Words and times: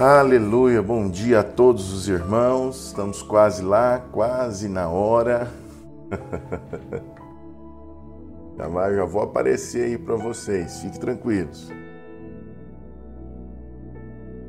Aleluia, 0.00 0.80
bom 0.80 1.10
dia 1.10 1.40
a 1.40 1.42
todos 1.42 1.92
os 1.92 2.06
irmãos. 2.06 2.86
Estamos 2.86 3.20
quase 3.20 3.64
lá, 3.64 3.98
quase 4.12 4.68
na 4.68 4.88
hora. 4.88 5.50
já, 8.56 8.68
vai, 8.68 8.94
já 8.94 9.04
vou 9.04 9.22
aparecer 9.22 9.86
aí 9.86 9.98
para 9.98 10.14
vocês, 10.14 10.82
fiquem 10.82 11.00
tranquilos. 11.00 11.68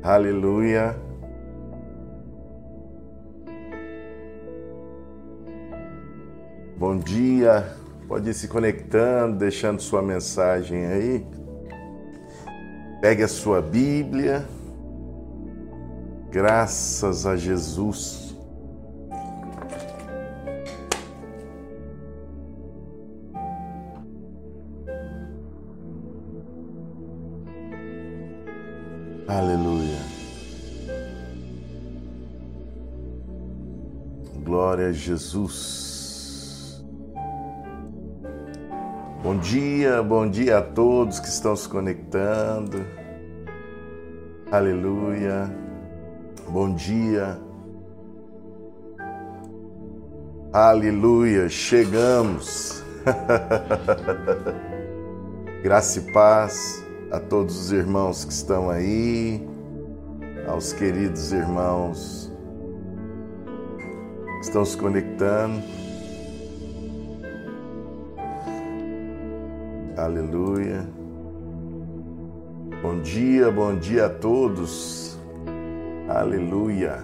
Aleluia. 0.04 0.94
Bom 6.78 6.96
dia, 6.96 7.74
pode 8.06 8.30
ir 8.30 8.34
se 8.34 8.46
conectando, 8.46 9.38
deixando 9.38 9.82
sua 9.82 10.00
mensagem 10.00 10.86
aí. 10.86 11.26
Pegue 13.00 13.24
a 13.24 13.28
sua 13.28 13.60
Bíblia. 13.60 14.46
Graças 16.30 17.26
a 17.26 17.36
Jesus. 17.36 18.36
Aleluia. 29.26 29.98
Glória 34.44 34.86
a 34.86 34.92
Jesus. 34.92 36.84
Bom 39.24 39.36
dia, 39.36 40.00
bom 40.00 40.30
dia 40.30 40.58
a 40.58 40.62
todos 40.62 41.18
que 41.18 41.28
estão 41.28 41.56
se 41.56 41.68
conectando. 41.68 42.86
Aleluia. 44.52 45.59
Bom 46.52 46.74
dia. 46.74 47.38
Aleluia, 50.52 51.48
chegamos. 51.48 52.82
Graça 55.62 56.00
e 56.00 56.12
paz 56.12 56.84
a 57.12 57.20
todos 57.20 57.56
os 57.56 57.70
irmãos 57.70 58.24
que 58.24 58.32
estão 58.32 58.68
aí, 58.68 59.48
aos 60.48 60.72
queridos 60.72 61.32
irmãos 61.32 62.32
que 64.40 64.46
estão 64.46 64.64
se 64.64 64.76
conectando. 64.76 65.62
Aleluia. 69.96 70.84
Bom 72.82 73.00
dia, 73.02 73.52
bom 73.52 73.76
dia 73.76 74.06
a 74.06 74.10
todos. 74.10 75.09
Aleluia. 76.10 76.98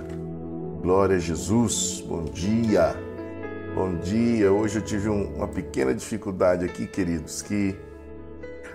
Glória 0.83 1.15
a 1.15 1.19
Jesus. 1.21 2.03
Bom 2.09 2.25
dia. 2.25 2.93
Bom 3.73 3.95
dia. 3.99 4.51
Hoje 4.51 4.81
eu 4.81 4.83
tive 4.83 5.09
um, 5.09 5.33
uma 5.37 5.47
pequena 5.47 5.95
dificuldade 5.95 6.65
aqui, 6.65 6.89
queridos, 6.89 7.41
que 7.41 7.77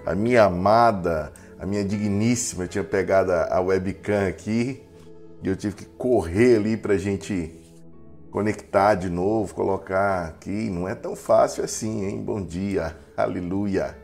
a 0.06 0.16
minha 0.16 0.46
amada, 0.46 1.34
a 1.60 1.66
minha 1.66 1.84
digníssima 1.84 2.66
tinha 2.66 2.82
pegado 2.82 3.34
a 3.34 3.60
webcam 3.60 4.26
aqui 4.26 4.82
e 5.44 5.50
eu 5.50 5.56
tive 5.58 5.76
que 5.76 5.86
correr 5.86 6.56
ali 6.56 6.78
para 6.78 6.94
a 6.94 6.98
gente 6.98 7.54
conectar 8.32 8.96
de 8.96 9.10
novo, 9.10 9.54
colocar 9.54 10.28
aqui. 10.28 10.70
Não 10.70 10.88
é 10.88 10.96
tão 10.96 11.14
fácil 11.14 11.62
assim, 11.62 12.06
hein? 12.06 12.24
Bom 12.24 12.42
dia. 12.42 12.96
Aleluia. 13.18 13.98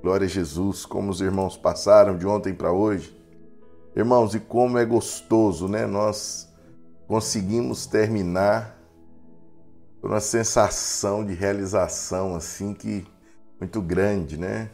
Glória 0.00 0.26
a 0.26 0.30
Jesus. 0.30 0.86
Como 0.86 1.10
os 1.10 1.20
irmãos 1.20 1.56
passaram 1.56 2.16
de 2.16 2.24
ontem 2.24 2.54
para 2.54 2.70
hoje. 2.70 3.19
Irmãos, 3.94 4.34
e 4.36 4.40
como 4.40 4.78
é 4.78 4.84
gostoso, 4.84 5.66
né? 5.66 5.84
Nós 5.84 6.48
conseguimos 7.08 7.86
terminar 7.86 8.78
com 10.00 10.06
uma 10.06 10.20
sensação 10.20 11.24
de 11.24 11.34
realização 11.34 12.36
assim 12.36 12.72
que 12.72 13.04
muito 13.58 13.82
grande, 13.82 14.38
né? 14.38 14.70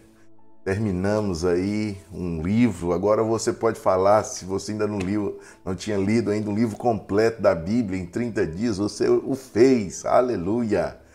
Terminamos 0.62 1.46
aí 1.46 1.96
um 2.12 2.42
livro. 2.42 2.92
Agora 2.92 3.22
você 3.22 3.52
pode 3.52 3.80
falar, 3.80 4.22
se 4.22 4.44
você 4.44 4.72
ainda 4.72 4.86
não 4.86 4.98
liu, 4.98 5.38
não 5.64 5.74
tinha 5.74 5.96
lido 5.96 6.30
ainda 6.30 6.50
um 6.50 6.54
livro 6.54 6.76
completo 6.76 7.40
da 7.40 7.54
Bíblia 7.54 7.98
em 7.98 8.04
30 8.04 8.46
dias, 8.46 8.76
você 8.76 9.08
o 9.08 9.34
fez. 9.34 10.04
Aleluia. 10.04 10.98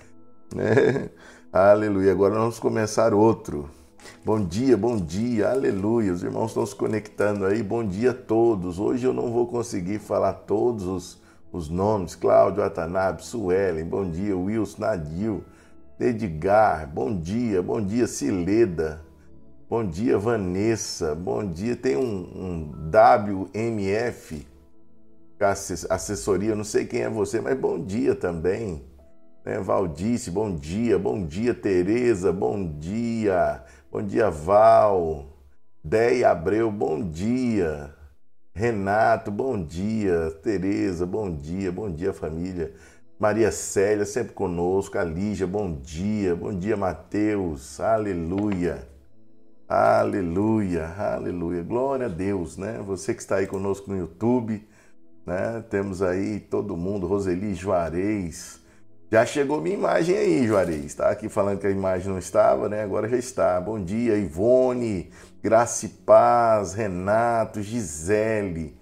Né? 0.54 1.10
Aleluia. 1.54 2.12
Agora 2.12 2.34
vamos 2.34 2.60
começar 2.60 3.14
outro. 3.14 3.70
Bom 4.24 4.46
dia, 4.46 4.78
bom 4.78 4.98
dia, 4.98 5.50
aleluia. 5.50 6.14
Os 6.14 6.24
irmãos 6.24 6.48
estão 6.48 6.66
se 6.66 6.76
conectando 6.76 7.46
aí. 7.46 7.64
Bom 7.64 7.84
dia 7.84 8.12
a 8.12 8.14
todos. 8.14 8.80
Hoje 8.80 9.06
eu 9.06 9.14
não 9.14 9.32
vou 9.32 9.48
conseguir 9.48 10.00
falar 10.00 10.34
todos 10.34 10.86
os, 10.86 11.22
os 11.52 11.70
nomes. 11.70 12.16
Cláudio 12.16 12.64
Atanabe, 12.64 13.24
Suelen, 13.24 13.86
bom 13.86 14.10
dia. 14.10 14.38
Wilson 14.38 14.82
Nadil, 14.82 15.44
Edgar, 16.00 16.88
bom 16.88 17.16
dia. 17.16 17.62
Bom 17.62 17.82
dia, 17.82 18.08
Cileda. 18.08 19.02
Bom 19.70 19.86
dia, 19.86 20.18
Vanessa. 20.18 21.16
Bom 21.16 21.46
dia. 21.46 21.76
Tem 21.76 21.96
um, 21.96 22.02
um 22.04 22.72
WMF, 22.92 24.46
assessoria, 25.90 26.50
eu 26.52 26.56
não 26.56 26.64
sei 26.64 26.86
quem 26.86 27.02
é 27.02 27.10
você, 27.10 27.40
mas 27.42 27.58
bom 27.58 27.80
dia 27.80 28.14
também. 28.14 28.84
Né? 29.46 29.60
Valdice, 29.60 30.32
bom 30.32 30.54
dia. 30.56 30.98
Bom 30.98 31.26
dia, 31.26 31.54
Tereza, 31.54 32.32
bom 32.32 32.64
dia. 32.64 33.64
Bom 33.92 34.02
dia, 34.04 34.30
Val. 34.30 35.26
Deia 35.84 36.32
Abreu, 36.32 36.72
bom 36.72 37.02
dia. 37.02 37.94
Renato, 38.54 39.32
bom 39.32 39.62
dia. 39.62 40.32
Tereza, 40.44 41.06
bom 41.06 41.34
dia. 41.34 41.72
Bom 41.72 41.90
dia, 41.90 42.14
família. 42.14 42.74
Maria 43.20 43.52
Célia, 43.52 44.06
sempre 44.06 44.34
conosco. 44.34 44.98
A 44.98 45.04
Lígia, 45.04 45.48
bom 45.48 45.74
dia. 45.74 46.36
Bom 46.36 46.54
dia, 46.54 46.78
Mateus. 46.78 47.80
Aleluia. 47.80 48.88
Aleluia, 49.74 50.86
aleluia. 50.98 51.64
Glória 51.64 52.08
a 52.08 52.10
Deus, 52.10 52.58
né? 52.58 52.84
Você 52.86 53.14
que 53.14 53.22
está 53.22 53.38
aí 53.38 53.48
conosco 53.48 53.90
no 53.90 53.98
YouTube, 53.98 54.68
né? 55.26 55.64
Temos 55.70 56.02
aí 56.02 56.42
todo 56.42 56.76
mundo, 56.76 57.08
Roseli 57.08 57.56
Juarez, 57.56 58.61
já 59.12 59.26
chegou 59.26 59.60
minha 59.60 59.76
imagem 59.76 60.16
aí, 60.16 60.48
Juarez. 60.48 60.86
Está 60.86 61.10
aqui 61.10 61.28
falando 61.28 61.60
que 61.60 61.68
a 61.68 61.72
imagem 61.72 62.08
não 62.10 62.18
estava, 62.18 62.70
né? 62.70 62.82
Agora 62.82 63.10
já 63.10 63.18
está. 63.18 63.60
Bom 63.60 63.84
dia, 63.84 64.16
Ivone, 64.16 65.12
Graça 65.44 65.86
e 65.86 65.90
Paz, 65.90 66.74
Renato, 66.74 67.62
Gisele, 67.62 68.74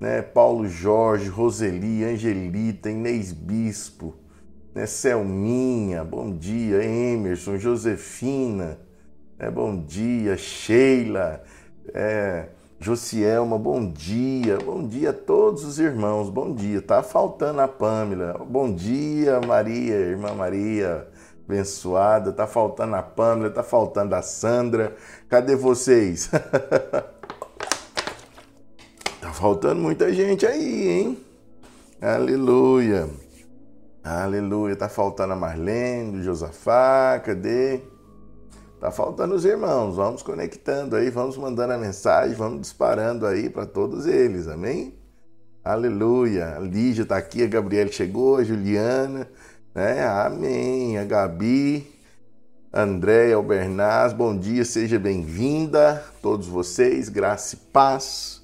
né? 0.00 0.22
Paulo 0.22 0.66
Jorge, 0.66 1.28
Roseli, 1.28 2.02
Angelita, 2.02 2.90
Inês 2.90 3.30
Bispo, 3.30 4.16
né? 4.74 4.86
Selminha, 4.86 6.02
bom 6.02 6.36
dia, 6.36 6.82
Emerson, 6.82 7.56
Josefina, 7.56 8.80
né? 9.38 9.48
bom 9.52 9.84
dia, 9.84 10.36
Sheila, 10.36 11.44
é, 11.94 12.48
Josielma, 12.78 13.58
bom 13.58 13.90
dia. 13.90 14.58
Bom 14.58 14.86
dia 14.86 15.08
a 15.10 15.12
todos 15.12 15.64
os 15.64 15.78
irmãos. 15.78 16.28
Bom 16.28 16.54
dia. 16.54 16.82
Tá 16.82 17.02
faltando 17.02 17.60
a 17.60 17.68
Pâmela. 17.68 18.34
Bom 18.46 18.70
dia, 18.72 19.40
Maria, 19.40 19.94
irmã 19.94 20.34
Maria, 20.34 21.08
abençoada. 21.48 22.32
Tá 22.32 22.46
faltando 22.46 22.94
a 22.94 23.02
Pâmela, 23.02 23.50
tá 23.50 23.62
faltando 23.62 24.14
a 24.14 24.20
Sandra. 24.20 24.94
Cadê 25.28 25.56
vocês? 25.56 26.28
tá 29.20 29.32
faltando 29.32 29.80
muita 29.80 30.12
gente 30.12 30.46
aí, 30.46 30.88
hein? 30.88 31.18
Aleluia. 32.00 33.08
Aleluia. 34.04 34.76
Tá 34.76 34.88
faltando 34.88 35.32
a 35.32 35.36
Marlene, 35.36 36.18
o 36.18 36.22
Josafá, 36.22 37.18
cadê? 37.24 37.95
Tá 38.78 38.90
faltando 38.90 39.34
os 39.34 39.46
irmãos, 39.46 39.96
vamos 39.96 40.22
conectando 40.22 40.96
aí, 40.96 41.08
vamos 41.08 41.38
mandando 41.38 41.72
a 41.72 41.78
mensagem, 41.78 42.36
vamos 42.36 42.60
disparando 42.60 43.26
aí 43.26 43.48
para 43.48 43.64
todos 43.64 44.06
eles, 44.06 44.48
amém? 44.48 44.94
Aleluia. 45.64 46.56
A 46.56 46.60
Lígia 46.60 47.02
está 47.02 47.16
aqui, 47.16 47.42
a 47.42 47.46
Gabriela 47.46 47.90
chegou, 47.90 48.36
a 48.36 48.44
Juliana, 48.44 49.28
né? 49.74 50.06
Amém. 50.06 50.98
A 50.98 51.04
Gabi, 51.04 51.90
Andréia, 52.70 53.38
o 53.38 53.42
Bernaz, 53.42 54.12
bom 54.12 54.36
dia, 54.36 54.62
seja 54.62 54.98
bem-vinda, 54.98 56.04
todos 56.20 56.46
vocês, 56.46 57.08
graça 57.08 57.54
e 57.54 57.58
paz. 57.58 58.42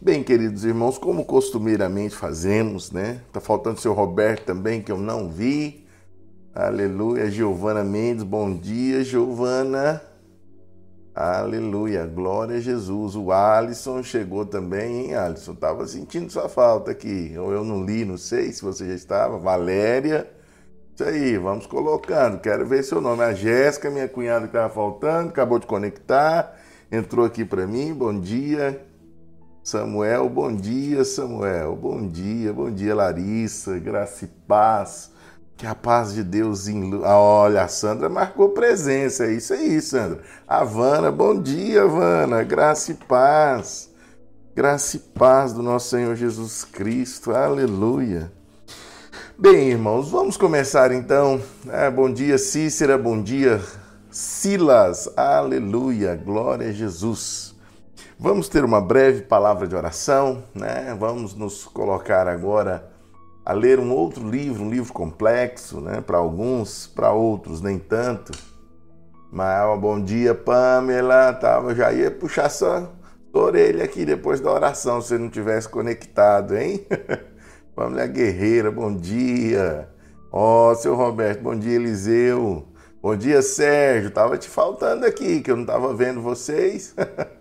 Bem, 0.00 0.24
queridos 0.24 0.64
irmãos, 0.64 0.98
como 0.98 1.24
costumeiramente 1.24 2.16
fazemos, 2.16 2.90
né? 2.90 3.20
Tá 3.32 3.40
faltando 3.40 3.76
o 3.76 3.80
seu 3.80 3.92
Roberto 3.92 4.44
também, 4.44 4.82
que 4.82 4.90
eu 4.90 4.98
não 4.98 5.30
vi. 5.30 5.87
Aleluia. 6.58 7.30
Giovana 7.30 7.84
Mendes, 7.84 8.24
bom 8.24 8.52
dia, 8.52 9.04
Giovana. 9.04 10.02
Aleluia. 11.14 12.04
Glória 12.04 12.56
a 12.56 12.60
Jesus. 12.60 13.14
O 13.14 13.30
Alisson 13.30 14.02
chegou 14.02 14.44
também, 14.44 15.04
hein, 15.04 15.14
Alisson? 15.14 15.54
Tava 15.54 15.86
sentindo 15.86 16.32
sua 16.32 16.48
falta 16.48 16.90
aqui. 16.90 17.32
Ou 17.38 17.52
eu 17.52 17.62
não 17.62 17.84
li, 17.84 18.04
não 18.04 18.16
sei 18.16 18.50
se 18.50 18.60
você 18.60 18.88
já 18.88 18.94
estava. 18.94 19.38
Valéria. 19.38 20.28
Isso 20.96 21.04
aí, 21.04 21.38
vamos 21.38 21.64
colocando. 21.64 22.40
Quero 22.40 22.66
ver 22.66 22.82
seu 22.82 23.00
nome. 23.00 23.22
A 23.22 23.32
Jéssica, 23.32 23.88
minha 23.88 24.08
cunhada 24.08 24.48
que 24.48 24.56
estava 24.56 24.74
faltando, 24.74 25.28
acabou 25.28 25.60
de 25.60 25.66
conectar. 25.68 26.56
Entrou 26.90 27.24
aqui 27.24 27.44
para 27.44 27.68
mim. 27.68 27.94
Bom 27.94 28.18
dia. 28.18 28.84
Samuel, 29.62 30.28
bom 30.28 30.52
dia, 30.52 31.04
Samuel. 31.04 31.76
Bom 31.76 32.08
dia, 32.08 32.52
bom 32.52 32.68
dia, 32.68 32.96
Larissa. 32.96 33.78
Graça 33.78 34.24
e 34.24 34.28
paz. 34.48 35.16
Que 35.58 35.66
a 35.66 35.74
paz 35.74 36.14
de 36.14 36.22
Deus 36.22 36.68
em 36.68 37.00
ah, 37.04 37.18
Olha, 37.18 37.64
a 37.64 37.68
Sandra 37.68 38.08
marcou 38.08 38.50
presença. 38.50 39.26
É 39.26 39.32
isso 39.32 39.52
aí, 39.52 39.80
Sandra. 39.80 40.20
A 40.46 40.62
Vana, 40.62 41.10
bom 41.10 41.42
dia, 41.42 41.84
Vana. 41.84 42.44
Graça 42.44 42.92
e 42.92 42.94
paz. 42.94 43.90
Graça 44.54 44.96
e 44.96 45.00
paz 45.00 45.52
do 45.52 45.60
nosso 45.60 45.90
Senhor 45.90 46.14
Jesus 46.14 46.62
Cristo. 46.62 47.32
Aleluia. 47.32 48.30
Bem, 49.36 49.70
irmãos, 49.70 50.08
vamos 50.08 50.36
começar 50.36 50.92
então. 50.92 51.42
É, 51.68 51.90
bom 51.90 52.08
dia, 52.08 52.38
Cícera. 52.38 52.96
Bom 52.96 53.20
dia, 53.20 53.60
Silas. 54.12 55.10
Aleluia. 55.16 56.14
Glória 56.14 56.68
a 56.68 56.72
Jesus. 56.72 57.52
Vamos 58.16 58.48
ter 58.48 58.64
uma 58.64 58.80
breve 58.80 59.22
palavra 59.22 59.66
de 59.66 59.74
oração, 59.74 60.44
né? 60.54 60.96
Vamos 60.96 61.34
nos 61.34 61.64
colocar 61.64 62.28
agora 62.28 62.96
a 63.48 63.54
ler 63.54 63.80
um 63.80 63.90
outro 63.94 64.28
livro, 64.28 64.62
um 64.62 64.68
livro 64.68 64.92
complexo, 64.92 65.80
né? 65.80 66.02
Para 66.02 66.18
alguns, 66.18 66.86
para 66.86 67.12
outros 67.12 67.62
nem 67.62 67.78
tanto. 67.78 68.30
Mas 69.32 69.80
bom 69.80 69.98
dia, 69.98 70.34
Pamela. 70.34 71.32
Tava, 71.32 71.74
já 71.74 71.90
ia 71.90 72.10
puxar 72.10 72.50
sua, 72.50 72.92
sua 73.32 73.42
orelha 73.42 73.82
aqui 73.84 74.04
depois 74.04 74.38
da 74.38 74.52
oração, 74.52 75.00
se 75.00 75.16
não 75.16 75.30
tivesse 75.30 75.66
conectado, 75.66 76.58
hein? 76.58 76.86
Pamela 77.74 78.06
Guerreira, 78.06 78.70
bom 78.70 78.94
dia. 78.94 79.88
Ó, 80.30 80.70
oh, 80.70 80.74
seu 80.74 80.94
Roberto, 80.94 81.40
bom 81.40 81.56
dia, 81.56 81.76
Eliseu. 81.76 82.68
Bom 83.00 83.16
dia, 83.16 83.40
Sérgio. 83.40 84.10
Tava 84.10 84.36
te 84.36 84.46
faltando 84.46 85.06
aqui, 85.06 85.40
que 85.40 85.50
eu 85.50 85.56
não 85.56 85.64
tava 85.64 85.94
vendo 85.94 86.20
vocês. 86.20 86.94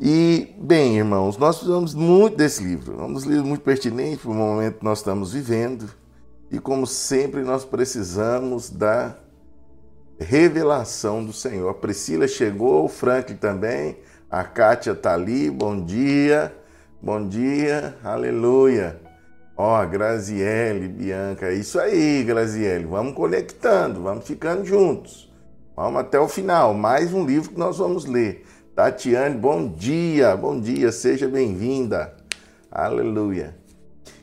e, 0.00 0.54
bem, 0.58 0.98
irmãos, 0.98 1.38
nós 1.38 1.56
precisamos 1.56 1.94
muito 1.94 2.36
desse 2.36 2.62
livro. 2.62 3.00
É 3.00 3.04
um 3.04 3.12
dos 3.12 3.24
livros 3.24 3.46
muito 3.46 3.62
pertinentes 3.62 4.22
para 4.22 4.30
o 4.30 4.34
momento 4.34 4.78
que 4.78 4.84
nós 4.84 4.98
estamos 4.98 5.32
vivendo. 5.32 5.88
E, 6.50 6.58
como 6.58 6.86
sempre, 6.86 7.42
nós 7.42 7.64
precisamos 7.64 8.70
da 8.70 9.16
revelação 10.18 11.24
do 11.24 11.32
Senhor. 11.32 11.68
A 11.68 11.74
Priscila 11.74 12.26
chegou, 12.26 12.84
o 12.84 12.88
Franklin 12.88 13.36
também, 13.36 13.98
a 14.30 14.42
Kátia 14.42 14.92
está 14.92 15.14
ali. 15.14 15.50
Bom 15.50 15.80
dia, 15.80 16.54
bom 17.00 17.26
dia, 17.28 17.96
aleluia. 18.02 19.00
Ó, 19.56 19.80
oh, 19.80 19.86
Graziele, 19.86 20.88
Bianca, 20.88 21.52
isso 21.52 21.78
aí, 21.78 22.24
Graziele. 22.24 22.86
Vamos 22.86 23.14
conectando, 23.14 24.02
vamos 24.02 24.26
ficando 24.26 24.64
juntos. 24.64 25.32
Vamos 25.76 26.00
até 26.00 26.18
o 26.18 26.28
final. 26.28 26.74
Mais 26.74 27.12
um 27.12 27.24
livro 27.24 27.50
que 27.50 27.58
nós 27.58 27.78
vamos 27.78 28.04
ler. 28.04 28.44
Tatiane, 28.74 29.36
bom 29.36 29.68
dia, 29.68 30.36
bom 30.36 30.58
dia, 30.58 30.90
seja 30.90 31.28
bem-vinda. 31.28 32.12
Aleluia. 32.68 33.56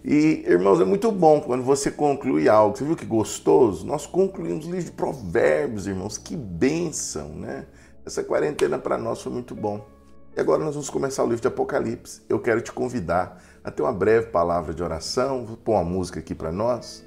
E, 0.03 0.43
irmãos, 0.45 0.81
é 0.81 0.83
muito 0.83 1.09
bom 1.09 1.39
quando 1.39 1.63
você 1.63 1.89
conclui 1.89 2.49
algo. 2.49 2.75
Você 2.75 2.83
viu 2.83 2.97
que 2.97 3.05
gostoso? 3.05 3.87
Nós 3.87 4.05
concluímos 4.05 4.65
o 4.65 4.69
livro 4.69 4.83
de 4.83 4.91
Provérbios, 4.91 5.87
irmãos. 5.87 6.17
Que 6.17 6.35
bênção, 6.35 7.29
né? 7.29 7.65
Essa 8.05 8.25
quarentena 8.25 8.77
para 8.77 8.97
nós 8.97 9.21
foi 9.21 9.31
muito 9.31 9.55
bom. 9.55 9.87
E 10.35 10.41
agora 10.41 10.61
nós 10.61 10.73
vamos 10.73 10.89
começar 10.89 11.23
o 11.23 11.27
livro 11.27 11.41
de 11.41 11.47
Apocalipse. 11.47 12.21
Eu 12.27 12.37
quero 12.37 12.59
te 12.59 12.73
convidar 12.73 13.41
até 13.63 13.81
uma 13.81 13.93
breve 13.93 14.27
palavra 14.31 14.73
de 14.73 14.83
oração. 14.83 15.45
Vou 15.45 15.55
pôr 15.55 15.75
uma 15.75 15.85
música 15.85 16.19
aqui 16.19 16.35
para 16.35 16.51
nós, 16.51 17.05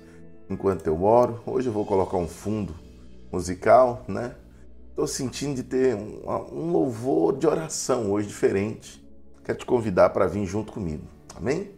enquanto 0.48 0.86
eu 0.86 1.02
oro. 1.02 1.42
Hoje 1.44 1.66
eu 1.66 1.74
vou 1.74 1.84
colocar 1.84 2.16
um 2.16 2.26
fundo 2.26 2.74
musical, 3.30 4.02
né? 4.08 4.34
Estou 4.94 5.08
sentindo 5.08 5.56
de 5.56 5.64
ter 5.64 5.96
um, 5.96 6.22
um, 6.52 6.70
louvor 6.70 7.36
de 7.36 7.48
oração 7.48 8.12
hoje 8.12 8.28
diferente. 8.28 9.04
Quero 9.42 9.58
te 9.58 9.66
convidar 9.66 10.10
para 10.10 10.28
vir 10.28 10.46
junto 10.46 10.70
comigo. 10.70 11.02
Amém? 11.34 11.72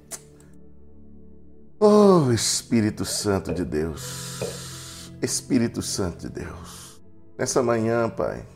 Oh, 1.80 2.30
Espírito 2.30 3.06
Santo 3.06 3.54
de 3.54 3.64
Deus. 3.64 5.10
Espírito 5.22 5.80
Santo 5.80 6.28
de 6.28 6.44
Deus. 6.44 7.00
Nessa 7.38 7.62
manhã, 7.62 8.10
Pai, 8.10 8.46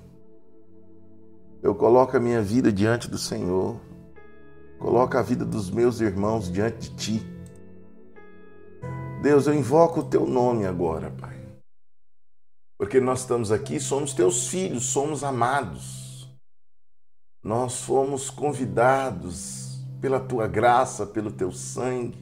eu 1.63 1.75
coloco 1.75 2.15
a 2.15 2.21
minha 2.21 2.43
vida 2.43 2.71
diante 2.71 3.09
do 3.09 3.17
Senhor. 3.17 3.81
Coloca 4.79 5.21
a 5.21 5.23
vida 5.23 5.47
dos 5.47 5.71
meus 5.71 6.03
irmãos 6.03 6.53
diante 6.53 6.91
de 6.91 6.97
ti. 6.97 7.27
Deus, 9.23 9.47
eu 9.47 9.55
invoco 9.55 10.01
o 10.01 10.05
teu 10.05 10.27
nome 10.27 10.67
agora, 10.67 11.11
Pai. 11.19 11.40
Porque 12.81 12.99
nós 12.99 13.21
estamos 13.21 13.53
aqui, 13.53 13.79
somos 13.79 14.15
teus 14.15 14.49
filhos, 14.49 14.87
somos 14.87 15.23
amados. 15.23 16.27
Nós 17.45 17.83
fomos 17.83 18.31
convidados 18.31 19.85
pela 20.01 20.19
tua 20.19 20.47
graça, 20.47 21.05
pelo 21.05 21.31
teu 21.31 21.53
sangue, 21.53 22.17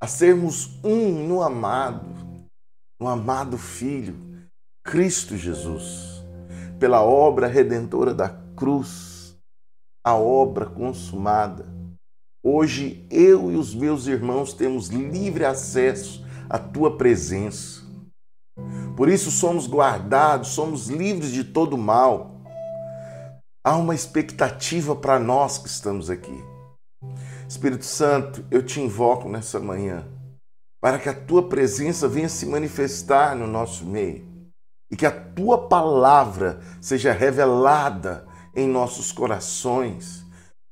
a 0.00 0.06
sermos 0.06 0.82
um 0.82 1.28
no 1.28 1.42
amado, 1.42 2.08
no 2.98 3.06
amado 3.08 3.58
Filho, 3.58 4.16
Cristo 4.82 5.36
Jesus, 5.36 6.24
pela 6.78 7.02
obra 7.02 7.46
redentora 7.46 8.14
da 8.14 8.30
cruz, 8.56 9.38
a 10.02 10.14
obra 10.14 10.64
consumada 10.64 11.78
Hoje 12.42 13.06
eu 13.10 13.52
e 13.52 13.56
os 13.56 13.74
meus 13.74 14.06
irmãos 14.06 14.54
temos 14.54 14.88
livre 14.88 15.44
acesso 15.44 16.24
à 16.48 16.58
tua 16.58 16.96
presença. 16.96 17.79
Por 19.00 19.08
isso 19.08 19.30
somos 19.30 19.66
guardados, 19.66 20.48
somos 20.48 20.88
livres 20.88 21.32
de 21.32 21.42
todo 21.42 21.78
mal. 21.78 22.42
Há 23.64 23.74
uma 23.74 23.94
expectativa 23.94 24.94
para 24.94 25.18
nós 25.18 25.56
que 25.56 25.68
estamos 25.68 26.10
aqui. 26.10 26.44
Espírito 27.48 27.86
Santo, 27.86 28.44
eu 28.50 28.62
te 28.62 28.78
invoco 28.78 29.26
nessa 29.26 29.58
manhã 29.58 30.06
para 30.82 30.98
que 30.98 31.08
a 31.08 31.14
tua 31.14 31.48
presença 31.48 32.06
venha 32.06 32.28
se 32.28 32.44
manifestar 32.44 33.34
no 33.34 33.46
nosso 33.46 33.86
meio 33.86 34.22
e 34.90 34.96
que 34.96 35.06
a 35.06 35.10
tua 35.10 35.66
palavra 35.66 36.60
seja 36.78 37.10
revelada 37.10 38.26
em 38.54 38.68
nossos 38.68 39.12
corações 39.12 40.19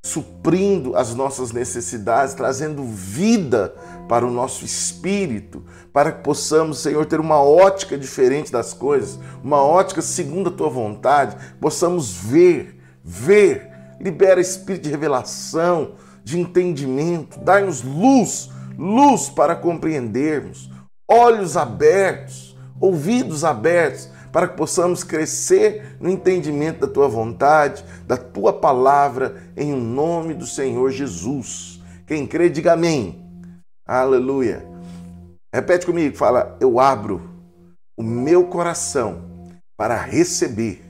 suprindo 0.02 0.96
as 0.96 1.14
nossas 1.14 1.52
necessidades, 1.52 2.34
trazendo 2.34 2.84
vida 2.84 3.74
para 4.08 4.26
o 4.26 4.30
nosso 4.30 4.64
espírito, 4.64 5.64
para 5.92 6.12
que 6.12 6.22
possamos, 6.22 6.78
Senhor, 6.78 7.04
ter 7.06 7.20
uma 7.20 7.42
ótica 7.42 7.98
diferente 7.98 8.50
das 8.50 8.72
coisas, 8.72 9.18
uma 9.42 9.62
ótica 9.62 10.00
segundo 10.00 10.48
a 10.50 10.52
tua 10.52 10.70
vontade, 10.70 11.36
possamos 11.60 12.14
ver, 12.14 12.80
ver, 13.04 13.70
libera 14.00 14.40
espírito 14.40 14.84
de 14.84 14.90
revelação, 14.90 15.94
de 16.22 16.38
entendimento, 16.38 17.38
dai-nos 17.40 17.82
luz, 17.82 18.50
luz 18.78 19.28
para 19.28 19.56
compreendermos, 19.56 20.70
olhos 21.10 21.56
abertos, 21.56 22.56
ouvidos 22.80 23.44
abertos 23.44 24.08
para 24.32 24.48
que 24.48 24.56
possamos 24.56 25.02
crescer 25.02 25.96
no 26.00 26.10
entendimento 26.10 26.80
da 26.80 26.92
tua 26.92 27.08
vontade, 27.08 27.84
da 28.06 28.16
tua 28.16 28.52
palavra, 28.52 29.42
em 29.56 29.72
nome 29.72 30.34
do 30.34 30.46
Senhor 30.46 30.90
Jesus. 30.90 31.80
Quem 32.06 32.26
crê, 32.26 32.48
diga 32.48 32.72
amém. 32.72 33.24
Aleluia. 33.86 34.66
Repete 35.52 35.86
comigo, 35.86 36.16
fala: 36.16 36.56
Eu 36.60 36.78
abro 36.78 37.22
o 37.96 38.02
meu 38.02 38.46
coração 38.46 39.50
para 39.76 39.96
receber 39.96 40.84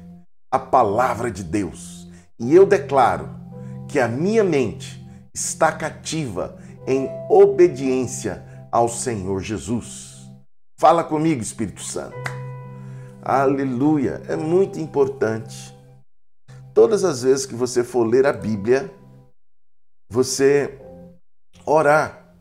a 0.50 0.58
palavra 0.58 1.30
de 1.30 1.44
Deus 1.44 1.98
e 2.38 2.54
eu 2.54 2.64
declaro 2.64 3.28
que 3.88 3.98
a 3.98 4.06
minha 4.06 4.44
mente 4.44 5.04
está 5.34 5.72
cativa 5.72 6.56
em 6.86 7.08
obediência 7.28 8.42
ao 8.70 8.88
Senhor 8.88 9.40
Jesus. 9.40 10.28
Fala 10.78 11.02
comigo, 11.02 11.42
Espírito 11.42 11.82
Santo. 11.82 12.37
Aleluia! 13.28 14.22
É 14.26 14.36
muito 14.36 14.80
importante. 14.80 15.76
Todas 16.72 17.04
as 17.04 17.24
vezes 17.24 17.44
que 17.44 17.54
você 17.54 17.84
for 17.84 18.04
ler 18.04 18.26
a 18.26 18.32
Bíblia, 18.32 18.90
você 20.10 20.80
orar 21.66 22.34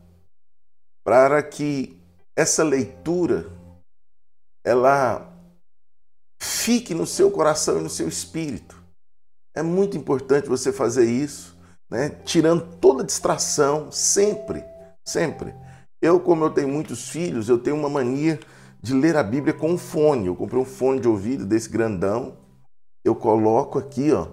para 1.04 1.42
que 1.42 2.02
essa 2.34 2.64
leitura 2.64 3.52
ela 4.64 5.30
fique 6.40 6.94
no 6.94 7.06
seu 7.06 7.30
coração 7.30 7.80
e 7.80 7.82
no 7.82 7.90
seu 7.90 8.08
espírito. 8.08 8.82
É 9.54 9.62
muito 9.62 9.94
importante 9.94 10.48
você 10.48 10.72
fazer 10.72 11.04
isso, 11.04 11.54
né? 11.90 12.08
tirando 12.24 12.78
toda 12.78 13.04
distração, 13.04 13.92
sempre, 13.92 14.64
sempre. 15.06 15.54
Eu, 16.00 16.18
como 16.18 16.44
eu 16.44 16.50
tenho 16.50 16.68
muitos 16.68 17.10
filhos, 17.10 17.50
eu 17.50 17.58
tenho 17.58 17.76
uma 17.76 17.90
mania 17.90 18.40
de 18.80 18.94
ler 18.94 19.16
a 19.16 19.22
Bíblia 19.22 19.52
com 19.52 19.70
um 19.70 19.78
fone. 19.78 20.26
Eu 20.26 20.36
comprei 20.36 20.60
um 20.60 20.64
fone 20.64 21.00
de 21.00 21.08
ouvido 21.08 21.44
desse 21.44 21.68
grandão. 21.68 22.36
Eu 23.04 23.14
coloco 23.14 23.78
aqui, 23.78 24.12
ó. 24.12 24.28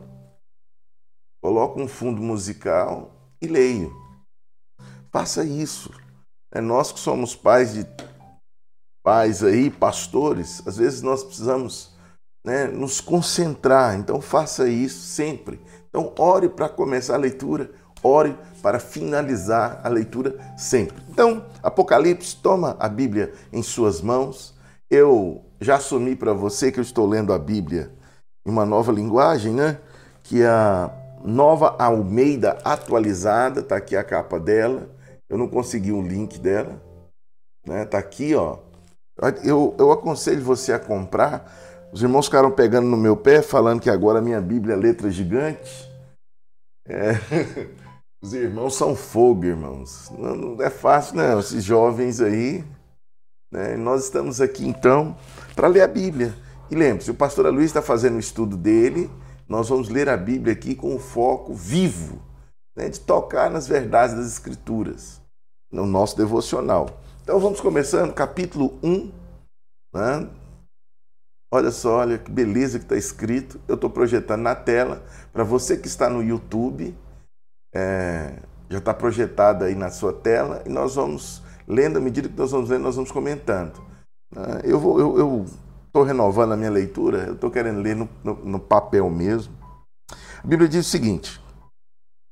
Coloco 1.44 1.82
um 1.82 1.88
fundo 1.88 2.22
musical 2.22 3.12
e 3.42 3.48
leio. 3.48 3.94
Faça 5.12 5.44
isso. 5.44 5.92
É 6.54 6.62
nós 6.62 6.92
que 6.92 7.00
somos 7.00 7.36
pais 7.36 7.74
de 7.74 7.86
pais 9.06 9.44
aí, 9.44 9.70
pastores, 9.70 10.66
às 10.66 10.78
vezes 10.78 11.04
nós 11.04 11.24
precisamos 11.24 11.96
né, 12.44 12.66
nos 12.66 13.00
concentrar. 13.00 13.96
Então 13.96 14.20
faça 14.20 14.68
isso 14.68 15.00
sempre. 15.00 15.62
Então 15.88 16.12
ore 16.18 16.50
para 16.50 16.68
começar 16.68 17.14
a 17.14 17.20
leitura, 17.20 17.72
ore 18.04 18.36
para 18.62 18.80
finalizar 18.80 19.80
a 19.84 19.90
leitura 19.90 20.36
sempre. 20.58 20.96
Então, 21.10 21.46
Apocalipse, 21.62 22.36
toma 22.38 22.76
a 22.80 22.90
Bíblia 22.90 23.32
em 23.54 23.62
suas 23.62 24.02
mãos. 24.02 24.56
Eu 24.90 25.44
já 25.62 25.76
assumi 25.76 26.16
para 26.16 26.34
você 26.34 26.72
que 26.72 26.80
eu 26.80 26.84
estou 26.84 27.08
lendo 27.08 27.32
a 27.32 27.40
Bíblia 27.40 27.92
em 28.46 28.50
uma 28.50 28.66
nova 28.66 28.92
linguagem, 28.92 29.54
né? 29.54 29.80
Que 30.24 30.42
é 30.42 30.48
a 30.48 30.92
Nova 31.24 31.76
Almeida 31.80 32.58
atualizada, 32.64 33.64
tá 33.64 33.76
aqui 33.76 33.96
a 33.96 34.04
capa 34.04 34.40
dela. 34.40 34.90
Eu 35.30 35.38
não 35.38 35.48
consegui 35.48 35.92
o 35.92 35.98
um 35.98 36.08
link 36.08 36.40
dela, 36.40 36.82
né? 37.66 37.86
Tá 37.86 37.98
aqui, 37.98 38.36
ó. 38.36 38.60
Eu, 39.44 39.76
eu 39.80 39.92
aconselho 39.92 40.42
você 40.42 40.74
a 40.74 40.80
comprar. 40.80 41.52
Os 41.92 42.02
irmãos 42.02 42.26
ficaram 42.26 42.52
pegando 42.52 42.88
no 42.88 42.98
meu 42.98 43.16
pé, 43.16 43.42
falando 43.42 43.80
que 43.80 43.90
agora 43.90 44.20
a 44.20 44.22
minha 44.22 44.42
Bíblia 44.42 44.74
é 44.74 44.78
letra 44.78 45.10
gigante. 45.10 45.90
É. 46.88 47.14
Os 48.26 48.34
irmãos 48.34 48.74
são 48.74 48.96
fogo, 48.96 49.46
irmãos. 49.46 50.10
Não, 50.18 50.36
não 50.36 50.64
é 50.64 50.72
fácil, 50.72 51.18
não. 51.18 51.40
Esses 51.40 51.64
jovens 51.64 52.20
aí. 52.20 52.66
Né? 53.52 53.78
Nós 53.78 54.06
estamos 54.06 54.42
aqui, 54.42 54.68
então, 54.68 55.16
para 55.56 55.68
ler 55.68 55.82
a 55.82 55.88
Bíblia. 55.88 56.34
E 56.72 56.76
lembre-se, 56.76 57.12
o 57.12 57.14
pastor 57.14 57.46
Luiz 57.54 57.68
está 57.68 57.84
fazendo 57.84 58.16
o 58.16 58.20
estudo 58.20 58.58
dele. 58.58 59.12
Nós 59.48 59.70
vamos 59.70 59.90
ler 59.90 60.10
a 60.10 60.18
Bíblia 60.18 60.54
aqui 60.54 60.74
com 60.74 60.96
o 60.96 61.00
foco 61.00 61.54
vivo, 61.54 62.20
né? 62.76 62.90
de 62.90 63.00
tocar 63.00 63.52
nas 63.52 63.68
verdades 63.68 64.16
das 64.16 64.26
Escrituras, 64.26 65.22
no 65.72 65.86
nosso 65.86 66.18
devocional. 66.18 67.00
Então 67.22 67.40
vamos 67.40 67.62
começando, 67.62 68.12
capítulo 68.12 68.80
1. 68.82 69.12
Né? 69.94 70.30
Olha 71.54 71.70
só, 71.70 71.98
olha 71.98 72.18
que 72.18 72.32
beleza 72.32 72.80
que 72.80 72.86
está 72.86 72.98
escrito. 72.98 73.62
Eu 73.68 73.76
estou 73.76 73.92
projetando 73.92 74.42
na 74.42 74.56
tela. 74.56 75.04
Para 75.32 75.44
você 75.44 75.78
que 75.78 75.88
está 75.88 76.10
no 76.10 76.24
YouTube, 76.24 76.98
é, 77.76 78.32
já 78.70 78.78
está 78.78 78.94
projetada 78.94 79.66
aí 79.66 79.76
na 79.76 79.92
sua 79.92 80.14
tela 80.14 80.64
e 80.66 80.70
nós 80.70 80.96
vamos 80.96 81.44
lendo, 81.68 81.98
à 81.98 82.02
medida 82.02 82.30
que 82.30 82.38
nós 82.38 82.52
vamos 82.52 82.70
lendo, 82.70 82.84
nós 82.84 82.96
vamos 82.96 83.12
comentando. 83.12 83.84
Ah, 84.36 84.62
eu 84.64 84.80
vou, 84.80 85.20
eu 85.20 85.46
estou 85.86 86.04
renovando 86.04 86.54
a 86.54 86.58
minha 86.58 86.72
leitura, 86.72 87.26
eu 87.28 87.34
estou 87.34 87.52
querendo 87.52 87.82
ler 87.82 87.96
no, 87.96 88.08
no, 88.24 88.34
no 88.34 88.60
papel 88.60 89.10
mesmo. 89.10 89.54
A 90.42 90.48
Bíblia 90.48 90.70
diz 90.70 90.88
o 90.88 90.90
seguinte: 90.90 91.42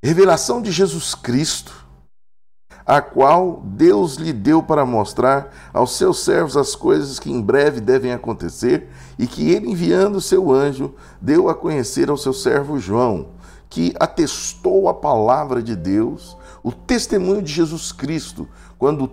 revelação 0.03 0.61
de 0.61 0.71
Jesus 0.71 1.13
Cristo, 1.13 1.85
a 2.85 3.01
qual 3.01 3.61
Deus 3.65 4.15
lhe 4.15 4.31
deu 4.31 4.63
para 4.63 4.85
mostrar 4.85 5.53
aos 5.73 5.97
seus 5.97 6.23
servos 6.23 6.55
as 6.55 6.75
coisas 6.75 7.19
que 7.19 7.31
em 7.31 7.41
breve 7.41 7.81
devem 7.81 8.13
acontecer, 8.13 8.87
e 9.19 9.27
que 9.27 9.51
ele, 9.51 9.69
enviando 9.69 10.21
seu 10.21 10.51
anjo, 10.51 10.95
deu 11.21 11.49
a 11.49 11.55
conhecer 11.55 12.09
ao 12.09 12.17
seu 12.17 12.33
servo 12.33 12.79
João 12.79 13.42
que 13.73 13.91
atestou 13.99 14.87
a 14.87 14.93
palavra 14.93 15.59
de 15.59 15.75
Deus, 15.75 16.37
o 16.61 16.71
testemunho 16.71 17.41
de 17.41 17.51
Jesus 17.51 17.91
Cristo, 17.91 18.47
quando 18.77 19.11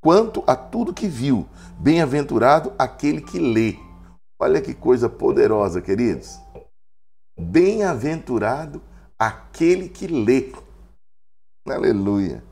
quanto 0.00 0.42
a 0.46 0.56
tudo 0.56 0.94
que 0.94 1.06
viu, 1.06 1.46
bem-aventurado 1.78 2.72
aquele 2.78 3.20
que 3.20 3.38
lê. 3.38 3.76
Olha 4.40 4.62
que 4.62 4.72
coisa 4.72 5.10
poderosa, 5.10 5.82
queridos. 5.82 6.40
Bem-aventurado 7.38 8.80
aquele 9.18 9.90
que 9.90 10.06
lê. 10.06 10.50
Aleluia. 11.68 12.42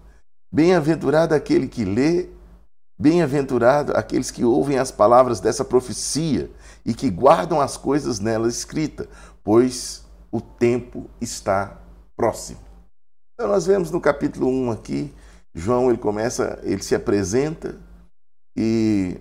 Bem-aventurado 0.53 1.35
aquele 1.35 1.69
que 1.69 1.87
lê, 1.87 2.29
bem-aventurado 3.01 3.97
aqueles 3.97 4.31
que 4.31 4.45
ouvem 4.45 4.79
as 4.79 4.91
palavras 4.91 5.41
dessa 5.41 5.65
profecia 5.65 6.51
e 6.85 6.93
que 6.93 7.09
guardam 7.09 7.63
as 7.63 7.79
coisas 7.79 8.21
nela 8.21 8.47
escritas, 8.47 9.09
pois 9.43 10.02
o 10.33 10.41
tempo 10.41 11.11
está 11.21 11.79
próximo. 12.17 12.59
Então 13.35 13.47
nós 13.47 13.67
vemos 13.67 13.91
no 13.91 14.01
capítulo 14.01 14.49
1 14.49 14.71
aqui, 14.71 15.15
João 15.55 15.91
ele 15.91 15.99
começa, 15.99 16.59
ele 16.63 16.83
se 16.83 16.95
apresenta 16.95 17.79
e 18.57 19.21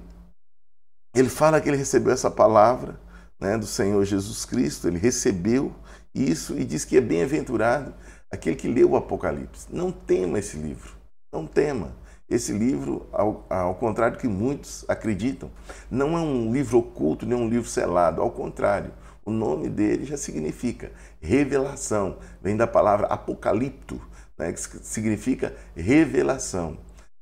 ele 1.14 1.28
fala 1.28 1.60
que 1.60 1.70
ele 1.70 1.78
recebeu 1.78 2.14
essa 2.14 2.32
palavra 2.32 3.00
né, 3.40 3.58
do 3.58 3.66
Senhor 3.66 4.04
Jesus 4.06 4.46
Cristo, 4.46 4.88
ele 4.88 4.98
recebeu 4.98 5.76
isso 6.16 6.58
e 6.58 6.64
diz 6.64 6.86
que 6.86 6.96
é 6.96 7.02
bem-aventurado 7.02 7.94
aquele 8.30 8.56
que 8.56 8.68
leu 8.68 8.92
o 8.92 8.96
Apocalipse. 8.96 9.68
Não 9.70 9.92
tema 9.92 10.40
esse 10.40 10.56
livro, 10.58 10.94
não 11.34 11.46
tema. 11.46 12.00
Esse 12.30 12.54
livro, 12.54 13.10
ao, 13.12 13.46
ao 13.50 13.76
contrário 13.76 14.16
do 14.16 14.22
que 14.22 14.28
muitos 14.28 14.86
acreditam, 14.88 15.52
não 15.90 16.18
é 16.18 16.22
um 16.22 16.54
livro 16.54 16.78
oculto, 16.78 17.26
nem 17.26 17.38
um 17.38 17.50
livro 17.50 17.70
selado. 17.70 18.22
Ao 18.22 18.32
contrário, 18.32 18.94
o 19.26 19.32
nome 19.32 19.70
dele 19.70 20.06
já 20.06 20.18
significa 20.18 20.92
revelação, 21.20 22.18
vem 22.42 22.58
da 22.58 22.68
palavra 22.68 23.08
apocalipto, 23.08 24.02
né, 24.38 24.52
que 24.52 24.60
significa 24.84 25.56
revelação. 25.76 26.78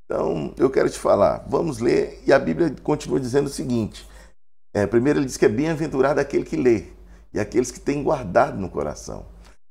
Então, 0.05 0.53
eu 0.57 0.69
quero 0.69 0.89
te 0.89 0.97
falar, 0.97 1.45
vamos 1.47 1.79
ler, 1.79 2.23
e 2.25 2.33
a 2.33 2.39
Bíblia 2.39 2.73
continua 2.81 3.19
dizendo 3.19 3.47
o 3.47 3.51
seguinte: 3.51 4.07
é, 4.73 4.87
primeiro, 4.87 5.19
ele 5.19 5.25
diz 5.25 5.37
que 5.37 5.45
é 5.45 5.49
bem-aventurado 5.49 6.19
aquele 6.19 6.45
que 6.45 6.55
lê, 6.55 6.85
e 7.33 7.39
aqueles 7.39 7.71
que 7.71 7.79
têm 7.79 8.03
guardado 8.03 8.57
no 8.57 8.69
coração. 8.69 9.25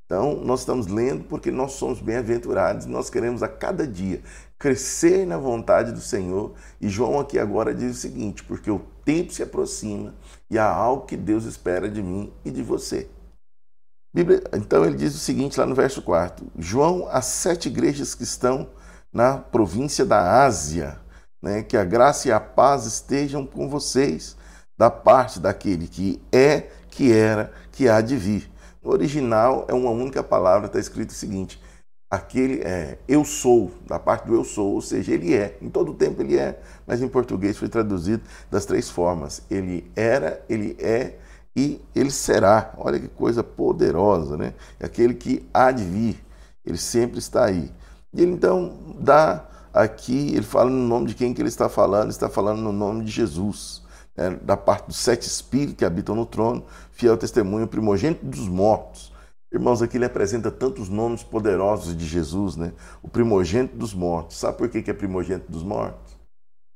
Então, 0.05 0.35
nós 0.43 0.61
estamos 0.61 0.87
lendo 0.87 1.23
porque 1.25 1.51
nós 1.51 1.73
somos 1.73 2.01
bem-aventurados 2.01 2.87
nós 2.87 3.11
queremos 3.11 3.43
a 3.43 3.47
cada 3.47 3.85
dia 3.85 4.23
crescer 4.57 5.25
na 5.25 5.37
vontade 5.37 5.91
do 5.91 6.01
Senhor. 6.01 6.53
E 6.81 6.89
João 6.89 7.19
aqui 7.19 7.37
agora 7.37 7.73
diz 7.73 7.95
o 7.95 7.99
seguinte: 7.99 8.43
porque 8.43 8.69
o 8.69 8.79
tempo 9.05 9.31
se 9.31 9.41
aproxima 9.43 10.13
e 10.49 10.57
há 10.57 10.67
algo 10.67 11.05
que 11.05 11.15
Deus 11.15 11.45
espera 11.45 11.89
de 11.89 12.01
mim 12.01 12.33
e 12.43 12.51
de 12.51 12.63
você. 12.63 13.09
Bíblia, 14.13 14.41
então 14.53 14.83
ele 14.83 14.97
diz 14.97 15.13
o 15.13 15.19
seguinte 15.19 15.59
lá 15.59 15.65
no 15.65 15.75
verso 15.75 16.01
4: 16.01 16.47
João, 16.57 17.07
as 17.11 17.25
sete 17.25 17.69
igrejas 17.69 18.15
que 18.15 18.23
estão 18.23 18.69
na 19.13 19.37
província 19.37 20.03
da 20.03 20.43
Ásia, 20.43 20.99
né, 21.41 21.61
que 21.61 21.77
a 21.77 21.83
graça 21.83 22.27
e 22.27 22.31
a 22.31 22.39
paz 22.39 22.85
estejam 22.85 23.45
com 23.45 23.69
vocês, 23.69 24.35
da 24.77 24.89
parte 24.89 25.39
daquele 25.39 25.87
que 25.87 26.21
é, 26.31 26.69
que 26.89 27.13
era, 27.13 27.53
que 27.71 27.87
há 27.87 28.01
de 28.01 28.15
vir. 28.15 28.49
No 28.81 28.91
original 28.91 29.65
é 29.67 29.73
uma 29.73 29.91
única 29.91 30.23
palavra, 30.23 30.67
está 30.67 30.79
escrito 30.79 31.11
o 31.11 31.13
seguinte: 31.13 31.61
aquele 32.09 32.61
é 32.61 32.97
eu 33.07 33.23
sou, 33.23 33.71
da 33.87 33.99
parte 33.99 34.25
do 34.25 34.33
eu 34.33 34.43
sou, 34.43 34.73
ou 34.73 34.81
seja, 34.81 35.13
ele 35.13 35.33
é. 35.33 35.57
Em 35.61 35.69
todo 35.69 35.93
tempo 35.93 36.21
ele 36.21 36.37
é, 36.37 36.59
mas 36.87 37.01
em 37.01 37.07
português 37.07 37.57
foi 37.57 37.69
traduzido 37.69 38.23
das 38.49 38.65
três 38.65 38.89
formas: 38.89 39.41
ele 39.49 39.89
era, 39.95 40.43
ele 40.49 40.75
é 40.79 41.17
e 41.55 41.81
ele 41.95 42.11
será. 42.11 42.73
Olha 42.77 42.99
que 42.99 43.07
coisa 43.07 43.43
poderosa, 43.43 44.37
né? 44.37 44.53
É 44.79 44.85
aquele 44.85 45.13
que 45.13 45.47
há 45.53 45.71
de 45.71 45.83
vir, 45.83 46.23
ele 46.65 46.77
sempre 46.77 47.19
está 47.19 47.45
aí. 47.45 47.71
E 48.13 48.21
ele 48.21 48.31
então 48.31 48.77
dá 48.99 49.45
aqui, 49.73 50.33
ele 50.33 50.43
fala 50.43 50.69
no 50.69 50.87
nome 50.87 51.07
de 51.07 51.15
quem 51.15 51.33
que 51.33 51.41
ele 51.41 51.49
está 51.49 51.69
falando, 51.69 52.09
está 52.09 52.29
falando 52.29 52.61
no 52.61 52.71
nome 52.71 53.05
de 53.05 53.11
Jesus 53.11 53.83
é, 54.19 54.31
da 54.31 54.57
parte 54.57 54.87
dos 54.87 54.97
sete 54.97 55.25
espíritos 55.25 55.75
que 55.75 55.85
habitam 55.85 56.13
no 56.13 56.25
trono, 56.25 56.65
fiel 56.91 57.15
testemunho, 57.15 57.67
primogênito 57.67 58.25
dos 58.25 58.49
mortos. 58.49 59.08
Irmãos, 59.51 59.81
aqui 59.81 59.97
ele 59.97 60.05
apresenta 60.05 60.51
tantos 60.51 60.89
nomes 60.89 61.23
poderosos 61.23 61.95
de 61.97 62.05
Jesus, 62.05 62.55
né? 62.55 62.73
O 63.01 63.09
primogênito 63.09 63.75
dos 63.75 63.93
mortos. 63.93 64.37
Sabe 64.37 64.57
por 64.57 64.69
que 64.69 64.89
é 64.89 64.93
primogênito 64.93 65.51
dos 65.51 65.63
mortos? 65.63 66.17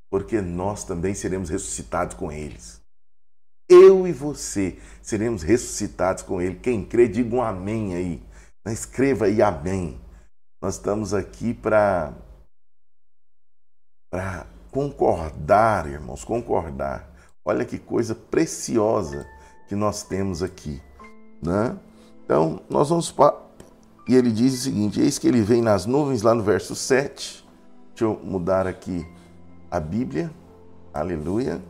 Porque 0.10 0.42
nós 0.42 0.84
também 0.84 1.14
seremos 1.14 1.50
ressuscitados 1.50 2.16
com 2.16 2.32
eles. 2.32 2.82
Eu 3.70 4.08
e 4.08 4.12
você 4.12 4.78
seremos 5.02 5.44
ressuscitados 5.44 6.24
com 6.24 6.42
ele. 6.42 6.56
Quem 6.56 6.84
crê, 6.84 7.08
diga 7.08 7.36
um 7.36 7.42
amém 7.42 7.96
aí. 7.96 8.24
Escreva 8.68 9.26
aí 9.26 9.42
amém. 9.42 10.02
Nós 10.62 10.76
estamos 10.76 11.14
aqui 11.14 11.54
para 11.54 12.14
para 14.12 14.46
concordar, 14.72 15.88
irmãos, 15.88 16.24
concordar 16.24 17.14
Olha 17.46 17.66
que 17.66 17.78
coisa 17.78 18.16
preciosa 18.16 19.28
que 19.68 19.76
nós 19.76 20.04
temos 20.04 20.42
aqui. 20.42 20.82
Né? 21.42 21.78
Então, 22.26 22.62
nós 22.70 22.90
vamos. 22.90 23.12
para 23.12 23.36
E 24.08 24.16
ele 24.16 24.32
diz 24.32 24.54
o 24.54 24.64
seguinte: 24.64 25.02
Eis 25.02 25.18
que 25.18 25.28
ele 25.28 25.42
vem 25.42 25.62
nas 25.62 25.86
nuvens, 25.86 26.22
lá 26.22 26.34
no 26.34 26.44
verso 26.44 26.76
7. 26.76 27.44
Deixa 27.90 28.06
eu 28.06 28.20
mudar 28.24 28.66
aqui 28.66 29.06
a 29.70 29.80
Bíblia. 29.80 30.32
Aleluia. 30.94 31.62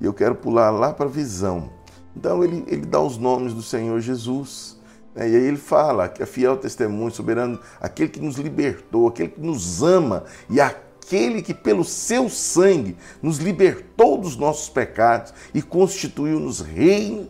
E 0.00 0.04
eu 0.04 0.12
quero 0.12 0.34
pular 0.34 0.70
lá 0.70 0.92
para 0.92 1.06
a 1.06 1.08
visão. 1.08 1.70
Então, 2.16 2.42
ele, 2.42 2.64
ele 2.66 2.84
dá 2.84 3.00
os 3.00 3.18
nomes 3.18 3.54
do 3.54 3.62
Senhor 3.62 4.00
Jesus. 4.00 4.80
Né? 5.14 5.30
E 5.30 5.36
aí 5.36 5.44
ele 5.44 5.56
fala 5.56 6.08
que 6.08 6.22
é 6.22 6.26
fiel 6.26 6.56
testemunho, 6.56 7.10
soberano, 7.10 7.58
aquele 7.80 8.08
que 8.08 8.20
nos 8.20 8.36
libertou, 8.36 9.08
aquele 9.08 9.28
que 9.28 9.40
nos 9.40 9.82
ama 9.82 10.24
e 10.50 10.60
aquele 10.60 11.42
que 11.42 11.54
pelo 11.54 11.84
seu 11.84 12.28
sangue 12.28 12.96
nos 13.22 13.38
libertou 13.38 14.18
dos 14.18 14.36
nossos 14.36 14.68
pecados 14.68 15.32
e 15.54 15.62
constituiu-nos 15.62 16.60
reino 16.60 17.28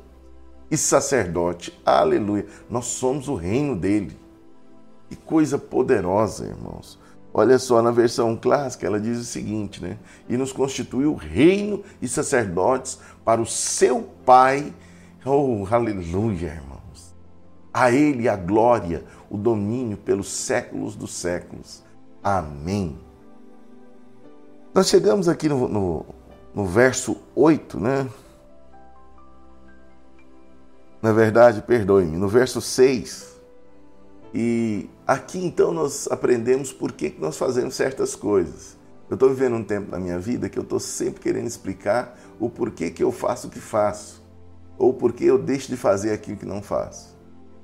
e 0.72 0.76
sacerdote. 0.78 1.78
Aleluia! 1.84 2.46
Nós 2.70 2.86
somos 2.86 3.28
o 3.28 3.34
reino 3.34 3.76
dele. 3.76 4.18
Que 5.10 5.16
coisa 5.16 5.58
poderosa, 5.58 6.46
irmãos. 6.46 6.98
Olha 7.34 7.58
só, 7.58 7.82
na 7.82 7.90
versão 7.90 8.34
clássica, 8.34 8.86
ela 8.86 8.98
diz 8.98 9.18
o 9.18 9.24
seguinte, 9.24 9.82
né? 9.82 9.98
E 10.30 10.36
nos 10.36 10.50
constituiu 10.50 11.14
reino 11.14 11.82
e 12.00 12.08
sacerdotes 12.08 12.98
para 13.22 13.40
o 13.40 13.46
seu 13.46 14.08
Pai. 14.24 14.72
Oh, 15.26 15.66
aleluia, 15.70 16.54
irmãos. 16.54 17.14
A 17.72 17.92
Ele 17.92 18.26
a 18.26 18.36
glória, 18.36 19.04
o 19.28 19.36
domínio 19.36 19.98
pelos 19.98 20.30
séculos 20.30 20.96
dos 20.96 21.12
séculos. 21.12 21.82
Amém. 22.24 22.98
Nós 24.74 24.88
chegamos 24.88 25.28
aqui 25.28 25.50
no, 25.50 25.68
no, 25.68 26.06
no 26.54 26.64
verso 26.64 27.18
8, 27.34 27.78
né? 27.78 28.08
Na 31.02 31.10
verdade, 31.10 31.62
perdoe-me, 31.62 32.16
no 32.16 32.28
verso 32.28 32.60
6. 32.60 33.32
E 34.32 34.88
aqui 35.04 35.44
então 35.44 35.72
nós 35.72 36.08
aprendemos 36.08 36.72
por 36.72 36.92
que, 36.92 37.12
nós 37.18 37.36
fazemos 37.36 37.74
certas 37.74 38.14
coisas. 38.14 38.76
Eu 39.10 39.14
estou 39.14 39.28
vivendo 39.28 39.56
um 39.56 39.64
tempo 39.64 39.90
na 39.90 39.98
minha 39.98 40.18
vida 40.18 40.48
que 40.48 40.56
eu 40.56 40.62
estou 40.62 40.78
sempre 40.78 41.20
querendo 41.20 41.48
explicar 41.48 42.16
o 42.38 42.48
porquê 42.48 42.88
que 42.88 43.02
eu 43.02 43.10
faço 43.10 43.48
o 43.48 43.50
que 43.50 43.58
faço, 43.58 44.22
ou 44.78 44.94
porquê 44.94 45.24
eu 45.24 45.38
deixo 45.38 45.68
de 45.68 45.76
fazer 45.76 46.12
aquilo 46.12 46.36
que 46.36 46.46
não 46.46 46.62
faço. 46.62 47.18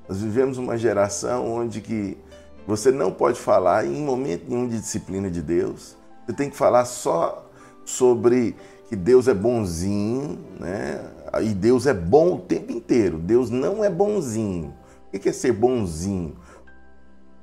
Nós 0.08 0.20
vivemos 0.20 0.58
uma 0.58 0.76
geração 0.76 1.48
onde 1.48 1.80
que 1.80 2.18
você 2.66 2.90
não 2.90 3.12
pode 3.12 3.38
falar 3.38 3.86
em 3.86 4.02
momento 4.02 4.46
nenhum 4.48 4.66
de 4.66 4.80
disciplina 4.80 5.30
de 5.30 5.40
Deus. 5.40 5.96
Você 6.26 6.32
tem 6.32 6.50
que 6.50 6.56
falar 6.56 6.84
só 6.86 7.48
sobre 7.84 8.56
que 8.88 8.96
Deus 8.96 9.28
é 9.28 9.34
bonzinho, 9.34 10.38
né? 10.58 11.04
E 11.42 11.50
Deus 11.50 11.86
é 11.86 11.92
bom 11.92 12.36
o 12.36 12.40
tempo 12.40 12.72
inteiro. 12.72 13.18
Deus 13.18 13.50
não 13.50 13.84
é 13.84 13.90
bonzinho. 13.90 14.74
O 15.12 15.18
que 15.18 15.28
é 15.28 15.32
ser 15.32 15.52
bonzinho? 15.52 16.36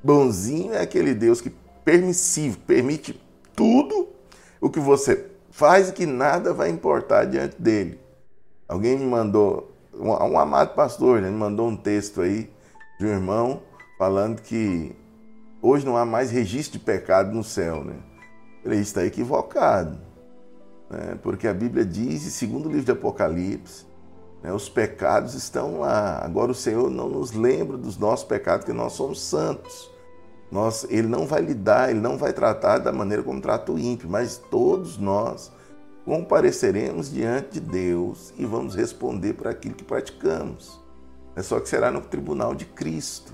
Bonzinho 0.03 0.73
é 0.73 0.81
aquele 0.81 1.13
Deus 1.13 1.41
que 1.41 1.51
permissivo, 1.83 2.57
permite 2.59 3.19
tudo 3.55 4.09
o 4.59 4.69
que 4.69 4.79
você 4.79 5.27
faz 5.51 5.89
e 5.89 5.93
que 5.93 6.05
nada 6.05 6.51
vai 6.51 6.69
importar 6.69 7.25
diante 7.25 7.61
dele. 7.61 7.99
Alguém 8.67 8.97
me 8.97 9.05
mandou, 9.05 9.71
um, 9.93 10.09
um 10.09 10.39
amado 10.39 10.73
pastor, 10.73 11.21
me 11.21 11.29
mandou 11.29 11.67
um 11.67 11.77
texto 11.77 12.21
aí 12.21 12.49
de 12.99 13.05
um 13.05 13.09
irmão 13.09 13.61
falando 13.97 14.41
que 14.41 14.95
hoje 15.61 15.85
não 15.85 15.95
há 15.95 16.05
mais 16.05 16.31
registro 16.31 16.79
de 16.79 16.85
pecado 16.85 17.31
no 17.31 17.43
céu, 17.43 17.83
né? 17.83 17.95
Ele 18.63 18.77
está 18.77 19.05
equivocado, 19.05 19.99
né? 20.89 21.17
porque 21.21 21.47
a 21.47 21.53
Bíblia 21.53 21.85
diz, 21.85 22.21
segundo 22.33 22.67
o 22.67 22.69
livro 22.69 22.85
de 22.85 22.91
Apocalipse, 22.91 23.85
né, 24.41 24.53
os 24.53 24.69
pecados 24.69 25.33
estão 25.33 25.79
lá. 25.79 26.19
Agora 26.23 26.51
o 26.51 26.55
Senhor 26.55 26.89
não 26.89 27.09
nos 27.09 27.31
lembra 27.31 27.77
dos 27.77 27.97
nossos 27.97 28.25
pecados, 28.25 28.65
porque 28.65 28.77
nós 28.77 28.93
somos 28.93 29.21
santos. 29.21 29.89
Nós, 30.51 30.85
ele 30.89 31.07
não 31.07 31.25
vai 31.25 31.41
lidar, 31.41 31.89
ele 31.89 31.99
não 31.99 32.17
vai 32.17 32.31
tratar 32.31 32.77
da 32.77 32.91
maneira 32.91 33.23
como 33.23 33.41
trata 33.41 33.71
o 33.71 33.79
ímpio, 33.79 34.07
mas 34.09 34.37
todos 34.37 34.97
nós 34.97 35.51
compareceremos 36.05 37.11
diante 37.11 37.59
de 37.59 37.59
Deus 37.59 38.31
e 38.37 38.45
vamos 38.45 38.75
responder 38.75 39.33
por 39.33 39.47
aquilo 39.47 39.73
que 39.73 39.83
praticamos. 39.83 40.79
É 41.35 41.41
só 41.41 41.59
que 41.59 41.67
será 41.67 41.91
no 41.91 42.01
tribunal 42.01 42.53
de 42.53 42.65
Cristo. 42.65 43.33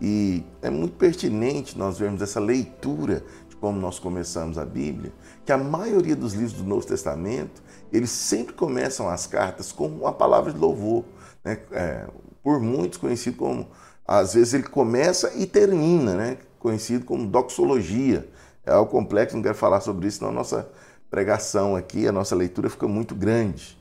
E 0.00 0.44
é 0.60 0.68
muito 0.68 0.96
pertinente 0.96 1.78
nós 1.78 1.98
vermos 1.98 2.20
essa 2.20 2.40
leitura 2.40 3.22
de 3.48 3.54
como 3.56 3.78
nós 3.78 3.98
começamos 3.98 4.58
a 4.58 4.64
Bíblia, 4.64 5.12
que 5.44 5.52
a 5.52 5.58
maioria 5.58 6.14
dos 6.14 6.34
livros 6.34 6.52
do 6.52 6.64
Novo 6.64 6.86
Testamento, 6.86 7.62
eles 7.92 8.10
sempre 8.10 8.54
começam 8.54 9.08
as 9.08 9.26
cartas 9.26 9.72
com 9.72 9.86
uma 9.86 10.12
palavra 10.12 10.52
de 10.52 10.58
louvor, 10.58 11.04
né? 11.44 11.58
é, 11.72 12.06
por 12.42 12.60
muitos 12.60 12.98
conhecido 12.98 13.36
como 13.36 13.68
às 14.06 14.34
vezes 14.34 14.54
ele 14.54 14.64
começa 14.64 15.32
e 15.36 15.46
termina, 15.46 16.14
né? 16.14 16.38
conhecido 16.58 17.04
como 17.04 17.26
doxologia. 17.26 18.28
É 18.66 18.72
algo 18.72 18.90
complexo, 18.90 19.36
não 19.36 19.42
quero 19.42 19.54
falar 19.54 19.80
sobre 19.80 20.08
isso, 20.08 20.18
senão 20.18 20.30
a 20.30 20.34
nossa 20.34 20.68
pregação 21.08 21.76
aqui, 21.76 22.06
a 22.06 22.12
nossa 22.12 22.34
leitura 22.34 22.68
fica 22.68 22.88
muito 22.88 23.14
grande. 23.14 23.78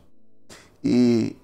E 0.83 1.35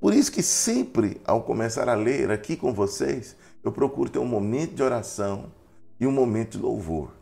por 0.00 0.14
isso 0.14 0.32
que 0.32 0.42
sempre, 0.42 1.20
ao 1.24 1.42
começar 1.42 1.88
a 1.88 1.94
ler 1.94 2.30
aqui 2.30 2.56
com 2.56 2.72
vocês, 2.72 3.36
eu 3.62 3.70
procuro 3.70 4.10
ter 4.10 4.18
um 4.18 4.26
momento 4.26 4.74
de 4.74 4.82
oração 4.82 5.52
e 5.98 6.06
um 6.06 6.12
momento 6.12 6.56
de 6.56 6.62
louvor. 6.64 7.19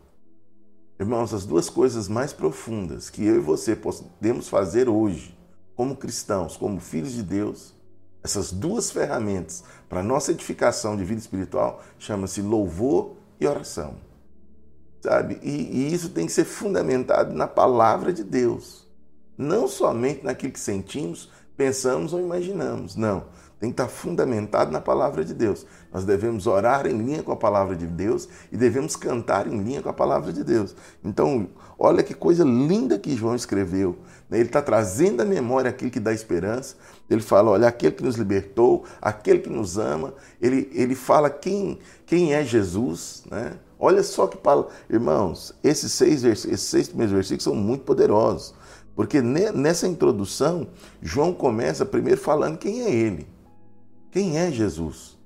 Irmãos, 0.99 1.33
as 1.33 1.45
duas 1.45 1.69
coisas 1.69 2.09
mais 2.09 2.33
profundas 2.33 3.09
que 3.09 3.25
eu 3.25 3.37
e 3.37 3.39
você 3.39 3.73
podemos 3.73 4.49
fazer 4.49 4.89
hoje, 4.89 5.33
como 5.73 5.95
cristãos, 5.95 6.57
como 6.57 6.81
filhos 6.81 7.13
de 7.13 7.23
Deus, 7.23 7.73
essas 8.21 8.51
duas 8.51 8.91
ferramentas 8.91 9.63
para 9.87 10.03
nossa 10.03 10.33
edificação 10.33 10.97
de 10.97 11.05
vida 11.05 11.21
espiritual 11.21 11.81
chama-se 11.97 12.41
louvor 12.41 13.13
e 13.39 13.47
oração. 13.47 13.95
Sabe? 14.99 15.39
E, 15.41 15.49
e, 15.49 15.93
isso 15.93 16.09
tem 16.09 16.25
que 16.25 16.33
ser 16.33 16.43
fundamentado 16.43 17.33
na 17.33 17.47
palavra 17.47 18.11
de 18.11 18.25
Deus. 18.25 18.85
Não 19.37 19.69
somente 19.69 20.25
naquilo 20.25 20.51
que 20.51 20.59
sentimos, 20.59 21.31
pensamos 21.55 22.11
ou 22.11 22.19
imaginamos. 22.19 22.97
Não. 22.97 23.23
Tem 23.59 23.71
que 23.71 23.73
estar 23.73 23.89
fundamentado 23.89 24.71
na 24.71 24.79
palavra 24.79 25.25
de 25.25 25.33
Deus. 25.33 25.65
Nós 25.91 26.05
devemos 26.05 26.47
orar 26.47 26.87
em 26.87 26.97
linha 26.97 27.21
com 27.21 27.33
a 27.33 27.35
palavra 27.35 27.75
de 27.75 27.85
Deus 27.85 28.29
e 28.51 28.55
devemos 28.55 28.95
cantar 28.95 29.47
em 29.47 29.61
linha 29.61 29.81
com 29.81 29.89
a 29.89 29.93
palavra 29.93 30.31
de 30.31 30.45
Deus. 30.45 30.73
Então, 31.03 31.49
olha 31.77 32.01
que 32.01 32.13
coisa 32.13 32.45
linda 32.45 32.97
que 32.97 33.17
João 33.17 33.35
escreveu. 33.35 33.97
Ele 34.31 34.43
está 34.43 34.61
trazendo 34.61 35.21
à 35.21 35.25
memória 35.25 35.69
aquilo 35.69 35.91
que 35.91 35.99
dá 35.99 36.13
esperança. 36.13 36.75
Ele 37.09 37.21
fala: 37.21 37.51
olha, 37.51 37.67
aquele 37.67 37.93
que 37.93 38.03
nos 38.03 38.15
libertou, 38.15 38.85
aquele 39.01 39.39
que 39.39 39.49
nos 39.49 39.77
ama. 39.77 40.13
Ele, 40.41 40.69
ele 40.73 40.95
fala 40.95 41.29
quem, 41.29 41.79
quem 42.05 42.33
é 42.33 42.45
Jesus. 42.45 43.23
Né? 43.29 43.57
Olha 43.77 44.03
só 44.03 44.25
que 44.25 44.37
palavra. 44.37 44.71
Irmãos, 44.89 45.53
esses 45.61 45.91
seis, 45.91 46.23
esses 46.23 46.61
seis 46.61 46.87
primeiros 46.87 47.13
versículos 47.13 47.43
são 47.43 47.55
muito 47.55 47.83
poderosos. 47.83 48.53
Porque 48.95 49.21
nessa 49.21 49.87
introdução, 49.87 50.67
João 51.01 51.33
começa 51.33 51.85
primeiro 51.85 52.21
falando 52.21 52.57
quem 52.57 52.83
é 52.83 52.89
ele. 52.89 53.27
Quem 54.11 54.37
é 54.37 54.51
Jesus? 54.51 55.17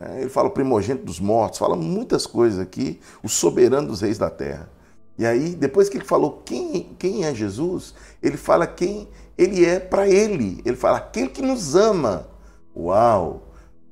É, 0.00 0.20
ele 0.20 0.28
fala 0.28 0.48
o 0.48 0.52
primogênito 0.52 1.04
dos 1.04 1.20
mortos, 1.20 1.58
fala 1.58 1.76
muitas 1.76 2.26
coisas 2.26 2.58
aqui, 2.58 3.00
o 3.22 3.28
soberano 3.28 3.88
dos 3.88 4.00
reis 4.00 4.18
da 4.18 4.30
terra. 4.30 4.70
E 5.18 5.24
aí, 5.24 5.54
depois 5.54 5.88
que 5.88 5.96
ele 5.96 6.04
falou 6.04 6.42
quem, 6.44 6.94
quem 6.98 7.24
é 7.24 7.34
Jesus, 7.34 7.94
ele 8.22 8.36
fala 8.36 8.66
quem 8.66 9.08
ele 9.36 9.64
é 9.64 9.78
para 9.78 10.08
ele. 10.08 10.60
Ele 10.64 10.76
fala 10.76 10.98
aquele 10.98 11.28
que 11.28 11.42
nos 11.42 11.74
ama. 11.74 12.28
Uau! 12.74 13.42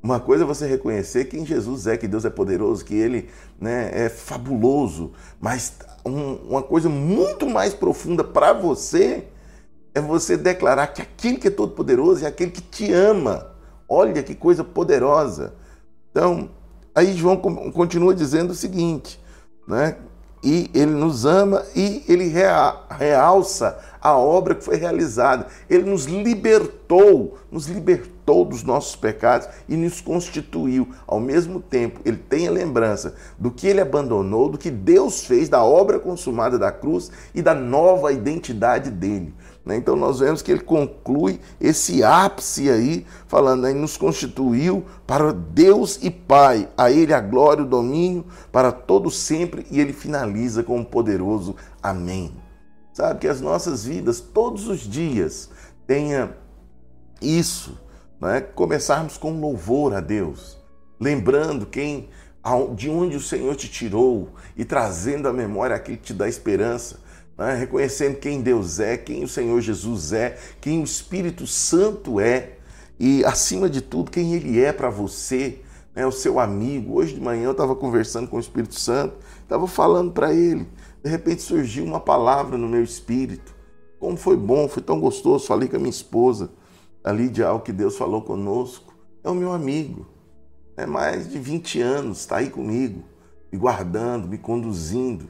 Uma 0.03 0.21
coisa 0.21 0.45
é 0.45 0.47
você 0.47 0.67
reconhecer 0.67 1.27
quem 1.27 1.47
Jesus 1.47 1.87
é, 1.87 1.97
que 1.97 2.07
Deus 2.07 2.27
é 2.27 2.31
poderoso, 2.31 2.85
que 2.85 2.95
Ele 2.95 3.31
né, 3.59 3.91
é 3.91 4.11
fabuloso, 4.11 5.13
mas 5.41 5.79
um, 6.05 6.35
uma 6.51 6.63
coisa 6.63 6.91
muito 6.91 7.49
mais 7.49 7.73
profunda 7.73 8.23
para 8.23 8.53
você 8.53 9.25
é 9.95 10.03
você 10.03 10.37
declarar 10.37 10.89
que 10.89 11.01
aquele 11.01 11.39
que 11.39 11.49
é 11.49 11.51
todo 11.51 11.73
poderoso 11.73 12.23
é 12.23 12.29
aquele 12.29 12.51
que 12.51 12.61
te 12.61 12.93
ama. 12.93 13.54
Olha 13.88 14.23
que 14.23 14.35
coisa 14.35 14.64
poderosa. 14.64 15.55
Então, 16.11 16.51
aí 16.94 17.14
João 17.14 17.37
continua 17.37 18.14
dizendo 18.14 18.51
o 18.51 18.55
seguinte, 18.55 19.20
né? 19.66 19.97
E 20.42 20.70
ele 20.75 20.92
nos 20.92 21.25
ama 21.25 21.64
e 21.75 22.05
ele 22.07 22.27
realça 22.27 23.79
a 24.05 24.19
obra 24.19 24.55
que 24.55 24.62
foi 24.62 24.77
realizada. 24.77 25.47
Ele 25.69 25.90
nos 25.90 26.05
libertou, 26.05 27.38
nos 27.51 27.67
libertou 27.67 28.45
dos 28.45 28.62
nossos 28.62 28.95
pecados 28.95 29.49
e 29.67 29.75
nos 29.77 30.03
constituiu. 30.03 30.88
Ao 31.07 31.19
mesmo 31.19 31.59
tempo, 31.59 32.01
ele 32.05 32.19
tem 32.19 32.47
a 32.47 32.51
lembrança 32.51 33.14
do 33.38 33.51
que 33.51 33.67
ele 33.67 33.81
abandonou, 33.81 34.51
do 34.51 34.59
que 34.59 34.71
Deus 34.71 35.25
fez, 35.25 35.49
da 35.49 35.64
obra 35.64 35.99
consumada 35.99 36.59
da 36.59 36.71
cruz 36.71 37.11
e 37.35 37.40
da 37.40 37.55
nova 37.55 38.12
identidade 38.12 38.90
dele. 38.90 39.33
Né? 39.64 39.77
Então 39.77 39.97
nós 39.97 40.21
vemos 40.21 40.43
que 40.43 40.53
ele 40.53 40.61
conclui 40.61 41.40
esse 41.59 42.05
ápice 42.05 42.69
aí, 42.69 43.07
falando, 43.27 43.64
aí 43.64 43.73
nos 43.73 43.97
constituiu 43.97 44.85
para 45.07 45.33
Deus 45.33 45.99
e 46.03 46.11
Pai, 46.11 46.69
a 46.77 46.90
ele 46.90 47.14
a 47.14 47.21
glória 47.21 47.62
e 47.62 47.64
o 47.64 47.69
domínio 47.69 48.27
para 48.53 48.71
todo 48.71 49.11
sempre, 49.11 49.67
e 49.71 49.81
ele 49.81 49.95
finaliza 49.95 50.62
com 50.62 50.77
um 50.77 50.85
poderoso 50.85 51.57
amém. 51.83 52.44
Sabe 52.95 53.21
que 53.21 53.29
as 53.29 53.43
nossas 53.43 53.85
vidas 53.85 54.21
todos 54.21 54.67
os 54.69 54.81
dias 54.81 55.51
tenha 55.87 56.35
isso, 57.21 57.79
né? 58.19 58.41
começarmos 58.41 59.19
com 59.19 59.39
louvor 59.39 59.93
a 59.93 60.01
Deus, 60.01 60.57
lembrando 60.99 61.67
quem 61.67 62.09
de 62.75 62.89
onde 62.89 63.17
o 63.17 63.21
Senhor 63.21 63.55
te 63.57 63.69
tirou 63.69 64.31
e 64.57 64.65
trazendo 64.65 65.29
à 65.29 65.33
memória 65.33 65.77
aquilo 65.77 65.99
que 65.99 66.05
te 66.05 66.15
dá 66.15 66.29
esperança 66.29 67.05
né? 67.37 67.55
reconhecendo 67.55 68.17
quem 68.17 68.41
Deus 68.41 68.81
é, 68.81 68.97
quem 68.97 69.25
o 69.25 69.29
Senhor 69.29 69.61
Jesus 69.61 70.13
é, 70.13 70.39
quem 70.61 70.81
o 70.81 70.85
Espírito 70.85 71.47
Santo 71.47 72.21
é 72.21 72.53
e, 72.99 73.25
acima 73.25 73.69
de 73.69 73.81
tudo, 73.81 74.11
quem 74.11 74.35
Ele 74.35 74.61
é 74.63 74.73
para 74.73 74.89
você, 74.89 75.61
né? 75.95 76.07
o 76.07 76.13
seu 76.13 76.39
amigo. 76.39 76.95
Hoje 76.95 77.15
de 77.15 77.21
manhã 77.21 77.47
eu 77.47 77.53
estava 77.53 77.75
conversando 77.75 78.29
com 78.29 78.37
o 78.37 78.41
Espírito 78.41 78.79
Santo, 78.79 79.17
estava 79.43 79.67
falando 79.67 80.13
para 80.13 80.33
ele. 80.33 80.67
De 81.05 81.11
repente 81.11 81.43
surgiu 81.43 81.85
uma 81.85 82.01
palavra 82.01 82.57
no 82.57 82.67
meu 82.67 82.83
espírito. 82.83 83.55
Como 84.01 84.17
foi 84.17 84.38
bom, 84.38 84.67
foi 84.67 84.83
tão 84.83 84.99
gostoso. 84.99 85.47
Falei 85.47 85.69
com 85.69 85.77
a 85.77 85.79
minha 85.79 85.90
esposa 85.90 86.51
ali 87.05 87.29
de 87.29 87.45
algo 87.45 87.62
que 87.62 87.73
Deus 87.73 87.99
falou 87.99 88.23
conosco. 88.23 88.95
É 89.23 89.29
o 89.29 89.35
meu 89.35 89.53
amigo. 89.53 90.07
É 90.79 90.87
mais 90.87 91.31
de 91.31 91.38
20 91.38 91.81
anos, 91.83 92.21
está 92.21 92.38
aí 92.38 92.49
comigo, 92.49 93.05
me 93.53 93.59
guardando, 93.59 94.27
me 94.27 94.38
conduzindo. 94.38 95.29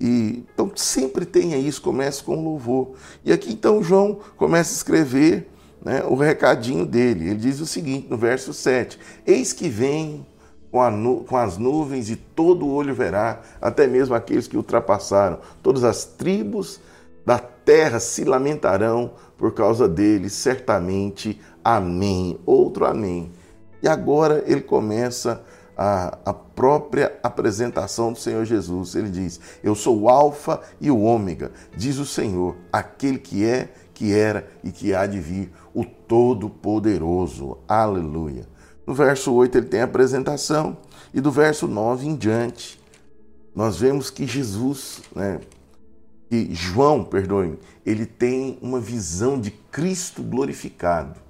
E, 0.00 0.44
então 0.52 0.70
sempre 0.74 1.24
tenha 1.24 1.56
isso, 1.56 1.80
comece 1.80 2.22
com 2.22 2.42
louvor. 2.42 2.94
E 3.24 3.32
aqui 3.32 3.52
então 3.52 3.82
João 3.82 4.18
começa 4.36 4.72
a 4.72 4.76
escrever 4.76 5.48
né, 5.82 6.02
o 6.04 6.16
recadinho 6.16 6.84
dele. 6.84 7.28
Ele 7.28 7.38
diz 7.38 7.60
o 7.60 7.66
seguinte 7.66 8.08
no 8.10 8.16
verso 8.16 8.52
7: 8.52 8.98
Eis 9.24 9.52
que 9.52 9.68
vem 9.68 10.26
com, 10.74 10.90
nu 10.90 11.20
com, 11.20 11.36
as 11.36 11.56
nuvens 11.56 12.10
e 12.10 12.16
todo 12.16 12.68
olho 12.68 12.92
verá, 12.92 13.42
até 13.62 13.86
mesmo 13.86 14.12
aqueles 14.12 14.48
que 14.48 14.56
ultrapassaram. 14.56 15.38
Todas 15.62 15.84
as 15.84 16.04
tribos 16.04 16.80
da 17.24 17.38
terra 17.38 18.00
se 18.00 18.24
lamentarão 18.24 19.12
por 19.38 19.54
causa 19.54 19.88
dele, 19.88 20.28
certamente. 20.28 21.40
Amém. 21.62 22.40
Outro 22.44 22.86
amém. 22.86 23.30
E 23.80 23.86
agora 23.86 24.42
ele 24.48 24.62
começa 24.62 25.44
a, 25.76 26.18
a 26.24 26.34
própria 26.34 27.20
apresentação 27.22 28.12
do 28.12 28.18
Senhor 28.18 28.44
Jesus. 28.44 28.96
Ele 28.96 29.10
diz: 29.10 29.40
Eu 29.62 29.76
sou 29.76 30.00
o 30.00 30.08
Alfa 30.08 30.60
e 30.80 30.90
o 30.90 31.02
Ômega, 31.02 31.52
diz 31.76 31.98
o 31.98 32.04
Senhor, 32.04 32.56
aquele 32.72 33.18
que 33.18 33.44
é, 33.44 33.68
que 33.94 34.12
era 34.12 34.48
e 34.64 34.72
que 34.72 34.92
há 34.92 35.06
de 35.06 35.20
vir, 35.20 35.52
o 35.72 35.84
Todo-Poderoso. 35.84 37.58
Aleluia. 37.68 38.52
No 38.86 38.94
verso 38.94 39.32
8 39.32 39.58
ele 39.58 39.66
tem 39.66 39.80
a 39.80 39.84
apresentação, 39.84 40.76
e 41.12 41.20
do 41.20 41.30
verso 41.30 41.66
9 41.66 42.06
em 42.06 42.16
diante, 42.16 42.80
nós 43.54 43.78
vemos 43.78 44.10
que 44.10 44.26
Jesus, 44.26 45.02
né, 45.14 45.40
que 46.28 46.54
João, 46.54 47.04
perdoe-me, 47.04 47.58
ele 47.86 48.04
tem 48.04 48.58
uma 48.60 48.80
visão 48.80 49.40
de 49.40 49.50
Cristo 49.50 50.22
glorificado. 50.22 51.20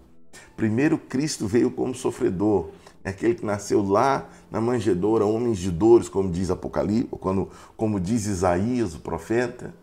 Primeiro, 0.57 0.97
Cristo 0.97 1.47
veio 1.47 1.71
como 1.71 1.95
sofredor, 1.95 2.71
é 3.05 3.11
aquele 3.11 3.35
que 3.35 3.45
nasceu 3.45 3.83
lá 3.83 4.27
na 4.51 4.63
manjedoura, 4.63 5.27
homens 5.27 5.59
de 5.59 5.71
dores, 5.71 6.09
como 6.09 6.31
diz 6.31 6.51
Apocalipse, 6.51 7.11
quando, 7.21 7.51
como 7.77 8.01
diz 8.01 8.25
Isaías, 8.25 8.95
o 8.95 9.01
profeta. 9.01 9.75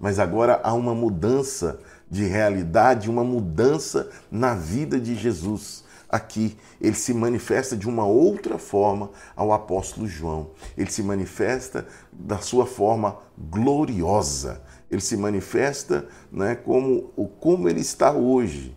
Mas 0.00 0.18
agora 0.18 0.60
há 0.64 0.74
uma 0.74 0.92
mudança 0.92 1.78
de 2.10 2.24
realidade, 2.24 3.08
uma 3.08 3.22
mudança 3.22 4.10
na 4.28 4.56
vida 4.56 4.98
de 4.98 5.14
Jesus. 5.14 5.83
Aqui 6.14 6.56
ele 6.80 6.94
se 6.94 7.12
manifesta 7.12 7.76
de 7.76 7.88
uma 7.88 8.06
outra 8.06 8.56
forma 8.56 9.10
ao 9.34 9.50
apóstolo 9.50 10.06
João. 10.06 10.50
Ele 10.78 10.88
se 10.88 11.02
manifesta 11.02 11.88
da 12.12 12.38
sua 12.38 12.66
forma 12.66 13.18
gloriosa. 13.36 14.62
Ele 14.88 15.00
se 15.00 15.16
manifesta 15.16 16.06
né, 16.30 16.54
como, 16.54 17.08
como 17.40 17.68
ele 17.68 17.80
está 17.80 18.12
hoje. 18.12 18.76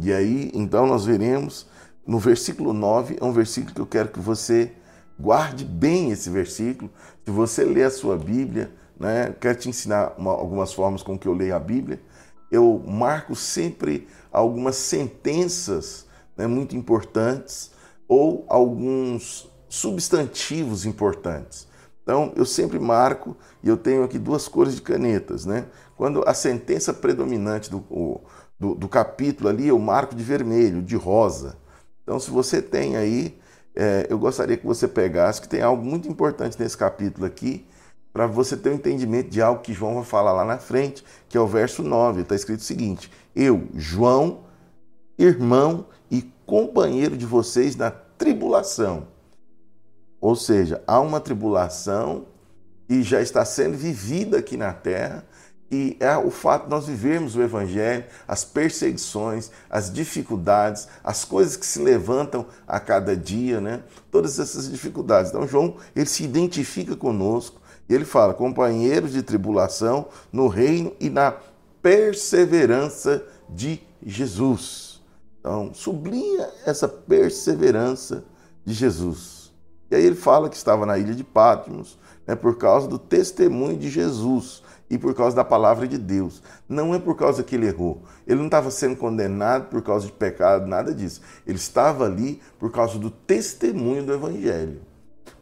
E 0.00 0.10
aí, 0.10 0.50
então, 0.54 0.86
nós 0.86 1.04
veremos 1.04 1.66
no 2.06 2.18
versículo 2.18 2.72
9, 2.72 3.18
é 3.20 3.24
um 3.26 3.32
versículo 3.32 3.74
que 3.74 3.80
eu 3.82 3.86
quero 3.86 4.08
que 4.08 4.18
você 4.18 4.72
guarde 5.20 5.66
bem 5.66 6.10
esse 6.10 6.30
versículo. 6.30 6.90
Se 7.22 7.30
você 7.30 7.64
ler 7.64 7.84
a 7.84 7.90
sua 7.90 8.16
Bíblia, 8.16 8.72
né, 8.98 9.34
quero 9.38 9.58
te 9.58 9.68
ensinar 9.68 10.14
uma, 10.16 10.30
algumas 10.30 10.72
formas 10.72 11.02
com 11.02 11.18
que 11.18 11.28
eu 11.28 11.34
leio 11.34 11.54
a 11.54 11.60
Bíblia. 11.60 12.00
Eu 12.50 12.82
marco 12.86 13.36
sempre 13.36 14.08
algumas 14.32 14.76
sentenças 14.76 16.07
né, 16.38 16.46
muito 16.46 16.76
importantes 16.76 17.72
ou 18.06 18.46
alguns 18.48 19.50
substantivos 19.68 20.86
importantes. 20.86 21.66
Então, 22.02 22.32
eu 22.34 22.46
sempre 22.46 22.78
marco, 22.78 23.36
e 23.62 23.68
eu 23.68 23.76
tenho 23.76 24.02
aqui 24.02 24.18
duas 24.18 24.48
cores 24.48 24.74
de 24.74 24.80
canetas, 24.80 25.44
né? 25.44 25.66
Quando 25.94 26.26
a 26.26 26.32
sentença 26.32 26.94
predominante 26.94 27.70
do, 27.70 27.84
do, 28.58 28.74
do 28.74 28.88
capítulo 28.88 29.50
ali, 29.50 29.68
eu 29.68 29.78
marco 29.78 30.14
de 30.14 30.22
vermelho, 30.22 30.80
de 30.80 30.96
rosa. 30.96 31.58
Então, 32.02 32.18
se 32.18 32.30
você 32.30 32.62
tem 32.62 32.96
aí, 32.96 33.38
é, 33.76 34.06
eu 34.08 34.18
gostaria 34.18 34.56
que 34.56 34.64
você 34.64 34.88
pegasse, 34.88 35.42
que 35.42 35.48
tem 35.48 35.60
algo 35.60 35.84
muito 35.84 36.08
importante 36.08 36.58
nesse 36.58 36.78
capítulo 36.78 37.26
aqui, 37.26 37.66
para 38.10 38.26
você 38.26 38.56
ter 38.56 38.70
um 38.70 38.74
entendimento 38.74 39.28
de 39.28 39.42
algo 39.42 39.60
que 39.60 39.74
João 39.74 39.96
vai 39.96 40.04
falar 40.04 40.32
lá 40.32 40.44
na 40.44 40.56
frente, 40.56 41.04
que 41.28 41.36
é 41.36 41.40
o 41.40 41.46
verso 41.46 41.82
9. 41.82 42.22
Está 42.22 42.34
escrito 42.34 42.60
o 42.60 42.64
seguinte: 42.64 43.12
Eu, 43.36 43.68
João, 43.74 44.47
irmão 45.18 45.86
e 46.10 46.22
companheiro 46.46 47.16
de 47.16 47.26
vocês 47.26 47.74
na 47.76 47.90
tribulação. 47.90 49.08
Ou 50.20 50.34
seja, 50.34 50.82
há 50.86 51.00
uma 51.00 51.20
tribulação 51.20 52.26
que 52.86 53.02
já 53.02 53.20
está 53.20 53.44
sendo 53.44 53.76
vivida 53.76 54.38
aqui 54.38 54.56
na 54.56 54.72
terra 54.72 55.24
e 55.70 55.96
é 56.00 56.16
o 56.16 56.30
fato 56.30 56.64
de 56.64 56.70
nós 56.70 56.86
vivermos 56.86 57.36
o 57.36 57.42
Evangelho, 57.42 58.04
as 58.26 58.42
perseguições, 58.42 59.50
as 59.68 59.92
dificuldades, 59.92 60.88
as 61.04 61.24
coisas 61.24 61.56
que 61.56 61.66
se 61.66 61.78
levantam 61.78 62.46
a 62.66 62.80
cada 62.80 63.14
dia, 63.14 63.60
né? 63.60 63.82
Todas 64.10 64.38
essas 64.38 64.70
dificuldades. 64.70 65.30
Então, 65.30 65.46
João, 65.46 65.76
ele 65.94 66.06
se 66.06 66.24
identifica 66.24 66.96
conosco 66.96 67.60
e 67.86 67.94
ele 67.94 68.06
fala: 68.06 68.32
companheiros 68.32 69.12
de 69.12 69.22
tribulação 69.22 70.08
no 70.32 70.48
reino 70.48 70.94
e 70.98 71.10
na 71.10 71.34
perseverança 71.82 73.22
de 73.48 73.82
Jesus. 74.02 74.87
Então, 75.40 75.72
sublinha 75.72 76.48
essa 76.66 76.88
perseverança 76.88 78.24
de 78.64 78.74
Jesus. 78.74 79.52
E 79.90 79.96
aí 79.96 80.04
ele 80.04 80.16
fala 80.16 80.48
que 80.48 80.56
estava 80.56 80.84
na 80.84 80.98
ilha 80.98 81.14
de 81.14 81.24
Patmos, 81.24 81.98
né, 82.26 82.34
por 82.34 82.58
causa 82.58 82.86
do 82.86 82.98
testemunho 82.98 83.78
de 83.78 83.88
Jesus 83.88 84.62
e 84.90 84.98
por 84.98 85.14
causa 85.14 85.34
da 85.34 85.44
palavra 85.44 85.86
de 85.86 85.96
Deus. 85.96 86.42
Não 86.68 86.94
é 86.94 86.98
por 86.98 87.16
causa 87.16 87.42
que 87.42 87.54
ele 87.54 87.66
errou. 87.66 88.02
Ele 88.26 88.38
não 88.38 88.46
estava 88.46 88.70
sendo 88.70 88.96
condenado 88.96 89.68
por 89.68 89.82
causa 89.82 90.06
de 90.06 90.12
pecado, 90.12 90.66
nada 90.66 90.94
disso. 90.94 91.20
Ele 91.46 91.56
estava 91.56 92.04
ali 92.04 92.40
por 92.58 92.70
causa 92.70 92.98
do 92.98 93.10
testemunho 93.10 94.04
do 94.04 94.12
Evangelho. 94.12 94.82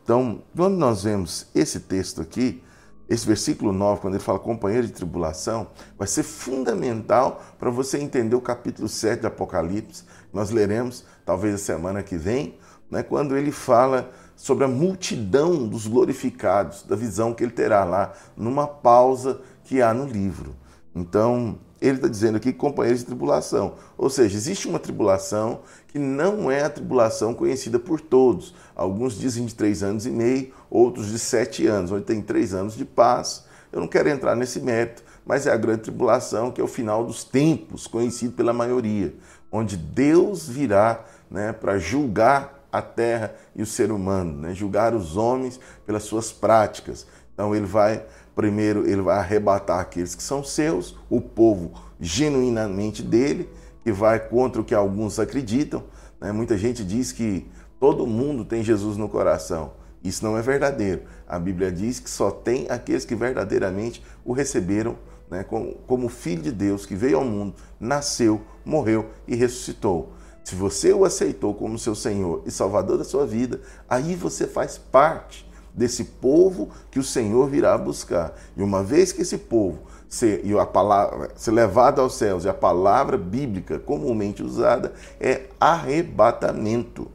Então, 0.03 0.43
quando 0.55 0.77
nós 0.77 1.03
vemos 1.03 1.47
esse 1.53 1.81
texto 1.81 2.21
aqui, 2.21 2.63
esse 3.09 3.27
versículo 3.27 3.73
9, 3.73 4.01
quando 4.01 4.15
ele 4.15 4.23
fala 4.23 4.39
companheiro 4.39 4.87
de 4.87 4.93
tribulação, 4.93 5.69
vai 5.97 6.09
ser 6.09 6.23
fundamental 6.23 7.43
para 7.59 7.71
você 7.71 7.99
entender 7.99 8.35
o 8.35 8.41
capítulo 8.41 8.89
7 8.89 9.21
de 9.21 9.27
Apocalipse. 9.27 10.05
Nós 10.33 10.51
leremos, 10.51 11.05
talvez 11.25 11.55
a 11.55 11.59
semana 11.59 12.03
que 12.03 12.17
vem, 12.17 12.59
né, 12.91 13.03
quando 13.03 13.37
ele 13.37 13.53
fala 13.53 14.11
sobre 14.35 14.65
a 14.65 14.69
multidão 14.69 15.67
dos 15.67 15.87
glorificados, 15.87 16.83
da 16.83 16.97
visão 16.97 17.33
que 17.33 17.45
ele 17.45 17.53
terá 17.53 17.85
lá, 17.85 18.13
numa 18.37 18.67
pausa 18.67 19.41
que 19.65 19.81
há 19.81 19.95
no 19.95 20.05
livro. 20.05 20.55
Então, 20.95 21.59
ele 21.81 21.97
está 21.97 22.09
dizendo 22.09 22.37
aqui 22.37 22.53
companheiros 22.53 23.01
de 23.01 23.07
tribulação. 23.07 23.75
Ou 23.99 24.09
seja, 24.09 24.37
existe 24.37 24.67
uma 24.69 24.79
tribulação 24.79 25.61
que 25.89 25.99
não 25.99 26.51
é 26.51 26.65
a 26.65 26.71
tribulação 26.71 27.35
conhecida 27.35 27.79
por 27.79 28.01
todos. 28.01 28.55
Alguns 28.75 29.19
dizem 29.19 29.45
de 29.47 29.55
três 29.55 29.83
anos 29.83 30.07
e 30.07 30.11
meio, 30.11 30.53
outros 30.71 31.09
de 31.09 31.19
sete 31.19 31.67
anos, 31.67 31.93
onde 31.93 32.05
tem 32.05 32.23
três 32.23 32.55
anos 32.55 32.77
de 32.77 32.85
paz. 32.85 33.45
Eu 33.73 33.81
não 33.81 33.89
quero 33.89 34.09
entrar 34.09 34.35
nesse 34.35 34.61
mérito, 34.61 35.03
mas 35.25 35.47
é 35.47 35.53
a 35.53 35.57
grande 35.57 35.83
tribulação, 35.83 36.51
que 36.51 36.61
é 36.61 36.65
o 36.65 36.69
final 36.69 37.05
dos 37.05 37.25
tempos, 37.25 37.87
conhecido 37.87 38.33
pela 38.33 38.53
maioria, 38.53 39.15
onde 39.51 39.77
Deus 39.77 40.49
virá 40.49 41.05
né, 41.31 41.53
para 41.53 41.79
julgar 41.79 42.57
a 42.73 42.83
terra 42.83 43.35
e 43.55 43.63
o 43.63 43.67
ser 43.67 43.91
humano, 43.91 44.41
né? 44.41 44.55
julgar 44.55 44.95
os 44.95 45.17
homens 45.17 45.59
pelas 45.85 46.03
suas 46.05 46.33
práticas. 46.33 47.07
Então 47.33 47.55
ele 47.55 47.67
vai, 47.67 48.05
primeiro, 48.37 48.87
ele 48.87 49.01
vai 49.01 49.19
arrebatar 49.19 49.81
aqueles 49.81 50.15
que 50.15 50.23
são 50.23 50.45
seus, 50.45 50.95
o 51.09 51.23
povo 51.23 51.73
genuinamente 51.99 53.03
dele, 53.03 53.49
que 53.83 53.91
vai 53.91 54.21
contra 54.21 54.61
o 54.61 54.65
que 54.65 54.75
alguns 54.75 55.19
acreditam. 55.19 55.83
Né? 56.21 56.31
Muita 56.31 56.57
gente 56.59 56.85
diz 56.85 57.11
que 57.11 57.49
todo 57.81 58.07
mundo 58.07 58.45
tem 58.45 58.63
Jesus 58.63 58.99
no 58.99 59.09
coração. 59.09 59.73
Isso 60.05 60.23
não 60.23 60.37
é 60.37 60.43
verdadeiro. 60.43 61.03
A 61.27 61.39
Bíblia 61.39 61.73
diz 61.73 61.99
que 61.99 62.11
só 62.11 62.31
tem 62.31 62.67
aqueles 62.69 63.07
que 63.07 63.15
verdadeiramente 63.15 64.05
o 64.23 64.33
receberam 64.35 64.99
né, 65.31 65.43
como, 65.43 65.73
como 65.87 66.09
filho 66.09 66.43
de 66.43 66.53
Deus, 66.53 66.85
que 66.85 66.95
veio 66.95 67.17
ao 67.17 67.25
mundo, 67.25 67.55
nasceu, 67.81 68.43
morreu 68.65 69.07
e 69.27 69.35
ressuscitou. 69.35 70.13
Se 70.45 70.55
você 70.55 70.93
o 70.93 71.05
aceitou 71.05 71.55
como 71.55 71.79
seu 71.79 71.95
Senhor 71.95 72.43
e 72.47 72.51
Salvador 72.51 72.99
da 72.99 73.05
sua 73.05 73.27
vida, 73.27 73.61
aí 73.89 74.15
você 74.15 74.47
faz 74.47 74.79
parte 74.79 75.46
desse 75.77 76.05
povo 76.05 76.71
que 76.91 76.99
o 76.99 77.05
Senhor 77.05 77.49
virá 77.49 77.77
buscar. 77.77 78.35
E 78.57 78.63
uma 78.63 78.83
vez 78.83 79.13
que 79.13 79.23
esse 79.23 79.37
povo 79.37 79.81
ser, 80.09 80.45
e 80.45 80.59
a 80.59 80.65
palavra, 80.65 81.31
ser 81.37 81.51
levado 81.51 82.01
aos 82.01 82.15
céus, 82.15 82.45
e 82.45 82.49
a 82.49 82.55
palavra 82.55 83.19
bíblica 83.19 83.79
comumente 83.79 84.43
usada 84.43 84.95
é 85.21 85.43
arrebatamento. 85.61 87.11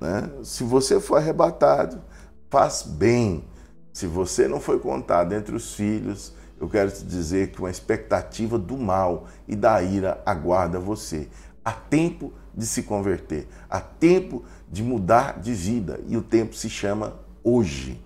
Né? 0.00 0.30
Se 0.42 0.64
você 0.64 0.98
for 0.98 1.16
arrebatado, 1.16 2.00
faz 2.48 2.82
bem. 2.82 3.44
Se 3.92 4.06
você 4.06 4.48
não 4.48 4.60
foi 4.60 4.78
contado 4.78 5.34
entre 5.34 5.54
os 5.54 5.74
filhos, 5.74 6.32
eu 6.58 6.68
quero 6.68 6.90
te 6.90 7.04
dizer 7.04 7.50
que 7.50 7.60
uma 7.60 7.70
expectativa 7.70 8.58
do 8.58 8.78
mal 8.78 9.26
e 9.46 9.54
da 9.54 9.82
ira 9.82 10.22
aguarda 10.24 10.78
você. 10.78 11.28
Há 11.62 11.72
tempo 11.72 12.32
de 12.54 12.64
se 12.64 12.82
converter, 12.82 13.46
há 13.68 13.80
tempo 13.80 14.44
de 14.70 14.82
mudar 14.82 15.38
de 15.38 15.52
vida 15.52 16.00
e 16.06 16.16
o 16.16 16.22
tempo 16.22 16.54
se 16.54 16.70
chama 16.70 17.14
hoje. 17.44 18.05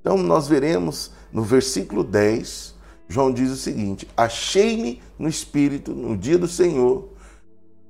Então 0.00 0.16
nós 0.16 0.48
veremos 0.48 1.12
no 1.32 1.42
versículo 1.42 2.02
10, 2.02 2.74
João 3.08 3.32
diz 3.32 3.50
o 3.50 3.56
seguinte: 3.56 4.08
Achei-me 4.16 5.02
no 5.18 5.28
Espírito 5.28 5.92
no 5.92 6.16
dia 6.16 6.38
do 6.38 6.48
Senhor 6.48 7.08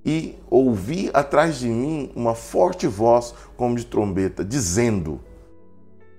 e 0.04 0.36
ouvi 0.48 1.10
atrás 1.12 1.58
de 1.58 1.68
mim 1.68 2.10
uma 2.14 2.34
forte 2.34 2.86
voz 2.86 3.34
como 3.56 3.76
de 3.76 3.86
trombeta, 3.86 4.44
dizendo: 4.44 5.20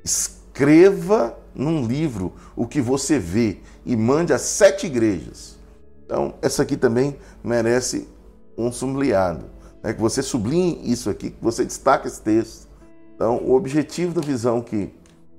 Escreva 0.04 1.38
num 1.54 1.86
livro 1.86 2.34
o 2.56 2.68
que 2.68 2.80
você 2.80 3.20
vê 3.20 3.58
e 3.86 3.96
mande 3.96 4.34
às 4.34 4.42
sete 4.42 4.86
igrejas. 4.86 5.60
Então, 6.06 6.36
essa 6.42 6.64
aqui 6.64 6.78
também 6.78 7.18
merece 7.44 8.08
um 8.58 8.72
sublinhado. 8.72 9.46
Né? 9.82 9.94
Que 9.94 10.02
você 10.02 10.22
sublinhe 10.22 10.80
isso 10.84 11.10
aqui, 11.10 11.32
que 11.32 11.42
você 11.44 11.66
destaque 11.66 12.08
esse 12.08 12.22
texto. 12.22 12.68
Então, 13.16 13.38
o 13.38 13.54
objetivo 13.54 14.14
da 14.14 14.22
visão 14.22 14.62
que 14.62 14.92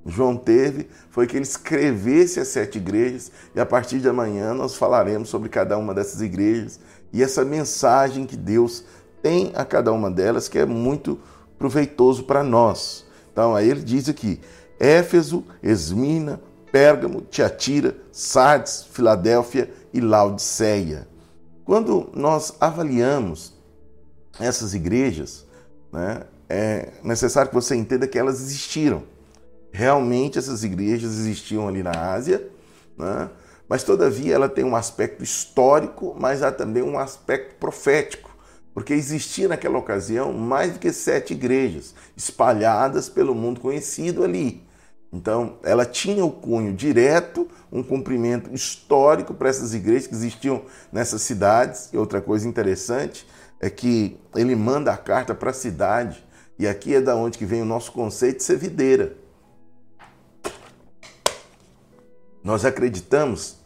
João 0.04 0.36
teve 0.36 0.88
foi 1.10 1.26
que 1.26 1.36
ele 1.36 1.44
escrevesse 1.44 2.40
as 2.40 2.48
sete 2.48 2.78
igrejas 2.78 3.30
e 3.54 3.60
a 3.60 3.66
partir 3.66 4.00
de 4.00 4.08
amanhã 4.08 4.52
nós 4.52 4.74
falaremos 4.74 5.28
sobre 5.28 5.48
cada 5.48 5.78
uma 5.78 5.94
dessas 5.94 6.20
igrejas 6.20 6.80
e 7.12 7.22
essa 7.22 7.44
mensagem 7.44 8.26
que 8.26 8.36
Deus 8.36 8.84
tem 9.22 9.52
a 9.54 9.64
cada 9.64 9.92
uma 9.92 10.10
delas 10.10 10.48
que 10.48 10.58
é 10.58 10.66
muito 10.66 11.20
proveitoso 11.58 12.24
para 12.24 12.42
nós. 12.42 13.06
Então, 13.32 13.54
aí 13.54 13.70
ele 13.70 13.82
diz 13.82 14.08
aqui: 14.08 14.40
Éfeso, 14.80 15.44
Esmina, 15.62 16.40
Pérgamo, 16.72 17.20
Tiatira, 17.20 17.96
Sardes, 18.10 18.84
Filadélfia 18.90 19.72
e 19.92 20.00
Laodiceia. 20.00 21.06
Quando 21.64 22.10
nós 22.14 22.54
avaliamos 22.60 23.52
essas 24.40 24.74
igrejas, 24.74 25.46
né, 25.92 26.22
é 26.48 26.88
necessário 27.04 27.50
que 27.50 27.54
você 27.54 27.76
entenda 27.76 28.08
que 28.08 28.18
elas 28.18 28.40
existiram. 28.40 29.04
Realmente 29.72 30.38
essas 30.38 30.62
igrejas 30.62 31.12
existiam 31.12 31.66
ali 31.66 31.82
na 31.82 31.90
Ásia, 31.90 32.46
né, 32.96 33.30
mas 33.68 33.82
todavia 33.82 34.34
ela 34.34 34.48
tem 34.48 34.64
um 34.64 34.76
aspecto 34.76 35.24
histórico, 35.24 36.14
mas 36.18 36.42
há 36.42 36.52
também 36.52 36.82
um 36.82 36.98
aspecto 36.98 37.54
profético, 37.54 38.30
porque 38.74 38.92
existia 38.92 39.48
naquela 39.48 39.78
ocasião 39.78 40.32
mais 40.32 40.74
do 40.74 40.78
que 40.78 40.92
sete 40.92 41.32
igrejas 41.32 41.94
espalhadas 42.14 43.08
pelo 43.08 43.34
mundo 43.34 43.60
conhecido 43.60 44.22
ali. 44.22 44.62
Então, 45.10 45.58
ela 45.62 45.84
tinha 45.84 46.24
o 46.24 46.30
cunho 46.30 46.72
direto, 46.72 47.46
um 47.70 47.82
cumprimento 47.82 48.52
histórico 48.54 49.34
para 49.34 49.50
essas 49.50 49.74
igrejas 49.74 50.06
que 50.06 50.14
existiam 50.14 50.62
nessas 50.90 51.20
cidades. 51.20 51.90
E 51.92 51.98
outra 51.98 52.18
coisa 52.20 52.48
interessante 52.48 53.26
é 53.60 53.68
que 53.68 54.18
ele 54.34 54.56
manda 54.56 54.90
a 54.90 54.96
carta 54.96 55.34
para 55.34 55.50
a 55.50 55.54
cidade, 55.54 56.24
e 56.58 56.66
aqui 56.66 56.94
é 56.94 57.00
da 57.00 57.14
onde 57.14 57.36
que 57.36 57.44
vem 57.44 57.60
o 57.60 57.66
nosso 57.66 57.92
conceito 57.92 58.38
de 58.38 58.44
ser 58.44 58.56
videira. 58.56 59.21
Nós 62.42 62.64
acreditamos 62.64 63.56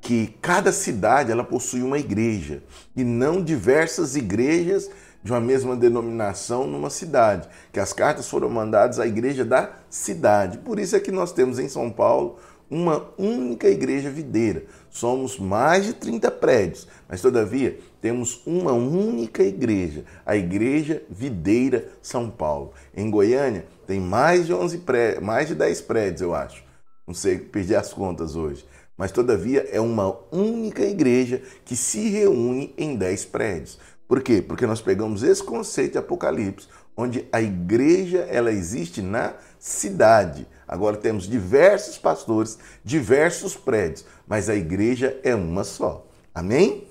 que 0.00 0.28
cada 0.40 0.72
cidade 0.72 1.32
ela 1.32 1.44
possui 1.44 1.82
uma 1.82 1.98
igreja 1.98 2.62
e 2.96 3.04
não 3.04 3.42
diversas 3.42 4.16
igrejas 4.16 4.90
de 5.22 5.32
uma 5.32 5.40
mesma 5.40 5.74
denominação 5.74 6.66
numa 6.66 6.90
cidade, 6.90 7.48
que 7.72 7.80
as 7.80 7.92
cartas 7.92 8.28
foram 8.28 8.48
mandadas 8.48 9.00
à 9.00 9.06
igreja 9.06 9.44
da 9.44 9.70
cidade. 9.90 10.58
Por 10.58 10.78
isso 10.78 10.94
é 10.94 11.00
que 11.00 11.10
nós 11.10 11.32
temos 11.32 11.58
em 11.58 11.68
São 11.68 11.90
Paulo 11.90 12.38
uma 12.70 13.08
única 13.18 13.68
igreja 13.68 14.10
videira. 14.10 14.64
Somos 14.90 15.38
mais 15.38 15.84
de 15.84 15.92
30 15.92 16.30
prédios, 16.30 16.86
mas 17.08 17.20
todavia 17.20 17.78
temos 18.00 18.42
uma 18.46 18.72
única 18.72 19.42
igreja, 19.42 20.04
a 20.24 20.36
Igreja 20.36 21.02
Videira 21.10 21.88
São 22.02 22.30
Paulo. 22.30 22.72
Em 22.96 23.10
Goiânia 23.10 23.66
tem 23.86 24.00
mais 24.00 24.46
de 24.46 24.54
11 24.54 24.78
prédios, 24.78 25.24
mais 25.24 25.48
de 25.48 25.54
10 25.54 25.80
prédios, 25.82 26.20
eu 26.20 26.34
acho. 26.34 26.65
Não 27.06 27.14
sei, 27.14 27.38
perdi 27.38 27.74
as 27.74 27.92
contas 27.92 28.34
hoje. 28.34 28.66
Mas 28.96 29.12
todavia 29.12 29.68
é 29.70 29.80
uma 29.80 30.16
única 30.32 30.82
igreja 30.82 31.42
que 31.64 31.76
se 31.76 32.08
reúne 32.08 32.74
em 32.76 32.96
10 32.96 33.26
prédios. 33.26 33.78
Por 34.08 34.22
quê? 34.22 34.40
Porque 34.40 34.66
nós 34.66 34.80
pegamos 34.80 35.22
esse 35.22 35.42
conceito 35.42 35.92
de 35.92 35.98
Apocalipse, 35.98 36.68
onde 36.96 37.26
a 37.30 37.42
igreja 37.42 38.26
ela 38.30 38.50
existe 38.50 39.02
na 39.02 39.34
cidade. 39.58 40.46
Agora 40.66 40.96
temos 40.96 41.28
diversos 41.28 41.98
pastores, 41.98 42.58
diversos 42.84 43.54
prédios, 43.54 44.04
mas 44.26 44.48
a 44.48 44.54
igreja 44.54 45.18
é 45.22 45.34
uma 45.34 45.62
só. 45.62 46.06
Amém? 46.34 46.86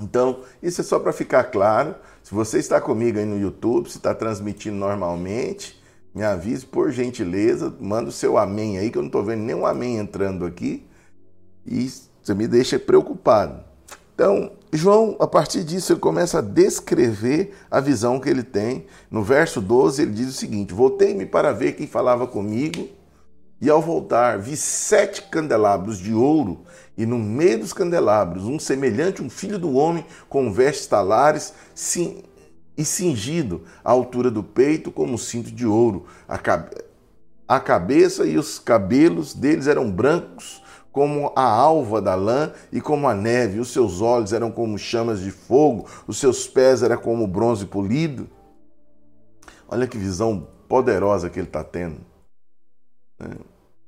Então, 0.00 0.42
isso 0.62 0.80
é 0.80 0.84
só 0.84 0.98
para 0.98 1.12
ficar 1.12 1.44
claro. 1.44 1.94
Se 2.22 2.34
você 2.34 2.58
está 2.58 2.80
comigo 2.80 3.18
aí 3.18 3.24
no 3.24 3.38
YouTube, 3.38 3.90
se 3.90 3.98
está 3.98 4.14
transmitindo 4.14 4.76
normalmente, 4.76 5.79
me 6.14 6.22
avise 6.22 6.66
por 6.66 6.90
gentileza, 6.90 7.74
manda 7.80 8.08
o 8.08 8.12
seu 8.12 8.36
amém 8.36 8.78
aí, 8.78 8.90
que 8.90 8.98
eu 8.98 9.02
não 9.02 9.08
estou 9.08 9.22
vendo 9.22 9.42
nenhum 9.42 9.64
amém 9.64 9.96
entrando 9.96 10.44
aqui. 10.44 10.86
E 11.64 11.90
você 12.22 12.34
me 12.34 12.48
deixa 12.48 12.78
preocupado. 12.78 13.62
Então, 14.14 14.52
João, 14.72 15.16
a 15.18 15.26
partir 15.26 15.64
disso, 15.64 15.92
ele 15.92 16.00
começa 16.00 16.38
a 16.38 16.42
descrever 16.42 17.54
a 17.70 17.80
visão 17.80 18.20
que 18.20 18.28
ele 18.28 18.42
tem. 18.42 18.86
No 19.10 19.22
verso 19.22 19.60
12, 19.60 20.02
ele 20.02 20.12
diz 20.12 20.28
o 20.28 20.32
seguinte: 20.32 20.74
Voltei-me 20.74 21.24
para 21.24 21.52
ver 21.52 21.72
quem 21.72 21.86
falava 21.86 22.26
comigo, 22.26 22.88
e 23.60 23.68
ao 23.70 23.80
voltar, 23.80 24.38
vi 24.38 24.56
sete 24.56 25.22
candelabros 25.22 25.98
de 25.98 26.12
ouro, 26.12 26.64
e 26.96 27.06
no 27.06 27.18
meio 27.18 27.60
dos 27.60 27.72
candelabros, 27.72 28.44
um 28.44 28.58
semelhante 28.58 29.22
a 29.22 29.24
um 29.24 29.30
filho 29.30 29.58
do 29.58 29.74
homem, 29.74 30.04
com 30.28 30.52
vestes 30.52 30.86
talares 30.86 31.52
sim, 31.74 32.22
e 32.76 32.84
cingido 32.84 33.64
à 33.84 33.90
altura 33.90 34.30
do 34.30 34.42
peito, 34.42 34.90
como 34.90 35.14
um 35.14 35.18
cinto 35.18 35.50
de 35.50 35.66
ouro. 35.66 36.06
A, 36.26 36.38
cabe... 36.38 36.76
a 37.46 37.60
cabeça 37.60 38.26
e 38.26 38.38
os 38.38 38.58
cabelos 38.58 39.34
deles 39.34 39.66
eram 39.66 39.90
brancos 39.90 40.62
como 40.92 41.32
a 41.36 41.42
alva 41.42 42.02
da 42.02 42.14
lã 42.14 42.52
e 42.72 42.80
como 42.80 43.08
a 43.08 43.14
neve, 43.14 43.60
os 43.60 43.72
seus 43.72 44.00
olhos 44.00 44.32
eram 44.32 44.50
como 44.50 44.76
chamas 44.76 45.20
de 45.20 45.30
fogo, 45.30 45.86
os 46.06 46.18
seus 46.18 46.46
pés 46.46 46.82
eram 46.82 46.98
como 46.98 47.26
bronze 47.26 47.66
polido. 47.66 48.28
Olha 49.68 49.86
que 49.86 49.96
visão 49.96 50.48
poderosa 50.68 51.30
que 51.30 51.38
ele 51.38 51.46
está 51.46 51.62
tendo. 51.62 52.00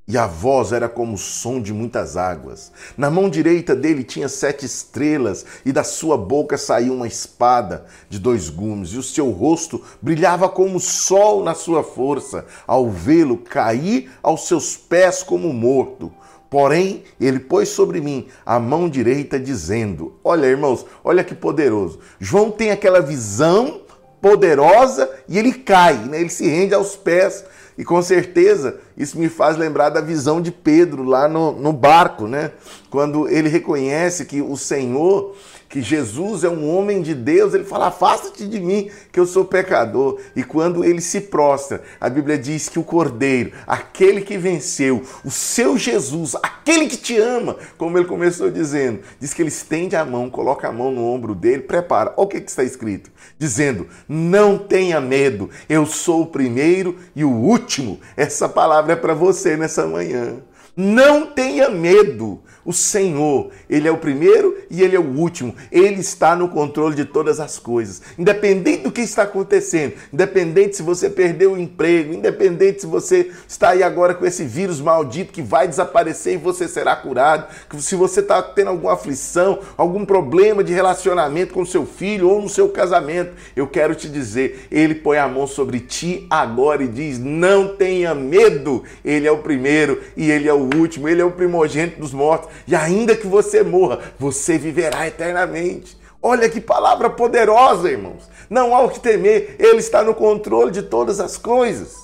E 0.06 0.18
a 0.18 0.26
voz 0.26 0.72
era 0.72 0.88
como 0.88 1.14
o 1.14 1.18
som 1.18 1.60
de 1.60 1.72
muitas 1.72 2.16
águas. 2.16 2.72
Na 2.96 3.08
mão 3.08 3.30
direita 3.30 3.74
dele 3.76 4.02
tinha 4.02 4.28
sete 4.28 4.66
estrelas, 4.66 5.46
e 5.64 5.70
da 5.70 5.84
sua 5.84 6.18
boca 6.18 6.58
saía 6.58 6.92
uma 6.92 7.06
espada 7.06 7.84
de 8.08 8.18
dois 8.18 8.48
gumes, 8.48 8.90
e 8.90 8.98
o 8.98 9.02
seu 9.02 9.30
rosto 9.30 9.80
brilhava 10.02 10.48
como 10.48 10.76
o 10.76 10.80
sol 10.80 11.44
na 11.44 11.54
sua 11.54 11.84
força. 11.84 12.44
Ao 12.66 12.90
vê-lo, 12.90 13.38
caí 13.38 14.10
aos 14.20 14.48
seus 14.48 14.76
pés 14.76 15.22
como 15.22 15.52
morto. 15.52 16.12
Porém, 16.50 17.04
ele 17.20 17.38
pôs 17.38 17.68
sobre 17.68 18.00
mim 18.00 18.26
a 18.44 18.58
mão 18.58 18.88
direita, 18.88 19.38
dizendo: 19.38 20.18
Olha, 20.24 20.46
irmãos, 20.46 20.84
olha 21.04 21.22
que 21.22 21.34
poderoso. 21.34 22.00
João 22.18 22.50
tem 22.50 22.72
aquela 22.72 23.00
visão 23.00 23.82
poderosa 24.20 25.10
e 25.28 25.38
ele 25.38 25.52
cai, 25.52 25.94
né? 25.94 26.20
ele 26.20 26.28
se 26.28 26.46
rende 26.46 26.74
aos 26.74 26.94
pés. 26.94 27.44
E 27.76 27.84
com 27.84 28.02
certeza 28.02 28.78
isso 28.96 29.18
me 29.18 29.28
faz 29.28 29.56
lembrar 29.56 29.88
da 29.88 30.00
visão 30.00 30.40
de 30.40 30.50
Pedro 30.50 31.02
lá 31.04 31.26
no, 31.26 31.52
no 31.52 31.72
barco, 31.72 32.26
né? 32.26 32.52
Quando 32.90 33.28
ele 33.28 33.48
reconhece 33.48 34.24
que 34.24 34.42
o 34.42 34.56
Senhor 34.56 35.34
que 35.72 35.80
Jesus 35.80 36.44
é 36.44 36.50
um 36.50 36.68
homem 36.68 37.00
de 37.00 37.14
Deus, 37.14 37.54
ele 37.54 37.64
fala: 37.64 37.86
Afasta-te 37.86 38.46
de 38.46 38.60
mim, 38.60 38.90
que 39.10 39.18
eu 39.18 39.24
sou 39.24 39.42
pecador. 39.42 40.20
E 40.36 40.44
quando 40.44 40.84
ele 40.84 41.00
se 41.00 41.18
prostra, 41.22 41.82
a 41.98 42.10
Bíblia 42.10 42.36
diz 42.36 42.68
que 42.68 42.78
o 42.78 42.84
Cordeiro, 42.84 43.52
aquele 43.66 44.20
que 44.20 44.36
venceu, 44.36 45.02
o 45.24 45.30
seu 45.30 45.78
Jesus, 45.78 46.36
aquele 46.42 46.88
que 46.88 46.98
te 46.98 47.16
ama, 47.16 47.56
como 47.78 47.96
ele 47.96 48.04
começou 48.04 48.50
dizendo, 48.50 49.00
diz 49.18 49.32
que 49.32 49.40
ele 49.40 49.48
estende 49.48 49.96
a 49.96 50.04
mão, 50.04 50.28
coloca 50.28 50.68
a 50.68 50.72
mão 50.72 50.92
no 50.92 51.06
ombro 51.06 51.34
dele, 51.34 51.62
prepara. 51.62 52.12
Olha 52.18 52.26
o 52.26 52.28
que, 52.28 52.42
que 52.42 52.50
está 52.50 52.62
escrito: 52.62 53.10
dizendo, 53.38 53.88
Não 54.06 54.58
tenha 54.58 55.00
medo, 55.00 55.48
eu 55.70 55.86
sou 55.86 56.20
o 56.20 56.26
primeiro 56.26 56.98
e 57.16 57.24
o 57.24 57.30
último. 57.30 57.98
Essa 58.14 58.46
palavra 58.46 58.92
é 58.92 58.96
para 58.96 59.14
você 59.14 59.56
nessa 59.56 59.86
manhã. 59.86 60.36
Não 60.76 61.26
tenha 61.26 61.68
medo. 61.68 62.42
O 62.64 62.72
Senhor, 62.72 63.50
Ele 63.68 63.88
é 63.88 63.90
o 63.90 63.98
primeiro 63.98 64.56
e 64.70 64.82
Ele 64.82 64.94
é 64.94 64.98
o 65.00 65.16
último. 65.18 65.54
Ele 65.70 66.00
está 66.00 66.36
no 66.36 66.48
controle 66.48 66.94
de 66.94 67.04
todas 67.04 67.40
as 67.40 67.58
coisas. 67.58 68.02
Independente 68.16 68.84
do 68.84 68.92
que 68.92 69.00
está 69.00 69.24
acontecendo, 69.24 69.94
independente 70.12 70.76
se 70.76 70.82
você 70.82 71.10
perdeu 71.10 71.52
o 71.52 71.58
emprego, 71.58 72.14
independente 72.14 72.82
se 72.82 72.86
você 72.86 73.32
está 73.48 73.70
aí 73.70 73.82
agora 73.82 74.14
com 74.14 74.24
esse 74.24 74.44
vírus 74.44 74.80
maldito 74.80 75.32
que 75.32 75.42
vai 75.42 75.66
desaparecer 75.66 76.34
e 76.34 76.36
você 76.36 76.68
será 76.68 76.94
curado, 76.94 77.46
se 77.78 77.96
você 77.96 78.20
está 78.20 78.40
tendo 78.40 78.68
alguma 78.68 78.92
aflição, 78.92 79.58
algum 79.76 80.04
problema 80.04 80.62
de 80.62 80.72
relacionamento 80.72 81.52
com 81.52 81.64
seu 81.64 81.84
filho 81.84 82.28
ou 82.28 82.40
no 82.40 82.48
seu 82.48 82.68
casamento, 82.68 83.32
eu 83.56 83.66
quero 83.66 83.94
te 83.94 84.08
dizer, 84.08 84.68
Ele 84.70 84.94
põe 84.94 85.18
a 85.18 85.26
mão 85.26 85.46
sobre 85.46 85.80
ti 85.80 86.26
agora 86.30 86.84
e 86.84 86.88
diz: 86.88 87.18
não 87.18 87.76
tenha 87.76 88.14
medo. 88.14 88.84
Ele 89.04 89.26
é 89.26 89.32
o 89.32 89.38
primeiro 89.38 90.00
e 90.16 90.30
Ele 90.30 90.48
é 90.48 90.54
o 90.54 90.68
último, 90.76 91.08
Ele 91.08 91.20
é 91.20 91.24
o 91.24 91.30
primogênito 91.30 92.00
dos 92.00 92.12
mortos 92.12 92.51
e 92.66 92.74
ainda 92.74 93.16
que 93.16 93.26
você 93.26 93.62
morra, 93.62 93.98
você 94.18 94.58
viverá 94.58 95.06
eternamente. 95.06 95.96
Olha 96.20 96.48
que 96.48 96.60
palavra 96.60 97.10
poderosa, 97.10 97.90
irmãos. 97.90 98.28
Não 98.48 98.74
há 98.74 98.82
o 98.82 98.90
que 98.90 99.00
temer, 99.00 99.56
Ele 99.58 99.78
está 99.78 100.02
no 100.02 100.14
controle 100.14 100.70
de 100.70 100.82
todas 100.82 101.18
as 101.18 101.36
coisas. 101.36 101.96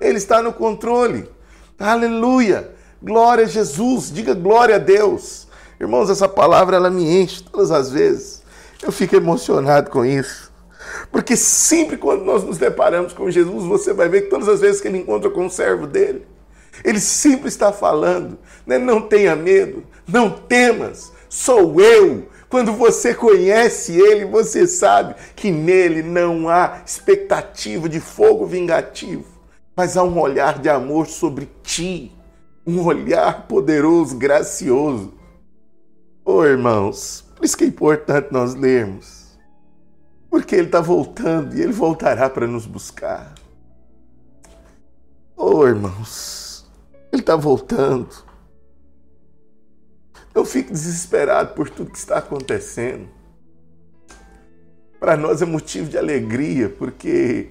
Ele 0.00 0.18
está 0.18 0.42
no 0.42 0.52
controle. 0.52 1.28
Aleluia! 1.78 2.74
Glória 3.02 3.44
a 3.44 3.48
Jesus, 3.48 4.12
diga 4.12 4.34
glória 4.34 4.74
a 4.74 4.78
Deus. 4.78 5.48
Irmãos, 5.80 6.10
essa 6.10 6.28
palavra 6.28 6.76
ela 6.76 6.90
me 6.90 7.22
enche 7.22 7.42
todas 7.42 7.70
as 7.70 7.90
vezes. 7.90 8.42
Eu 8.82 8.92
fico 8.92 9.16
emocionado 9.16 9.90
com 9.90 10.04
isso. 10.04 10.52
Porque 11.10 11.36
sempre 11.36 11.96
quando 11.96 12.24
nós 12.24 12.44
nos 12.44 12.58
deparamos 12.58 13.14
com 13.14 13.30
Jesus, 13.30 13.64
você 13.64 13.94
vai 13.94 14.08
ver 14.08 14.22
que 14.22 14.30
todas 14.30 14.48
as 14.48 14.60
vezes 14.60 14.80
que 14.80 14.88
ele 14.88 14.98
encontra 14.98 15.30
com 15.30 15.46
o 15.46 15.50
servo 15.50 15.86
dele, 15.86 16.26
ele 16.84 17.00
sempre 17.00 17.48
está 17.48 17.72
falando, 17.72 18.38
né? 18.66 18.78
não 18.78 19.02
tenha 19.02 19.36
medo, 19.36 19.84
não 20.06 20.30
temas, 20.30 21.12
sou 21.28 21.80
eu. 21.80 22.28
Quando 22.48 22.72
você 22.72 23.14
conhece 23.14 23.92
Ele, 23.92 24.24
você 24.24 24.66
sabe 24.66 25.14
que 25.36 25.52
nele 25.52 26.02
não 26.02 26.48
há 26.48 26.82
expectativa 26.84 27.88
de 27.88 28.00
fogo 28.00 28.44
vingativo, 28.44 29.24
mas 29.76 29.96
há 29.96 30.02
um 30.02 30.18
olhar 30.18 30.58
de 30.58 30.68
amor 30.68 31.06
sobre 31.06 31.48
ti, 31.62 32.12
um 32.66 32.84
olhar 32.84 33.46
poderoso, 33.46 34.16
gracioso. 34.16 35.14
Oh, 36.24 36.44
irmãos, 36.44 37.24
por 37.36 37.44
isso 37.44 37.56
que 37.56 37.62
é 37.62 37.68
importante 37.68 38.32
nós 38.32 38.56
lermos, 38.56 39.38
porque 40.28 40.56
Ele 40.56 40.66
está 40.66 40.80
voltando 40.80 41.56
e 41.56 41.62
Ele 41.62 41.72
voltará 41.72 42.28
para 42.28 42.48
nos 42.48 42.66
buscar. 42.66 43.32
Oh, 45.36 45.64
irmãos, 45.64 46.39
Ele 47.12 47.22
está 47.22 47.36
voltando. 47.36 48.08
Não 50.34 50.44
fique 50.44 50.70
desesperado 50.70 51.54
por 51.54 51.68
tudo 51.68 51.90
que 51.90 51.98
está 51.98 52.18
acontecendo. 52.18 53.08
Para 54.98 55.16
nós 55.16 55.42
é 55.42 55.46
motivo 55.46 55.88
de 55.88 55.98
alegria, 55.98 56.68
porque 56.68 57.48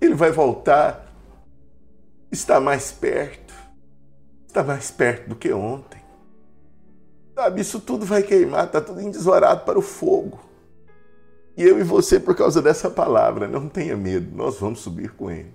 ele 0.00 0.14
vai 0.14 0.30
voltar, 0.30 1.12
está 2.30 2.60
mais 2.60 2.92
perto, 2.92 3.54
está 4.46 4.62
mais 4.62 4.90
perto 4.90 5.28
do 5.28 5.36
que 5.36 5.52
ontem. 5.52 6.02
Sabe, 7.34 7.60
isso 7.60 7.80
tudo 7.80 8.04
vai 8.04 8.22
queimar, 8.22 8.66
está 8.66 8.80
tudo 8.80 9.00
endesorado 9.00 9.64
para 9.64 9.78
o 9.78 9.82
fogo. 9.82 10.40
E 11.56 11.62
eu 11.62 11.78
e 11.78 11.84
você, 11.84 12.18
por 12.18 12.36
causa 12.36 12.60
dessa 12.60 12.90
palavra, 12.90 13.46
não 13.48 13.68
tenha 13.68 13.96
medo, 13.96 14.36
nós 14.36 14.58
vamos 14.58 14.80
subir 14.80 15.12
com 15.12 15.30
ele. 15.30 15.52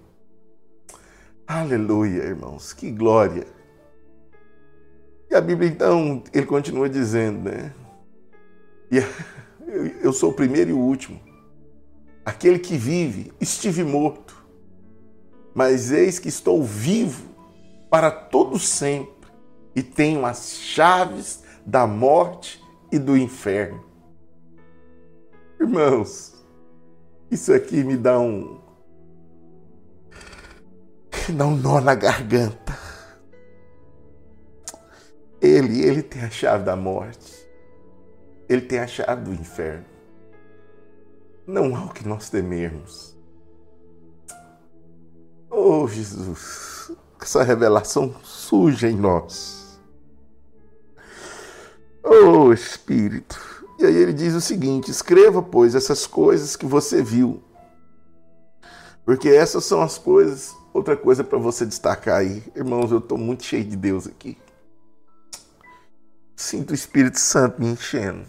Aleluia, 1.49 2.25
irmãos, 2.25 2.73
que 2.73 2.91
glória. 2.91 3.47
E 5.31 5.33
a 5.33 5.41
Bíblia, 5.41 5.67
então, 5.67 6.23
ele 6.31 6.45
continua 6.45 6.88
dizendo, 6.88 7.49
né? 7.49 7.73
Eu 9.99 10.13
sou 10.13 10.29
o 10.29 10.33
primeiro 10.33 10.69
e 10.69 10.73
o 10.73 10.77
último. 10.77 11.19
Aquele 12.23 12.59
que 12.59 12.77
vive, 12.77 13.33
estive 13.41 13.83
morto, 13.83 14.45
mas 15.55 15.91
eis 15.91 16.19
que 16.19 16.29
estou 16.29 16.63
vivo 16.63 17.27
para 17.89 18.12
todo 18.12 18.59
sempre 18.59 19.31
e 19.75 19.81
tenho 19.81 20.27
as 20.27 20.53
chaves 20.53 21.43
da 21.65 21.88
morte 21.88 22.63
e 22.91 22.99
do 22.99 23.17
inferno. 23.17 23.83
Irmãos, 25.59 26.45
isso 27.31 27.51
aqui 27.51 27.83
me 27.83 27.97
dá 27.97 28.19
um. 28.19 28.59
Dá 31.31 31.45
um 31.45 31.55
nó 31.55 31.79
na 31.79 31.95
garganta. 31.95 32.77
Ele, 35.41 35.81
ele 35.81 36.03
tem 36.03 36.23
a 36.23 36.29
chave 36.29 36.63
da 36.63 36.75
morte. 36.75 37.47
Ele 38.47 38.61
tem 38.61 38.79
a 38.79 38.87
chave 38.87 39.23
do 39.23 39.33
inferno. 39.33 39.85
Não 41.47 41.75
há 41.75 41.85
o 41.85 41.89
que 41.89 42.07
nós 42.07 42.29
temermos. 42.29 43.17
Oh, 45.49 45.87
Jesus, 45.87 46.91
que 47.17 47.25
essa 47.25 47.43
revelação 47.43 48.13
surja 48.23 48.87
em 48.87 48.95
nós. 48.95 49.79
Oh, 52.03 52.53
Espírito. 52.53 53.39
E 53.79 53.85
aí 53.85 53.95
ele 53.95 54.13
diz 54.13 54.33
o 54.33 54.41
seguinte: 54.41 54.91
escreva, 54.91 55.41
pois, 55.41 55.73
essas 55.73 56.05
coisas 56.05 56.55
que 56.55 56.65
você 56.65 57.01
viu. 57.01 57.41
Porque 59.05 59.29
essas 59.29 59.65
são 59.65 59.81
as 59.81 59.97
coisas. 59.97 60.59
Outra 60.73 60.95
coisa 60.95 61.23
para 61.23 61.39
você 61.39 61.65
destacar 61.65 62.19
aí. 62.19 62.43
Irmãos, 62.55 62.91
eu 62.91 62.99
estou 62.99 63.17
muito 63.17 63.43
cheio 63.43 63.65
de 63.65 63.75
Deus 63.75 64.08
aqui. 64.08 64.38
Sinto 66.36 66.71
o 66.71 66.73
Espírito 66.73 67.19
Santo 67.19 67.62
me 67.62 67.67
enchendo. 67.67 68.25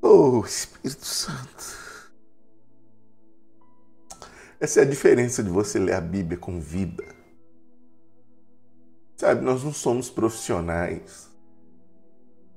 Oh, 0.00 0.42
Espírito 0.44 1.04
Santo. 1.04 1.82
Essa 4.58 4.80
é 4.80 4.82
a 4.82 4.86
diferença 4.86 5.42
de 5.42 5.50
você 5.50 5.78
ler 5.78 5.94
a 5.94 6.00
Bíblia 6.00 6.38
com 6.38 6.60
vida. 6.60 7.04
Sabe, 9.16 9.44
nós 9.44 9.62
não 9.62 9.72
somos 9.72 10.10
profissionais. 10.10 11.30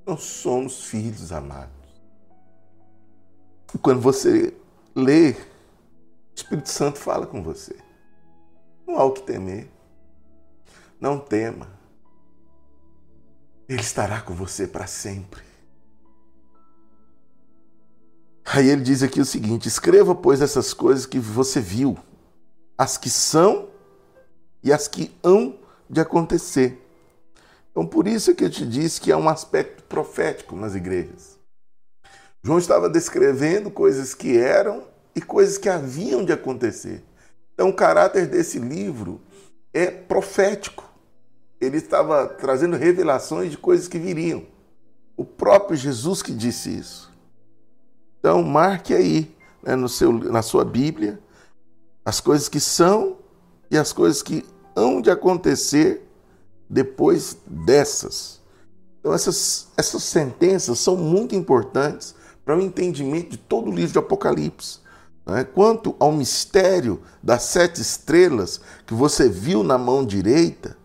Nós 0.04 0.22
somos 0.22 0.84
filhos 0.84 1.30
amados. 1.30 1.70
E 3.74 3.78
quando 3.78 4.00
você 4.00 4.52
lê, 4.94 5.36
o 6.36 6.38
Espírito 6.38 6.68
Santo 6.68 6.98
fala 6.98 7.26
com 7.26 7.42
você. 7.42 7.74
Não 8.86 8.98
há 8.98 9.04
o 9.04 9.12
que 9.12 9.22
temer. 9.22 9.70
Não 11.00 11.18
tema. 11.18 11.66
Ele 13.66 13.80
estará 13.80 14.20
com 14.20 14.34
você 14.34 14.66
para 14.66 14.86
sempre. 14.86 15.42
Aí 18.44 18.68
ele 18.68 18.82
diz 18.82 19.02
aqui 19.02 19.18
o 19.18 19.24
seguinte: 19.24 19.66
escreva, 19.66 20.14
pois, 20.14 20.42
essas 20.42 20.74
coisas 20.74 21.06
que 21.06 21.18
você 21.18 21.58
viu, 21.58 21.96
as 22.76 22.98
que 22.98 23.08
são 23.08 23.70
e 24.62 24.72
as 24.72 24.86
que 24.86 25.16
hão 25.24 25.58
de 25.88 26.00
acontecer. 26.00 26.82
Então, 27.70 27.86
por 27.86 28.06
isso 28.06 28.30
é 28.30 28.34
que 28.34 28.44
eu 28.44 28.50
te 28.50 28.66
disse 28.66 29.00
que 29.00 29.10
há 29.10 29.16
um 29.16 29.28
aspecto 29.28 29.82
profético 29.84 30.54
nas 30.54 30.74
igrejas. 30.74 31.38
João 32.42 32.58
estava 32.58 32.90
descrevendo 32.90 33.70
coisas 33.70 34.14
que 34.14 34.36
eram 34.36 34.86
e 35.16 35.20
coisas 35.20 35.58
que 35.58 35.68
haviam 35.68 36.24
de 36.24 36.32
acontecer. 36.32 37.02
Então, 37.54 37.70
o 37.70 37.74
caráter 37.74 38.28
desse 38.28 38.60
livro 38.60 39.20
é 39.72 39.90
profético 39.90 40.86
ele 41.60 41.78
estava 41.78 42.26
trazendo 42.26 42.76
revelações 42.76 43.50
de 43.50 43.58
coisas 43.58 43.88
que 43.88 43.98
viriam. 43.98 44.44
O 45.16 45.24
próprio 45.24 45.76
Jesus 45.76 46.22
que 46.22 46.32
disse 46.32 46.76
isso. 46.76 47.12
Então, 48.18 48.42
marque 48.42 48.92
aí 48.92 49.34
né, 49.62 49.74
no 49.74 49.88
seu, 49.88 50.12
na 50.12 50.42
sua 50.42 50.64
Bíblia 50.64 51.18
as 52.04 52.20
coisas 52.20 52.48
que 52.48 52.60
são 52.60 53.16
e 53.70 53.76
as 53.76 53.92
coisas 53.92 54.22
que 54.22 54.44
hão 54.76 55.00
de 55.00 55.10
acontecer 55.10 56.06
depois 56.68 57.36
dessas. 57.46 58.40
Então, 59.00 59.14
essas, 59.14 59.68
essas 59.76 60.02
sentenças 60.02 60.78
são 60.78 60.96
muito 60.96 61.34
importantes 61.34 62.14
para 62.44 62.56
o 62.56 62.60
entendimento 62.60 63.30
de 63.30 63.38
todo 63.38 63.70
o 63.70 63.74
livro 63.74 63.92
de 63.92 63.98
Apocalipse. 63.98 64.80
Né? 65.26 65.44
Quanto 65.44 65.96
ao 65.98 66.12
mistério 66.12 67.02
das 67.22 67.42
sete 67.42 67.80
estrelas 67.80 68.60
que 68.86 68.94
você 68.94 69.28
viu 69.28 69.62
na 69.62 69.76
mão 69.76 70.06
direita, 70.06 70.76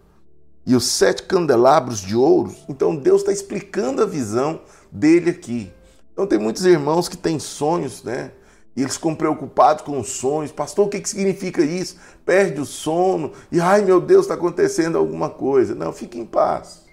e 0.65 0.75
os 0.75 0.85
sete 0.85 1.23
candelabros 1.23 1.99
de 1.99 2.15
ouro. 2.15 2.55
Então 2.69 2.95
Deus 2.95 3.21
está 3.21 3.31
explicando 3.31 4.01
a 4.01 4.05
visão 4.05 4.61
dele 4.91 5.31
aqui. 5.31 5.71
Então 6.13 6.27
tem 6.27 6.39
muitos 6.39 6.65
irmãos 6.65 7.07
que 7.07 7.17
têm 7.17 7.39
sonhos, 7.39 8.03
né? 8.03 8.31
E 8.75 8.81
eles 8.81 8.95
ficam 8.95 9.15
preocupados 9.15 9.83
com 9.83 9.99
os 9.99 10.09
sonhos. 10.09 10.51
Pastor, 10.51 10.87
o 10.87 10.89
que, 10.89 11.01
que 11.01 11.09
significa 11.09 11.61
isso? 11.61 11.97
Perde 12.25 12.61
o 12.61 12.65
sono 12.65 13.33
e, 13.51 13.59
ai 13.59 13.81
meu 13.81 13.99
Deus, 13.99 14.21
está 14.21 14.35
acontecendo 14.35 14.97
alguma 14.97 15.29
coisa. 15.29 15.75
Não, 15.75 15.91
fique 15.91 16.17
em 16.17 16.25
paz. 16.25 16.83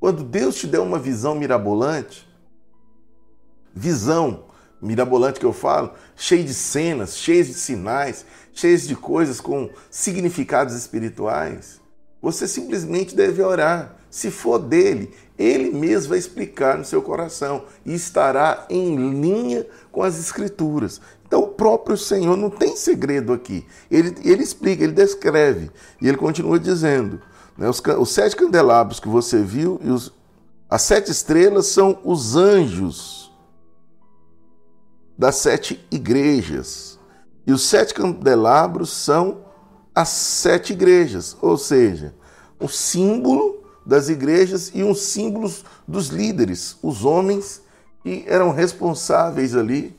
Quando 0.00 0.22
Deus 0.22 0.56
te 0.56 0.66
der 0.66 0.80
uma 0.80 0.98
visão 0.98 1.34
mirabolante, 1.34 2.26
visão 3.74 4.44
mirabolante 4.84 5.40
que 5.40 5.46
eu 5.46 5.52
falo, 5.52 5.92
cheia 6.16 6.44
de 6.44 6.54
cenas, 6.54 7.16
cheia 7.16 7.42
de 7.42 7.54
sinais, 7.54 8.24
cheia 8.52 8.76
de 8.76 8.94
coisas 8.94 9.40
com 9.40 9.70
significados 9.90 10.74
espirituais, 10.74 11.80
você 12.22 12.46
simplesmente 12.48 13.14
deve 13.14 13.42
orar. 13.42 13.96
Se 14.10 14.30
for 14.30 14.58
dele, 14.58 15.12
ele 15.36 15.72
mesmo 15.72 16.10
vai 16.10 16.18
explicar 16.18 16.78
no 16.78 16.84
seu 16.84 17.02
coração 17.02 17.64
e 17.84 17.92
estará 17.92 18.64
em 18.70 18.94
linha 19.20 19.66
com 19.90 20.02
as 20.02 20.18
Escrituras. 20.18 21.00
Então, 21.26 21.42
o 21.42 21.48
próprio 21.48 21.96
Senhor 21.96 22.36
não 22.36 22.48
tem 22.48 22.76
segredo 22.76 23.32
aqui. 23.32 23.66
Ele, 23.90 24.14
ele 24.22 24.42
explica, 24.44 24.84
ele 24.84 24.92
descreve. 24.92 25.68
E 26.00 26.06
ele 26.06 26.16
continua 26.16 26.60
dizendo: 26.60 27.20
né, 27.58 27.68
os, 27.68 27.82
os, 27.98 28.10
sete 28.12 28.36
candelabros 28.36 29.00
que 29.00 29.08
você 29.08 29.42
viu 29.42 29.80
e 29.82 29.90
os, 29.90 30.12
as 30.70 30.82
sete 30.82 31.10
estrelas 31.10 31.66
são 31.66 31.98
os 32.04 32.36
anjos 32.36 33.23
das 35.16 35.36
sete 35.36 35.84
igrejas. 35.90 36.98
E 37.46 37.52
os 37.52 37.62
sete 37.62 37.94
candelabros 37.94 38.90
são 38.90 39.44
as 39.94 40.08
sete 40.08 40.72
igrejas, 40.72 41.36
ou 41.40 41.56
seja, 41.56 42.14
um 42.60 42.66
símbolo 42.66 43.62
das 43.86 44.08
igrejas 44.08 44.72
e 44.74 44.82
um 44.82 44.94
símbolo 44.94 45.52
dos 45.86 46.08
líderes, 46.08 46.76
os 46.82 47.04
homens 47.04 47.62
que 48.02 48.24
eram 48.26 48.50
responsáveis 48.50 49.54
ali 49.54 49.94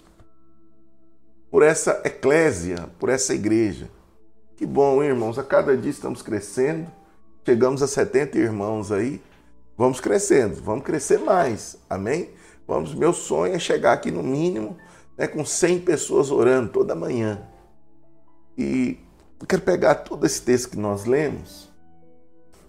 por 1.50 1.64
essa 1.64 2.02
eclésia, 2.04 2.90
por 3.00 3.10
essa 3.10 3.34
igreja. 3.34 3.90
Que 4.58 4.66
bom, 4.66 5.04
irmãos, 5.04 5.38
a 5.38 5.44
cada 5.44 5.78
dia 5.78 5.92
estamos 5.92 6.22
crescendo, 6.22 6.92
chegamos 7.46 7.82
a 7.82 7.88
70 7.88 8.38
irmãos 8.38 8.92
aí, 8.92 9.22
vamos 9.78 10.00
crescendo, 10.00 10.62
vamos 10.62 10.84
crescer 10.84 11.20
mais, 11.20 11.78
amém? 11.90 12.32
Vamos, 12.68 12.94
meu 12.96 13.14
sonho 13.14 13.54
é 13.54 13.60
chegar 13.60 13.94
aqui 13.94 14.12
no 14.12 14.24
mínimo 14.24 14.76
né, 15.18 15.28
com 15.28 15.46
100 15.46 15.82
pessoas 15.82 16.32
orando 16.32 16.72
toda 16.72 16.96
manhã. 16.96 17.42
E 18.58 18.98
eu 19.40 19.48
quero 19.48 19.62
pegar 19.62 19.96
todo 19.96 20.26
esse 20.26 20.42
texto 20.42 20.70
que 20.70 20.78
nós 20.78 21.06
lemos. 21.06 21.70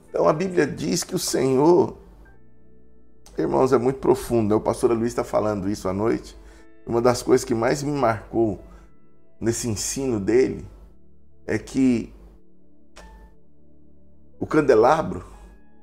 Então 0.08 0.28
a 0.28 0.32
Bíblia 0.32 0.66
diz 0.66 1.04
que 1.04 1.14
o 1.14 1.18
Senhor, 1.18 1.96
irmãos, 3.36 3.72
é 3.72 3.78
muito 3.78 3.98
profundo. 3.98 4.50
Né? 4.50 4.54
O 4.54 4.60
pastor 4.60 4.90
Luiz 4.92 5.12
está 5.12 5.24
falando 5.24 5.68
isso 5.68 5.88
à 5.88 5.92
noite. 5.92 6.36
Uma 6.86 7.02
das 7.02 7.22
coisas 7.22 7.44
que 7.44 7.54
mais 7.54 7.82
me 7.82 7.92
marcou 7.92 8.60
nesse 9.40 9.68
ensino 9.68 10.18
dele 10.18 10.66
é 11.46 11.58
que 11.58 12.12
o 14.38 14.46
candelabro, 14.46 15.24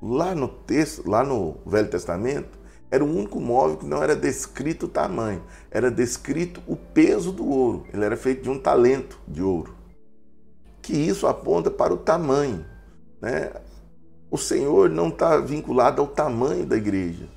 lá 0.02 0.36
no 0.36 0.48
texto, 0.48 1.10
lá 1.10 1.24
no 1.24 1.58
Velho 1.66 1.90
Testamento, 1.90 2.63
era 2.94 3.04
o 3.04 3.10
único 3.10 3.42
móvel 3.42 3.78
que 3.78 3.88
não 3.88 4.04
era 4.04 4.16
descrito 4.16 4.86
o 4.86 4.88
tamanho, 4.88 5.42
era 5.72 5.90
descrito 5.90 6.62
o 6.68 6.76
peso 6.76 7.32
do 7.32 7.44
ouro. 7.44 7.88
Ele 7.92 8.06
era 8.06 8.16
feito 8.16 8.44
de 8.44 8.52
um 8.52 8.60
talento 8.60 9.20
de 9.28 9.42
ouro. 9.42 9.76
Que 10.80 10.94
isso 10.94 11.26
aponta 11.26 11.72
para 11.72 11.92
o 11.92 11.98
tamanho. 11.98 12.64
Né? 13.20 13.52
O 14.30 14.38
Senhor 14.38 14.92
não 14.92 15.08
está 15.08 15.38
vinculado 15.38 16.02
ao 16.02 16.08
tamanho 16.08 16.68
da 16.68 16.78
igreja. 16.78 17.28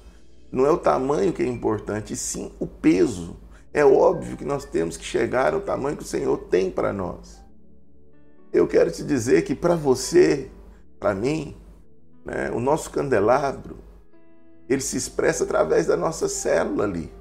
Não 0.53 0.67
é 0.67 0.71
o 0.71 0.77
tamanho 0.77 1.33
que 1.33 1.43
é 1.43 1.47
importante, 1.47 2.15
sim 2.15 2.53
o 2.61 2.67
peso. 2.67 3.35
É 3.73 3.83
óbvio 3.83 4.37
que 4.37 4.45
nós 4.45 4.67
temos 4.67 4.99
que 4.99 5.05
chegar 5.07 5.55
ao 5.55 5.63
tamanho 5.63 5.97
que 5.97 6.03
o 6.03 6.07
Senhor 6.07 6.37
tem 6.51 6.71
para 6.71 6.93
nós. 6.93 7.43
Eu 8.53 8.69
quero 8.69 8.91
te 8.91 9.03
dizer 9.03 9.41
que 9.41 9.55
para 9.55 9.75
você, 9.75 10.51
para 11.01 11.15
mim, 11.15 11.57
né, 12.27 12.51
o 12.51 12.61
nosso 12.61 12.91
candelabro, 12.91 13.86
ele 14.69 14.81
se 14.81 14.97
expressa 14.97 15.45
através 15.45 15.87
da 15.87 15.97
nossa 15.97 16.29
célula 16.29 16.85
ali. 16.85 17.12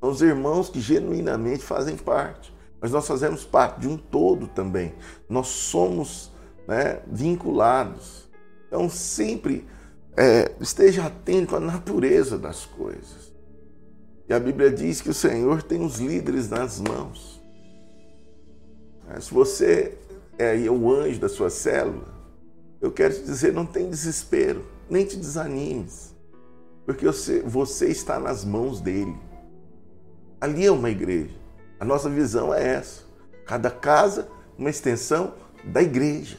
São 0.00 0.10
os 0.10 0.22
irmãos 0.22 0.68
que 0.68 0.80
genuinamente 0.80 1.62
fazem 1.62 1.96
parte. 1.96 2.54
Mas 2.80 2.92
nós 2.92 3.06
fazemos 3.06 3.44
parte 3.44 3.80
de 3.80 3.88
um 3.88 3.96
todo 3.96 4.46
também. 4.46 4.94
Nós 5.28 5.48
somos 5.48 6.30
né, 6.68 7.00
vinculados. 7.06 8.28
Então, 8.68 8.88
sempre 8.88 9.66
é, 10.16 10.52
esteja 10.60 11.06
atento 11.06 11.56
à 11.56 11.60
natureza 11.60 12.38
das 12.38 12.64
coisas. 12.64 13.34
E 14.28 14.34
a 14.34 14.40
Bíblia 14.40 14.70
diz 14.70 15.00
que 15.00 15.10
o 15.10 15.14
Senhor 15.14 15.62
tem 15.62 15.84
os 15.84 15.98
líderes 15.98 16.48
nas 16.48 16.80
mãos. 16.80 17.40
É, 19.08 19.20
se 19.20 19.32
você 19.32 19.96
é 20.38 20.54
o 20.68 20.92
anjo 20.92 21.20
da 21.20 21.28
sua 21.28 21.48
célula, 21.48 22.14
eu 22.80 22.90
quero 22.90 23.14
te 23.14 23.22
dizer, 23.22 23.52
não 23.52 23.64
tem 23.64 23.88
desespero, 23.88 24.64
nem 24.90 25.04
te 25.04 25.16
desanimes. 25.16 26.14
Porque 26.86 27.04
você, 27.04 27.40
você 27.40 27.88
está 27.88 28.18
nas 28.20 28.44
mãos 28.44 28.80
dele. 28.80 29.14
Ali 30.40 30.64
é 30.64 30.70
uma 30.70 30.88
igreja. 30.88 31.34
A 31.80 31.84
nossa 31.84 32.08
visão 32.08 32.54
é 32.54 32.64
essa. 32.74 33.02
Cada 33.44 33.70
casa, 33.70 34.28
uma 34.56 34.70
extensão 34.70 35.34
da 35.64 35.82
igreja. 35.82 36.38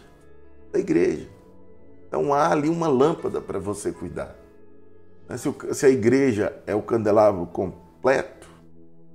Da 0.72 0.80
igreja. 0.80 1.30
Então 2.08 2.34
há 2.34 2.50
ali 2.50 2.70
uma 2.70 2.88
lâmpada 2.88 3.42
para 3.42 3.60
você 3.60 3.92
cuidar. 3.92 4.36
Se 5.74 5.86
a 5.86 5.90
igreja 5.90 6.58
é 6.66 6.74
o 6.74 6.82
candelabro 6.82 7.46
completo, 7.48 8.48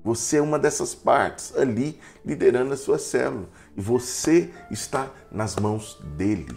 você 0.05 0.37
é 0.37 0.43
uma 0.43 0.59
dessas 0.59 0.95
partes 0.95 1.57
ali 1.57 1.99
liderando 2.23 2.75
a 2.75 2.77
sua 2.77 2.99
célula. 2.99 3.49
E 3.75 3.81
você 3.81 4.51
está 4.71 5.11
nas 5.31 5.57
mãos 5.57 5.99
dele. 6.17 6.55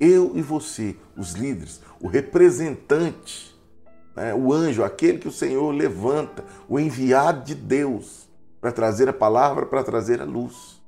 Eu 0.00 0.32
e 0.34 0.42
você, 0.42 0.96
os 1.16 1.32
líderes, 1.32 1.80
o 2.00 2.08
representante, 2.08 3.54
né, 4.14 4.34
o 4.34 4.52
anjo, 4.52 4.82
aquele 4.82 5.18
que 5.18 5.28
o 5.28 5.32
Senhor 5.32 5.70
levanta, 5.72 6.44
o 6.68 6.78
enviado 6.78 7.44
de 7.44 7.54
Deus 7.54 8.28
para 8.60 8.72
trazer 8.72 9.08
a 9.08 9.12
palavra, 9.12 9.66
para 9.66 9.84
trazer 9.84 10.20
a 10.20 10.24
luz. 10.24 10.82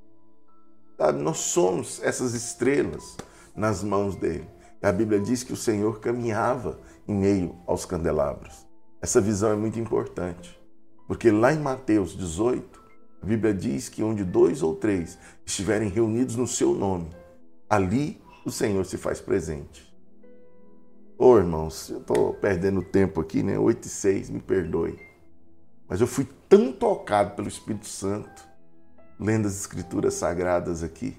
Sabe, 0.96 1.20
nós 1.20 1.38
somos 1.38 2.02
essas 2.02 2.34
estrelas 2.34 3.16
nas 3.54 3.82
mãos 3.82 4.16
dele. 4.16 4.48
A 4.82 4.92
Bíblia 4.92 5.18
diz 5.18 5.42
que 5.42 5.52
o 5.52 5.56
Senhor 5.56 6.00
caminhava 6.00 6.78
em 7.08 7.14
meio 7.14 7.56
aos 7.66 7.84
candelabros. 7.84 8.66
Essa 9.00 9.20
visão 9.20 9.50
é 9.50 9.56
muito 9.56 9.78
importante, 9.78 10.58
porque 11.06 11.30
lá 11.30 11.52
em 11.52 11.58
Mateus 11.58 12.16
18, 12.16 12.80
a 13.22 13.26
Bíblia 13.26 13.52
diz 13.52 13.88
que 13.88 14.02
onde 14.02 14.22
dois 14.24 14.62
ou 14.62 14.74
três 14.74 15.18
estiverem 15.44 15.88
reunidos 15.88 16.36
no 16.36 16.46
seu 16.46 16.72
nome, 16.72 17.10
ali 17.68 18.20
o 18.46 18.50
Senhor 18.50 18.86
se 18.86 18.96
faz 18.96 19.20
presente. 19.20 19.92
Ô 21.18 21.32
oh, 21.32 21.38
irmãos, 21.38 21.90
eu 21.90 21.98
estou 21.98 22.32
perdendo 22.34 22.80
tempo 22.80 23.20
aqui, 23.20 23.42
né? 23.42 23.58
8 23.58 23.84
e 23.84 23.88
6, 23.88 24.30
me 24.30 24.40
perdoe. 24.40 24.96
Mas 25.88 26.00
eu 26.00 26.06
fui 26.06 26.28
tão 26.48 26.72
tocado 26.72 27.34
pelo 27.34 27.48
Espírito 27.48 27.88
Santo, 27.88 28.46
lendo 29.18 29.48
as 29.48 29.58
Escrituras 29.58 30.14
Sagradas 30.14 30.84
aqui. 30.84 31.16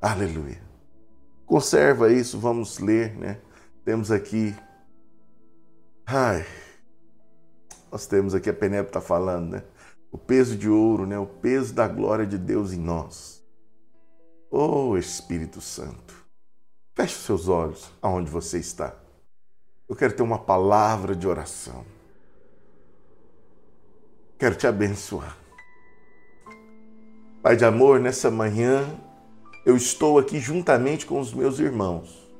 Aleluia. 0.00 0.62
Conserva 1.44 2.10
isso, 2.10 2.38
vamos 2.38 2.78
ler, 2.78 3.14
né? 3.18 3.38
Temos 3.84 4.10
aqui. 4.10 4.54
Ai. 6.06 6.46
Nós 7.90 8.06
temos 8.06 8.34
aqui, 8.34 8.48
a 8.48 8.54
Penélope 8.54 8.88
está 8.88 9.00
falando, 9.02 9.50
né? 9.50 9.62
O 10.10 10.16
peso 10.16 10.56
de 10.56 10.70
ouro, 10.70 11.04
né? 11.04 11.18
O 11.18 11.26
peso 11.26 11.74
da 11.74 11.86
glória 11.86 12.26
de 12.26 12.38
Deus 12.38 12.72
em 12.72 12.80
nós. 12.80 13.31
Oh 14.54 14.98
Espírito 14.98 15.62
Santo, 15.62 16.14
feche 16.94 17.14
seus 17.14 17.48
olhos 17.48 17.90
aonde 18.02 18.30
você 18.30 18.58
está. 18.58 18.94
Eu 19.88 19.96
quero 19.96 20.12
ter 20.12 20.22
uma 20.22 20.38
palavra 20.38 21.16
de 21.16 21.26
oração. 21.26 21.86
Quero 24.38 24.54
te 24.54 24.66
abençoar. 24.66 25.38
Pai 27.42 27.56
de 27.56 27.64
amor, 27.64 27.98
nessa 27.98 28.30
manhã 28.30 28.84
eu 29.64 29.74
estou 29.74 30.18
aqui 30.18 30.38
juntamente 30.38 31.06
com 31.06 31.18
os 31.18 31.32
meus 31.32 31.58
irmãos, 31.58 32.30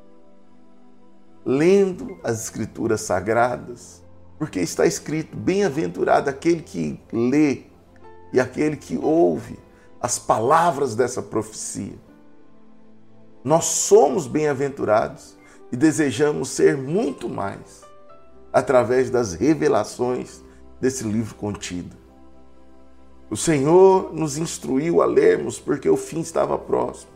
lendo 1.46 2.20
as 2.22 2.44
Escrituras 2.44 3.00
Sagradas, 3.00 4.02
porque 4.38 4.60
está 4.60 4.84
escrito: 4.84 5.34
bem-aventurado 5.34 6.28
aquele 6.28 6.60
que 6.60 7.00
lê 7.10 7.62
e 8.34 8.38
aquele 8.38 8.76
que 8.76 8.98
ouve 8.98 9.58
as 10.03 10.18
palavras 10.18 10.96
dessa 10.96 11.22
profecia. 11.22 11.94
Nós 13.44 13.66
somos 13.66 14.26
bem-aventurados 14.26 15.38
e 15.70 15.76
desejamos 15.76 16.48
ser 16.48 16.76
muito 16.76 17.28
mais 17.28 17.82
através 18.53 19.11
das 19.11 19.32
revelações 19.32 20.42
desse 20.80 21.05
livro 21.05 21.36
contido. 21.36 21.96
O 23.30 23.36
Senhor 23.36 24.12
nos 24.12 24.36
instruiu 24.36 25.00
a 25.00 25.07
lermos 25.07 25.59
porque 25.59 25.88
o 25.88 25.96
fim 25.96 26.20
estava 26.20 26.59
próximo. 26.59 27.12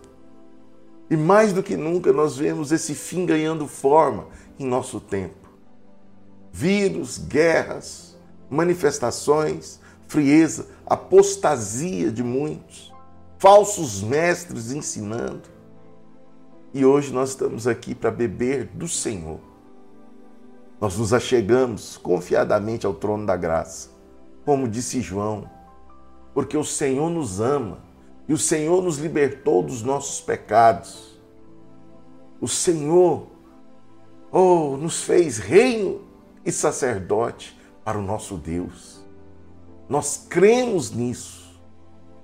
E 1.10 1.16
mais 1.16 1.52
do 1.52 1.62
que 1.62 1.76
nunca 1.76 2.12
nós 2.12 2.36
vemos 2.36 2.72
esse 2.72 2.94
fim 2.94 3.26
ganhando 3.26 3.66
forma 3.66 4.28
em 4.58 4.64
nosso 4.64 4.98
tempo. 5.00 5.50
Vírus, 6.52 7.18
guerras, 7.18 8.16
manifestações, 8.48 9.78
frieza, 10.06 10.66
apostasia 10.86 12.10
de 12.10 12.22
muitos, 12.22 12.92
falsos 13.38 14.02
mestres 14.02 14.72
ensinando. 14.72 15.48
E 16.72 16.84
hoje 16.84 17.12
nós 17.12 17.30
estamos 17.30 17.66
aqui 17.66 17.94
para 17.94 18.10
beber 18.10 18.66
do 18.66 18.86
Senhor. 18.86 19.40
Nós 20.80 20.96
nos 20.98 21.12
achegamos 21.12 21.96
confiadamente 21.96 22.84
ao 22.84 22.92
trono 22.92 23.24
da 23.24 23.36
graça, 23.36 23.88
como 24.44 24.68
disse 24.68 25.00
João, 25.00 25.50
porque 26.34 26.56
o 26.56 26.64
Senhor 26.64 27.08
nos 27.08 27.40
ama 27.40 27.78
e 28.28 28.34
o 28.34 28.38
Senhor 28.38 28.82
nos 28.82 28.98
libertou 28.98 29.62
dos 29.62 29.82
nossos 29.82 30.20
pecados. 30.20 31.18
O 32.40 32.46
Senhor, 32.46 33.26
oh, 34.30 34.76
nos 34.76 35.02
fez 35.02 35.38
reino 35.38 36.02
e 36.44 36.52
sacerdote 36.52 37.58
para 37.82 37.98
o 37.98 38.02
nosso 38.02 38.36
Deus. 38.36 38.95
Nós 39.88 40.26
cremos 40.28 40.90
nisso. 40.90 41.46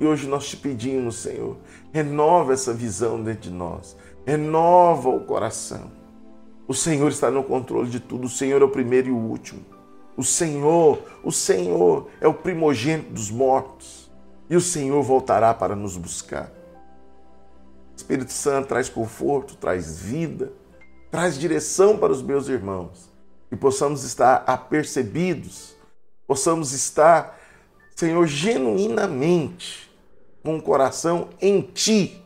E 0.01 0.07
hoje 0.07 0.27
nós 0.27 0.49
te 0.49 0.57
pedimos, 0.57 1.17
Senhor, 1.17 1.59
renova 1.93 2.53
essa 2.53 2.75
visão 2.75 3.23
dentro 3.23 3.43
de 3.43 3.51
nós, 3.51 3.97
renova 4.27 5.09
o 5.09 5.25
coração. 5.25 5.93
O 6.67 6.75
Senhor 6.75 7.09
está 7.09 7.31
no 7.31 7.45
controle 7.45 7.89
de 7.89 8.01
tudo, 8.01 8.27
o 8.27 8.31
Senhor 8.31 8.61
é 8.61 8.65
o 8.65 8.69
primeiro 8.69 9.09
e 9.09 9.13
o 9.13 9.17
último. 9.17 9.65
O 10.17 10.25
Senhor, 10.25 10.99
o 11.23 11.31
Senhor 11.31 12.09
é 12.21 12.27
o 12.27 12.35
primogênito 12.35 13.13
dos 13.13 13.31
mortos 13.31 14.11
e 14.51 14.57
o 14.57 14.61
Senhor 14.61 15.03
voltará 15.03 15.55
para 15.55 15.77
nos 15.77 15.97
buscar. 15.97 16.51
Espírito 17.97 18.33
Santo 18.33 18.69
traz 18.69 18.89
conforto, 18.89 19.57
traz 19.57 20.01
vida, 20.01 20.53
traz 21.11 21.39
direção 21.39 21.97
para 21.97 22.13
os 22.13 22.23
meus 22.23 22.49
irmãos 22.49 23.13
e 23.51 23.57
possamos 23.57 24.03
estar 24.03 24.43
apercebidos, 24.47 25.77
possamos 26.27 26.73
estar 26.73 27.39
Senhor, 28.03 28.27
genuinamente, 28.27 29.89
com 30.43 30.57
o 30.57 30.63
coração 30.63 31.29
em 31.41 31.63
Ti, 31.63 32.21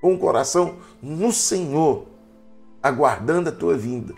com 0.00 0.14
o 0.14 0.18
coração 0.18 0.78
no 1.00 1.30
Senhor, 1.30 2.08
aguardando 2.82 3.50
a 3.50 3.52
Tua 3.52 3.76
vinda, 3.76 4.12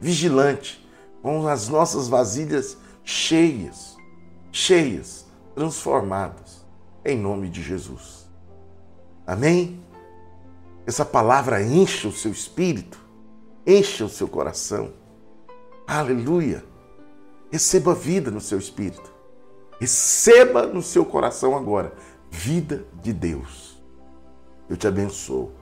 vigilante, 0.00 0.82
com 1.20 1.46
as 1.46 1.68
nossas 1.68 2.08
vasilhas 2.08 2.78
cheias, 3.04 3.98
cheias, 4.50 5.26
transformadas, 5.54 6.64
em 7.04 7.18
nome 7.18 7.50
de 7.50 7.62
Jesus. 7.62 8.26
Amém? 9.26 9.78
Essa 10.86 11.04
palavra 11.04 11.62
encha 11.62 12.08
o 12.08 12.12
seu 12.12 12.32
espírito, 12.32 12.98
encha 13.66 14.06
o 14.06 14.08
seu 14.08 14.26
coração 14.26 14.90
Aleluia. 15.86 16.64
Receba 17.52 17.94
vida 17.94 18.28
no 18.28 18.40
seu 18.40 18.58
espírito. 18.58 19.15
Receba 19.78 20.66
no 20.66 20.82
seu 20.82 21.04
coração 21.04 21.56
agora 21.56 21.92
vida 22.30 22.84
de 23.02 23.12
Deus. 23.12 23.82
Eu 24.68 24.76
te 24.76 24.86
abençoo. 24.86 25.52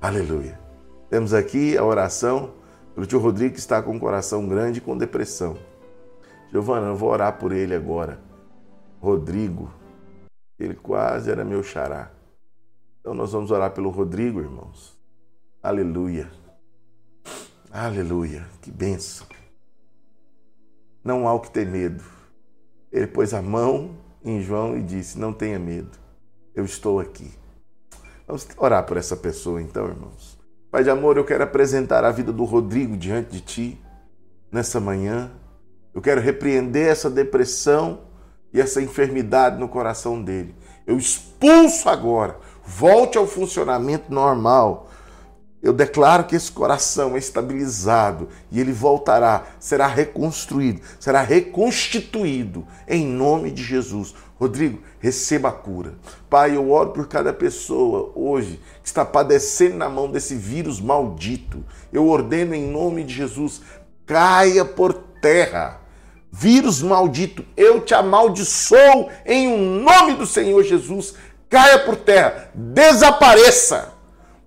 Aleluia. 0.00 0.58
Temos 1.08 1.32
aqui 1.32 1.76
a 1.76 1.84
oração 1.84 2.52
o 2.96 3.04
tio 3.04 3.18
Rodrigo 3.18 3.54
que 3.54 3.60
está 3.60 3.82
com 3.82 3.96
o 3.96 4.00
coração 4.00 4.46
grande 4.46 4.78
e 4.78 4.80
com 4.80 4.96
depressão. 4.96 5.58
Giovana, 6.50 6.88
eu 6.88 6.96
vou 6.96 7.10
orar 7.10 7.38
por 7.38 7.50
ele 7.50 7.74
agora. 7.74 8.20
Rodrigo, 9.00 9.72
ele 10.58 10.74
quase 10.74 11.30
era 11.30 11.44
meu 11.44 11.62
xará. 11.62 12.12
Então 13.00 13.12
nós 13.12 13.32
vamos 13.32 13.50
orar 13.50 13.72
pelo 13.72 13.90
Rodrigo, 13.90 14.40
irmãos. 14.40 14.96
Aleluia. 15.62 16.30
Aleluia. 17.70 18.46
Que 18.62 18.70
benção. 18.70 19.26
Não 21.02 21.26
há 21.26 21.34
o 21.34 21.40
que 21.40 21.50
ter 21.50 21.66
medo. 21.66 22.13
Ele 22.94 23.08
pôs 23.08 23.34
a 23.34 23.42
mão 23.42 23.96
em 24.24 24.40
João 24.40 24.76
e 24.78 24.80
disse: 24.80 25.18
Não 25.18 25.32
tenha 25.32 25.58
medo. 25.58 25.98
Eu 26.54 26.64
estou 26.64 27.00
aqui. 27.00 27.28
Vamos 28.24 28.46
orar 28.56 28.86
por 28.86 28.96
essa 28.96 29.16
pessoa 29.16 29.60
então, 29.60 29.88
irmãos. 29.88 30.38
Pai 30.70 30.84
de 30.84 30.90
amor, 30.90 31.16
eu 31.16 31.24
quero 31.24 31.42
apresentar 31.42 32.04
a 32.04 32.12
vida 32.12 32.32
do 32.32 32.44
Rodrigo 32.44 32.96
diante 32.96 33.32
de 33.32 33.40
Ti 33.40 33.82
nessa 34.50 34.78
manhã. 34.78 35.32
Eu 35.92 36.00
quero 36.00 36.20
repreender 36.20 36.86
essa 36.86 37.10
depressão 37.10 38.02
e 38.52 38.60
essa 38.60 38.80
enfermidade 38.80 39.58
no 39.58 39.68
coração 39.68 40.22
dele. 40.22 40.54
Eu 40.86 40.96
expulso 40.96 41.88
agora, 41.88 42.38
volte 42.64 43.18
ao 43.18 43.26
funcionamento 43.26 44.12
normal. 44.12 44.88
Eu 45.64 45.72
declaro 45.72 46.24
que 46.24 46.36
esse 46.36 46.52
coração 46.52 47.16
é 47.16 47.18
estabilizado 47.18 48.28
e 48.52 48.60
ele 48.60 48.70
voltará, 48.70 49.46
será 49.58 49.86
reconstruído, 49.86 50.82
será 51.00 51.22
reconstituído 51.22 52.66
em 52.86 53.06
nome 53.06 53.50
de 53.50 53.62
Jesus. 53.62 54.14
Rodrigo, 54.38 54.82
receba 55.00 55.48
a 55.48 55.52
cura. 55.52 55.94
Pai, 56.28 56.54
eu 56.54 56.70
oro 56.70 56.90
por 56.90 57.08
cada 57.08 57.32
pessoa 57.32 58.12
hoje 58.14 58.60
que 58.82 58.88
está 58.88 59.06
padecendo 59.06 59.76
na 59.76 59.88
mão 59.88 60.10
desse 60.10 60.34
vírus 60.34 60.82
maldito. 60.82 61.64
Eu 61.90 62.08
ordeno 62.08 62.54
em 62.54 62.70
nome 62.70 63.02
de 63.02 63.14
Jesus, 63.14 63.62
caia 64.04 64.66
por 64.66 64.92
terra. 64.92 65.80
Vírus 66.30 66.82
maldito, 66.82 67.42
eu 67.56 67.80
te 67.80 67.94
amaldiçoo 67.94 69.08
em 69.24 69.48
um 69.48 69.80
nome 69.80 70.12
do 70.12 70.26
Senhor 70.26 70.62
Jesus. 70.62 71.14
Caia 71.48 71.78
por 71.78 71.96
terra, 71.96 72.50
desapareça. 72.52 73.93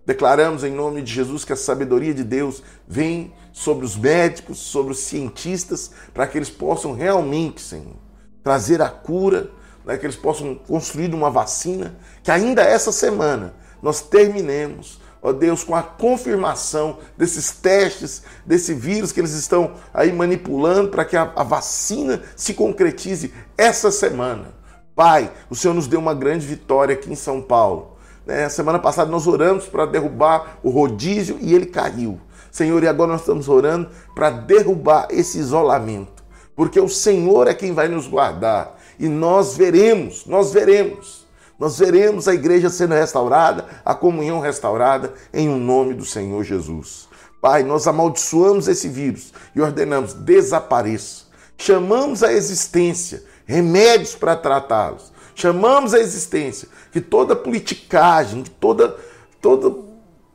Declaramos 0.08 0.64
em 0.64 0.72
nome 0.72 1.02
de 1.02 1.14
Jesus 1.14 1.44
que 1.44 1.52
a 1.52 1.58
sabedoria 1.58 2.14
de 2.14 2.24
Deus 2.24 2.64
vem 2.88 3.34
sobre 3.52 3.86
os 3.86 3.98
médicos, 3.98 4.58
sobre 4.58 4.94
os 4.94 5.00
cientistas, 5.00 5.92
para 6.14 6.26
que 6.26 6.38
eles 6.38 6.50
possam 6.50 6.94
realmente, 6.94 7.60
Senhor, 7.60 7.98
trazer 8.42 8.82
a 8.82 8.88
cura 8.88 9.52
né, 9.84 9.98
que 9.98 10.06
eles 10.06 10.16
possam 10.16 10.56
construir 10.56 11.14
uma 11.14 11.30
vacina, 11.30 11.98
que 12.24 12.32
ainda 12.32 12.62
essa 12.62 12.90
semana 12.90 13.54
nós 13.82 14.00
terminemos, 14.00 14.98
ó 15.22 15.34
Deus, 15.34 15.62
com 15.62 15.76
a 15.76 15.84
confirmação 15.84 17.00
desses 17.18 17.52
testes, 17.52 18.24
desse 18.46 18.74
vírus 18.74 19.12
que 19.12 19.20
eles 19.20 19.34
estão 19.34 19.74
aí 19.94 20.14
manipulando 20.14 20.88
para 20.88 21.04
que 21.04 21.18
a, 21.18 21.34
a 21.36 21.44
vacina 21.44 22.22
se 22.34 22.54
concretize 22.54 23.34
essa 23.58 23.92
semana. 23.92 24.56
Pai, 24.96 25.34
o 25.50 25.56
Senhor 25.56 25.74
nos 25.74 25.86
deu 25.86 26.00
uma 26.00 26.14
grande 26.14 26.48
vitória 26.48 26.96
aqui 26.96 27.12
em 27.12 27.16
São 27.16 27.42
Paulo. 27.42 27.97
Né? 28.28 28.50
Semana 28.50 28.78
passada 28.78 29.10
nós 29.10 29.26
oramos 29.26 29.68
para 29.68 29.86
derrubar 29.86 30.60
o 30.62 30.70
rodízio 30.70 31.38
e 31.40 31.56
ele 31.56 31.66
caiu. 31.66 32.20
Senhor, 32.52 32.84
e 32.84 32.88
agora 32.88 33.14
nós 33.14 33.22
estamos 33.22 33.48
orando 33.48 33.90
para 34.14 34.30
derrubar 34.30 35.08
esse 35.10 35.40
isolamento, 35.40 36.24
porque 36.56 36.80
o 36.80 36.90
Senhor 36.90 37.48
é 37.48 37.54
quem 37.54 37.74
vai 37.74 37.88
nos 37.88 38.08
guardar 38.08 38.78
e 39.00 39.08
nós 39.08 39.56
veremos, 39.56 40.26
nós 40.26 40.52
veremos, 40.52 41.26
nós 41.58 41.80
veremos 41.80 42.28
a 42.28 42.34
igreja 42.34 42.70
sendo 42.70 42.96
restaurada, 42.96 43.66
a 43.86 43.96
comunhão 43.96 44.40
restaurada, 44.40 45.14
em 45.34 45.48
um 45.48 45.58
nome 45.58 45.94
do 45.94 46.06
Senhor 46.06 46.44
Jesus. 46.44 47.08
Pai, 47.42 47.64
nós 47.64 47.88
amaldiçoamos 47.88 48.68
esse 48.68 48.90
vírus 48.90 49.34
e 49.56 49.62
ordenamos, 49.62 50.14
desapareça. 50.14 51.26
Chamamos 51.58 52.24
a 52.24 52.34
existência 52.34 53.24
remédios 53.46 54.16
para 54.16 54.36
tratá-los. 54.36 55.14
Chamamos 55.38 55.94
a 55.94 56.00
existência 56.00 56.68
que 56.92 57.00
toda 57.00 57.36
politicagem, 57.36 58.42
que 58.42 58.50
toda, 58.50 58.98
toda 59.40 59.84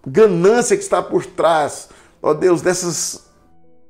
ganância 0.06 0.76
que 0.76 0.82
está 0.84 1.02
por 1.02 1.26
trás, 1.26 1.88
ó 2.22 2.32
Deus, 2.32 2.62
dessas, 2.62 3.24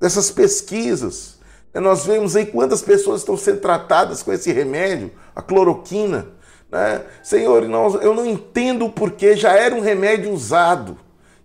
dessas 0.01 0.31
pesquisas, 0.31 1.39
é, 1.75 1.81
nós 1.81 2.07
vemos 2.07 2.35
aí 2.35 2.47
quantas 2.47 2.81
pessoas 2.81 3.21
estão 3.21 3.37
sendo 3.37 3.61
tratadas 3.61 4.23
com 4.23 4.33
esse 4.33 4.51
remédio, 4.53 5.13
a 5.37 5.43
cloroquina. 5.43 6.29
Né? 6.71 7.05
Senhor, 7.23 7.63
eu 7.63 8.15
não 8.15 8.25
entendo 8.25 8.87
o 8.87 8.91
porquê, 8.91 9.37
já 9.37 9.53
era 9.53 9.75
um 9.75 9.81
remédio 9.81 10.33
usado. 10.33 10.97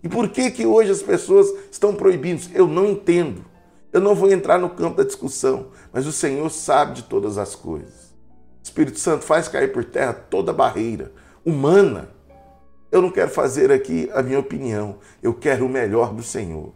E 0.02 0.08
por 0.08 0.30
que, 0.30 0.50
que 0.50 0.64
hoje 0.64 0.92
as 0.92 1.02
pessoas 1.02 1.46
estão 1.70 1.94
proibindo? 1.94 2.40
Eu 2.54 2.66
não 2.66 2.86
entendo. 2.86 3.44
Eu 3.92 4.00
não 4.00 4.14
vou 4.14 4.32
entrar 4.32 4.58
no 4.58 4.70
campo 4.70 4.96
da 4.96 5.04
discussão, 5.04 5.66
mas 5.92 6.06
o 6.06 6.12
Senhor 6.12 6.48
sabe 6.48 6.94
de 6.94 7.02
todas 7.02 7.36
as 7.36 7.54
coisas. 7.54 7.97
Espírito 8.62 8.98
Santo 8.98 9.24
faz 9.24 9.48
cair 9.48 9.72
por 9.72 9.84
terra 9.84 10.12
toda 10.12 10.52
barreira 10.52 11.12
humana. 11.44 12.10
Eu 12.90 13.02
não 13.02 13.10
quero 13.10 13.30
fazer 13.30 13.70
aqui 13.70 14.10
a 14.14 14.22
minha 14.22 14.38
opinião, 14.38 14.98
eu 15.22 15.34
quero 15.34 15.66
o 15.66 15.68
melhor 15.68 16.12
do 16.12 16.22
Senhor. 16.22 16.72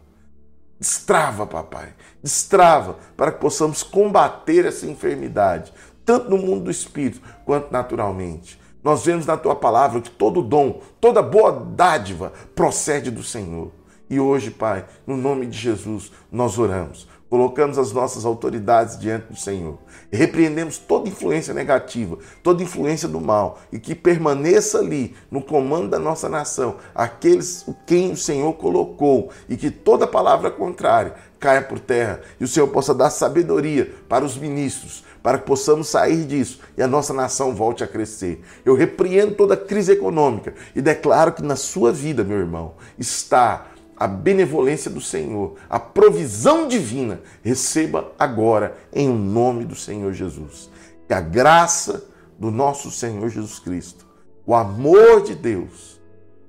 Destrava, 0.79 1.47
papai. 1.47 1.95
Destrava 2.23 2.99
para 3.17 3.31
que 3.31 3.41
possamos 3.41 3.83
combater 3.83 4.67
essa 4.67 4.87
enfermidade, 4.87 5.73
tanto 6.05 6.29
no 6.29 6.37
mundo 6.37 6.65
do 6.65 6.71
espírito 6.71 7.23
quanto 7.45 7.73
naturalmente. 7.73 8.61
Nós 8.83 9.05
vemos 9.05 9.25
na 9.25 9.37
tua 9.37 9.55
palavra 9.55 10.01
que 10.01 10.11
todo 10.11 10.43
dom, 10.43 10.83
toda 11.01 11.23
boa 11.23 11.53
dádiva 11.53 12.33
procede 12.55 13.11
do 13.11 13.23
Senhor. 13.23 13.71
E 14.11 14.19
hoje, 14.19 14.51
Pai, 14.51 14.85
no 15.07 15.17
nome 15.17 15.47
de 15.47 15.57
Jesus, 15.57 16.13
nós 16.31 16.59
oramos 16.59 17.09
colocamos 17.33 17.79
as 17.79 17.93
nossas 17.93 18.27
autoridades 18.27 18.99
diante 18.99 19.29
do 19.29 19.37
Senhor. 19.37 19.79
Repreendemos 20.13 20.77
toda 20.77 21.09
influência 21.09 21.55
negativa, 21.55 22.19
toda 22.43 22.63
influência 22.63 23.09
do 23.09 23.23
mal 23.23 23.59
e 23.73 23.79
que 23.79 23.95
permaneça 23.95 24.81
ali 24.81 25.17
no 25.31 25.41
comando 25.41 25.89
da 25.89 25.99
nossa 25.99 26.29
nação 26.29 26.77
aqueles 26.95 27.65
quem 27.87 28.13
o 28.13 28.17
Senhor 28.19 28.53
colocou 28.53 29.31
e 29.49 29.57
que 29.57 29.71
toda 29.71 30.07
palavra 30.07 30.51
contrária 30.51 31.15
caia 31.41 31.63
por 31.63 31.81
terra 31.81 32.21
e 32.39 32.45
o 32.45 32.49
Senhor 32.49 32.69
possa 32.69 32.95
dar 32.95 33.09
sabedoria 33.09 33.95
para 34.11 34.27
os 34.27 34.37
ministros, 34.37 35.03
para 35.23 35.39
que 35.39 35.47
possamos 35.47 35.89
sair 35.89 36.27
disso 36.27 36.61
e 36.77 36.83
a 36.83 36.87
nossa 36.87 37.15
nação 37.15 37.55
volte 37.55 37.83
a 37.83 37.89
crescer. 37.89 38.45
Eu 38.63 38.75
repreendo 38.75 39.35
toda 39.37 39.57
crise 39.57 39.93
econômica 39.93 40.53
e 40.77 40.83
declaro 40.83 41.33
que 41.33 41.43
na 41.43 41.57
sua 41.57 41.91
vida, 41.93 42.23
meu 42.23 42.37
irmão, 42.37 42.75
está 42.99 43.72
a 43.97 44.07
benevolência 44.07 44.91
do 44.91 45.01
Senhor, 45.01 45.57
a 45.69 45.79
provisão 45.79 46.67
divina, 46.67 47.21
receba 47.43 48.13
agora 48.19 48.77
em 48.93 49.09
nome 49.09 49.65
do 49.65 49.75
Senhor 49.75 50.13
Jesus. 50.13 50.71
Que 51.07 51.15
a 51.15 51.21
graça 51.21 52.05
do 52.39 52.51
nosso 52.51 52.91
Senhor 52.91 53.29
Jesus 53.29 53.59
Cristo, 53.59 54.07
o 54.47 54.55
amor 54.55 55.23
de 55.23 55.35
Deus 55.35 56.01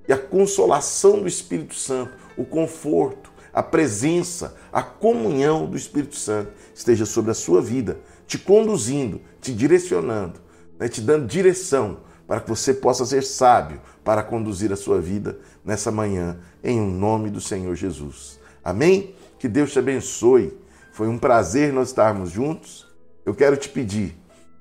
e 0.08 0.14
a 0.14 0.18
consolação 0.18 1.22
do 1.22 1.28
Espírito 1.28 1.76
Santo, 1.76 2.14
o 2.38 2.44
conforto, 2.44 3.32
a 3.54 3.62
presença, 3.62 4.56
a 4.72 4.82
comunhão 4.82 5.68
do 5.68 5.78
Espírito 5.78 6.16
Santo 6.16 6.52
esteja 6.74 7.06
sobre 7.06 7.32
a 7.32 7.36
sua 7.36 7.62
vida, 7.62 8.00
te 8.26 8.40
conduzindo, 8.40 9.22
te 9.40 9.54
direcionando, 9.54 10.40
né, 10.80 10.90
te 10.90 11.00
dando 11.02 11.28
direção 11.28 12.00
para 12.28 12.40
que 12.40 12.50
você 12.50 12.74
possa 12.74 13.06
ser 13.06 13.24
sábio 13.24 13.80
para 14.04 14.24
conduzir 14.24 14.74
a 14.74 14.76
sua 14.76 15.00
vida 15.00 15.38
nessa 15.64 15.92
manhã, 15.92 16.40
em 16.64 16.80
um 16.80 16.90
nome 16.90 17.30
do 17.30 17.42
Senhor 17.42 17.76
Jesus. 17.76 18.40
Amém? 18.64 19.14
Que 19.38 19.48
Deus 19.48 19.72
te 19.72 19.80
abençoe. 19.80 20.58
Foi 20.92 21.08
um 21.08 21.18
prazer 21.18 21.74
nós 21.74 21.90
estarmos 21.90 22.32
juntos. 22.32 22.88
Eu 23.26 23.36
quero 23.36 23.58
te 23.58 23.70
pedir, 23.70 24.16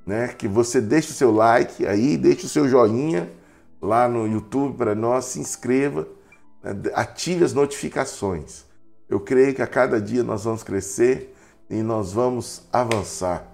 né, 0.06 0.28
que 0.28 0.48
você 0.48 0.80
deixe 0.80 1.10
o 1.10 1.14
seu 1.14 1.30
like 1.30 1.86
aí, 1.86 2.16
deixe 2.16 2.46
o 2.46 2.48
seu 2.48 2.68
joinha 2.68 3.30
lá 3.80 4.08
no 4.08 4.26
YouTube 4.26 4.76
para 4.76 4.94
nós, 4.94 5.26
se 5.26 5.40
inscreva, 5.40 6.06
né, 6.62 6.74
ative 6.94 7.44
as 7.44 7.52
notificações. 7.52 8.64
Eu 9.08 9.20
creio 9.20 9.54
que 9.54 9.62
a 9.62 9.66
cada 9.66 10.00
dia 10.00 10.22
nós 10.22 10.44
vamos 10.44 10.62
crescer 10.62 11.34
e 11.68 11.82
nós 11.82 12.12
vamos 12.12 12.62
avançar. 12.72 13.46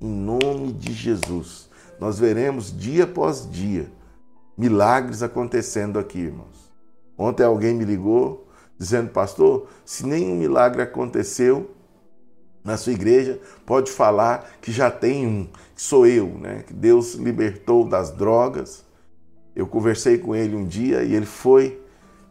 Em 0.00 0.08
nome 0.08 0.72
de 0.72 0.92
Jesus 0.92 1.68
nós 1.98 2.18
veremos 2.18 2.76
dia 2.76 3.04
após 3.04 3.48
dia 3.50 3.90
milagres 4.56 5.22
acontecendo 5.22 5.98
aqui, 5.98 6.18
irmãos. 6.18 6.63
Ontem 7.16 7.44
alguém 7.44 7.74
me 7.74 7.84
ligou 7.84 8.48
dizendo, 8.78 9.10
pastor, 9.10 9.68
se 9.84 10.06
nenhum 10.06 10.36
milagre 10.36 10.82
aconteceu 10.82 11.70
na 12.64 12.76
sua 12.76 12.92
igreja, 12.92 13.38
pode 13.66 13.90
falar 13.90 14.50
que 14.60 14.72
já 14.72 14.90
tem 14.90 15.26
um, 15.26 15.44
que 15.74 15.82
sou 15.82 16.06
eu, 16.06 16.26
né? 16.26 16.64
Que 16.66 16.72
Deus 16.72 17.14
libertou 17.14 17.86
das 17.86 18.10
drogas. 18.10 18.84
Eu 19.54 19.66
conversei 19.66 20.18
com 20.18 20.34
ele 20.34 20.56
um 20.56 20.64
dia 20.64 21.02
e 21.02 21.14
ele 21.14 21.26
foi, 21.26 21.80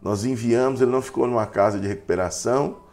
nós 0.01 0.25
enviamos, 0.25 0.81
ele 0.81 0.91
não 0.91 1.01
ficou 1.01 1.27
numa 1.27 1.45
casa 1.45 1.79
de 1.79 1.87
recuperação 1.87 2.83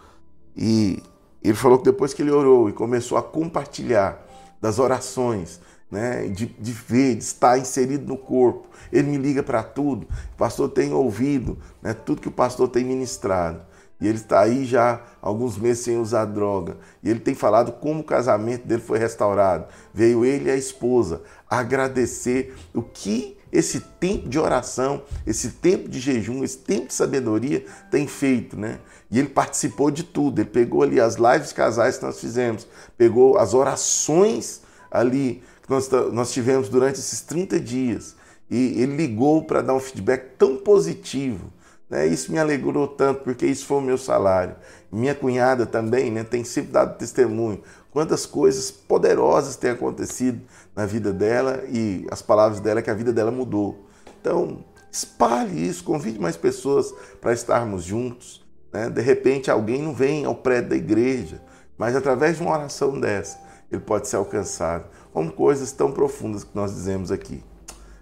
e 0.56 1.02
Ele 1.42 1.54
falou 1.54 1.78
que 1.78 1.84
depois 1.84 2.12
que 2.12 2.20
ele 2.20 2.30
orou 2.30 2.68
e 2.68 2.72
começou 2.72 3.16
a 3.16 3.22
compartilhar 3.22 4.26
das 4.60 4.78
orações, 4.78 5.60
né, 5.90 6.28
de, 6.28 6.46
de 6.46 6.72
ver, 6.72 7.16
de 7.16 7.24
estar 7.24 7.58
inserido 7.58 8.06
no 8.06 8.16
corpo, 8.16 8.68
ele 8.92 9.08
me 9.08 9.18
liga 9.18 9.42
para 9.42 9.62
tudo. 9.62 10.06
O 10.34 10.36
pastor 10.36 10.68
tem 10.68 10.92
ouvido 10.92 11.58
né, 11.82 11.92
tudo 11.92 12.20
que 12.20 12.28
o 12.28 12.32
pastor 12.32 12.68
tem 12.68 12.84
ministrado. 12.84 13.62
E 14.00 14.08
ele 14.08 14.16
está 14.16 14.40
aí 14.40 14.64
já 14.64 15.02
alguns 15.20 15.58
meses 15.58 15.84
sem 15.84 15.98
usar 15.98 16.24
droga. 16.24 16.78
E 17.02 17.10
ele 17.10 17.20
tem 17.20 17.34
falado 17.34 17.72
como 17.72 18.00
o 18.00 18.04
casamento 18.04 18.66
dele 18.66 18.80
foi 18.80 18.98
restaurado. 18.98 19.66
Veio 19.92 20.24
ele 20.24 20.48
e 20.48 20.50
a 20.50 20.56
esposa 20.56 21.20
agradecer 21.48 22.54
o 22.72 22.80
que 22.80 23.36
esse 23.52 23.80
tempo 23.80 24.28
de 24.28 24.38
oração, 24.38 25.02
esse 25.26 25.50
tempo 25.50 25.88
de 25.88 25.98
jejum, 25.98 26.42
esse 26.44 26.58
tempo 26.58 26.86
de 26.86 26.94
sabedoria 26.94 27.64
tem 27.90 28.06
feito, 28.06 28.56
né? 28.56 28.78
E 29.10 29.18
ele 29.18 29.28
participou 29.28 29.90
de 29.90 30.04
tudo. 30.04 30.40
Ele 30.40 30.48
pegou 30.48 30.82
ali 30.82 31.00
as 31.00 31.16
lives 31.16 31.52
casais 31.52 31.98
que 31.98 32.04
nós 32.04 32.20
fizemos, 32.20 32.66
pegou 32.96 33.36
as 33.36 33.52
orações 33.52 34.62
ali 34.90 35.42
nós, 35.70 35.88
nós 36.12 36.32
tivemos 36.32 36.68
durante 36.68 36.98
esses 36.98 37.20
30 37.20 37.60
dias. 37.60 38.16
E 38.50 38.82
ele 38.82 38.96
ligou 38.96 39.44
para 39.44 39.62
dar 39.62 39.72
um 39.74 39.78
feedback 39.78 40.36
tão 40.36 40.56
positivo. 40.56 41.52
Né? 41.88 42.08
Isso 42.08 42.32
me 42.32 42.38
alegrou 42.38 42.88
tanto, 42.88 43.22
porque 43.22 43.46
isso 43.46 43.64
foi 43.64 43.78
o 43.78 43.80
meu 43.80 43.96
salário. 43.96 44.56
Minha 44.90 45.14
cunhada 45.14 45.64
também 45.64 46.10
né, 46.10 46.24
tem 46.24 46.42
sempre 46.42 46.72
dado 46.72 46.98
testemunho. 46.98 47.62
Quantas 47.92 48.26
coisas 48.26 48.70
poderosas 48.70 49.54
têm 49.54 49.70
acontecido 49.70 50.40
na 50.74 50.86
vida 50.86 51.12
dela 51.12 51.62
e 51.68 52.04
as 52.10 52.20
palavras 52.20 52.58
dela 52.58 52.82
que 52.82 52.90
a 52.90 52.94
vida 52.94 53.12
dela 53.12 53.30
mudou. 53.30 53.86
Então, 54.20 54.64
espalhe 54.90 55.68
isso, 55.68 55.84
convide 55.84 56.18
mais 56.18 56.36
pessoas 56.36 56.92
para 57.20 57.32
estarmos 57.32 57.84
juntos. 57.84 58.44
Né? 58.72 58.90
De 58.90 59.00
repente, 59.00 59.50
alguém 59.50 59.80
não 59.80 59.94
vem 59.94 60.24
ao 60.24 60.34
prédio 60.34 60.70
da 60.70 60.76
igreja, 60.76 61.40
mas 61.78 61.94
através 61.94 62.36
de 62.36 62.42
uma 62.42 62.52
oração 62.52 62.98
dessa, 62.98 63.38
ele 63.70 63.80
pode 63.80 64.08
ser 64.08 64.16
alcançado. 64.16 64.86
Como 65.12 65.32
coisas 65.32 65.72
tão 65.72 65.92
profundas 65.92 66.44
que 66.44 66.54
nós 66.54 66.72
dizemos 66.72 67.10
aqui. 67.10 67.42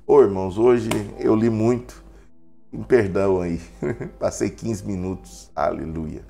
Ô 0.06 0.16
oh, 0.16 0.22
irmãos, 0.22 0.58
hoje 0.58 0.90
eu 1.18 1.34
li 1.34 1.50
muito. 1.50 2.02
Me 2.72 2.84
perdão 2.84 3.40
aí. 3.40 3.60
Passei 4.18 4.50
15 4.50 4.84
minutos. 4.84 5.50
Aleluia. 5.54 6.22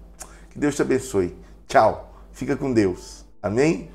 Que 0.51 0.59
Deus 0.59 0.77
te 0.77 0.83
abençoe. 0.83 1.37
Tchau. 1.67 2.15
Fica 2.33 2.57
com 2.57 2.73
Deus. 2.73 3.25
Amém? 3.43 3.91